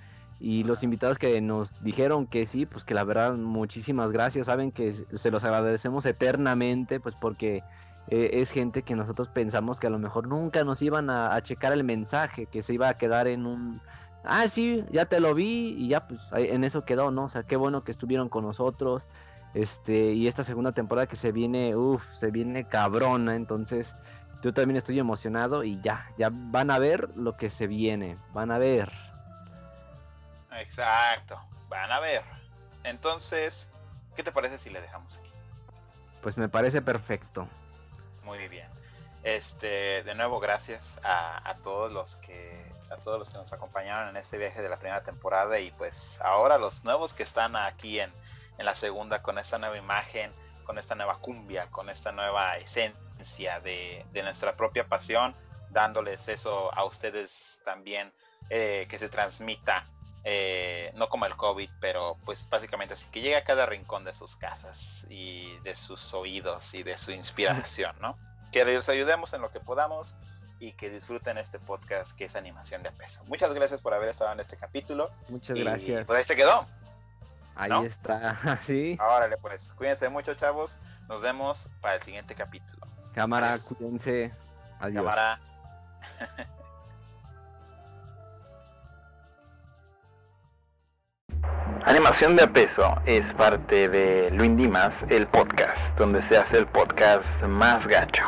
[0.41, 4.47] Y los invitados que nos dijeron que sí, pues que la verdad, muchísimas gracias.
[4.47, 7.63] Saben que se los agradecemos eternamente, pues porque
[8.07, 11.43] eh, es gente que nosotros pensamos que a lo mejor nunca nos iban a, a
[11.43, 13.81] checar el mensaje, que se iba a quedar en un
[14.23, 17.25] ah, sí, ya te lo vi y ya pues en eso quedó, ¿no?
[17.25, 19.07] O sea, qué bueno que estuvieron con nosotros.
[19.53, 23.93] Este, y esta segunda temporada que se viene, uff, se viene cabrona, entonces
[24.41, 28.51] yo también estoy emocionado y ya, ya van a ver lo que se viene, van
[28.51, 28.89] a ver.
[30.61, 31.39] Exacto,
[31.69, 32.23] van a ver.
[32.83, 33.69] Entonces,
[34.15, 35.31] ¿qué te parece si le dejamos aquí?
[36.21, 37.47] Pues me parece perfecto.
[38.23, 38.67] Muy bien.
[39.23, 44.09] Este, de nuevo, gracias a, a todos los que a todos los que nos acompañaron
[44.09, 47.99] en este viaje de la primera temporada y pues ahora los nuevos que están aquí
[47.99, 48.11] en,
[48.57, 50.31] en la segunda con esta nueva imagen,
[50.65, 55.33] con esta nueva cumbia, con esta nueva esencia de, de nuestra propia pasión,
[55.69, 58.11] dándoles eso a ustedes también
[58.49, 59.85] eh, que se transmita,
[60.23, 64.13] eh, no como el COVID, pero pues básicamente así, que llegue a cada rincón de
[64.13, 68.17] sus casas y de sus oídos y de su inspiración, ¿no?
[68.51, 70.13] Que les ayudemos en lo que podamos
[70.59, 73.23] y que disfruten este podcast que es animación de peso.
[73.25, 75.09] Muchas gracias por haber estado en este capítulo.
[75.29, 76.05] Muchas y gracias.
[76.05, 76.67] pues ahí se quedó.
[77.55, 77.83] Ahí ¿no?
[77.83, 78.97] está, sí.
[78.99, 80.79] Órale, pues cuídense mucho, chavos.
[81.07, 82.85] Nos vemos para el siguiente capítulo.
[83.13, 83.73] Cámara, Adiós.
[83.77, 84.31] cuídense.
[84.79, 85.03] Adiós.
[85.03, 85.39] Cámara.
[91.85, 96.67] Animación de a peso es parte de Luis Dimas, el podcast, donde se hace el
[96.67, 98.23] podcast más gacho.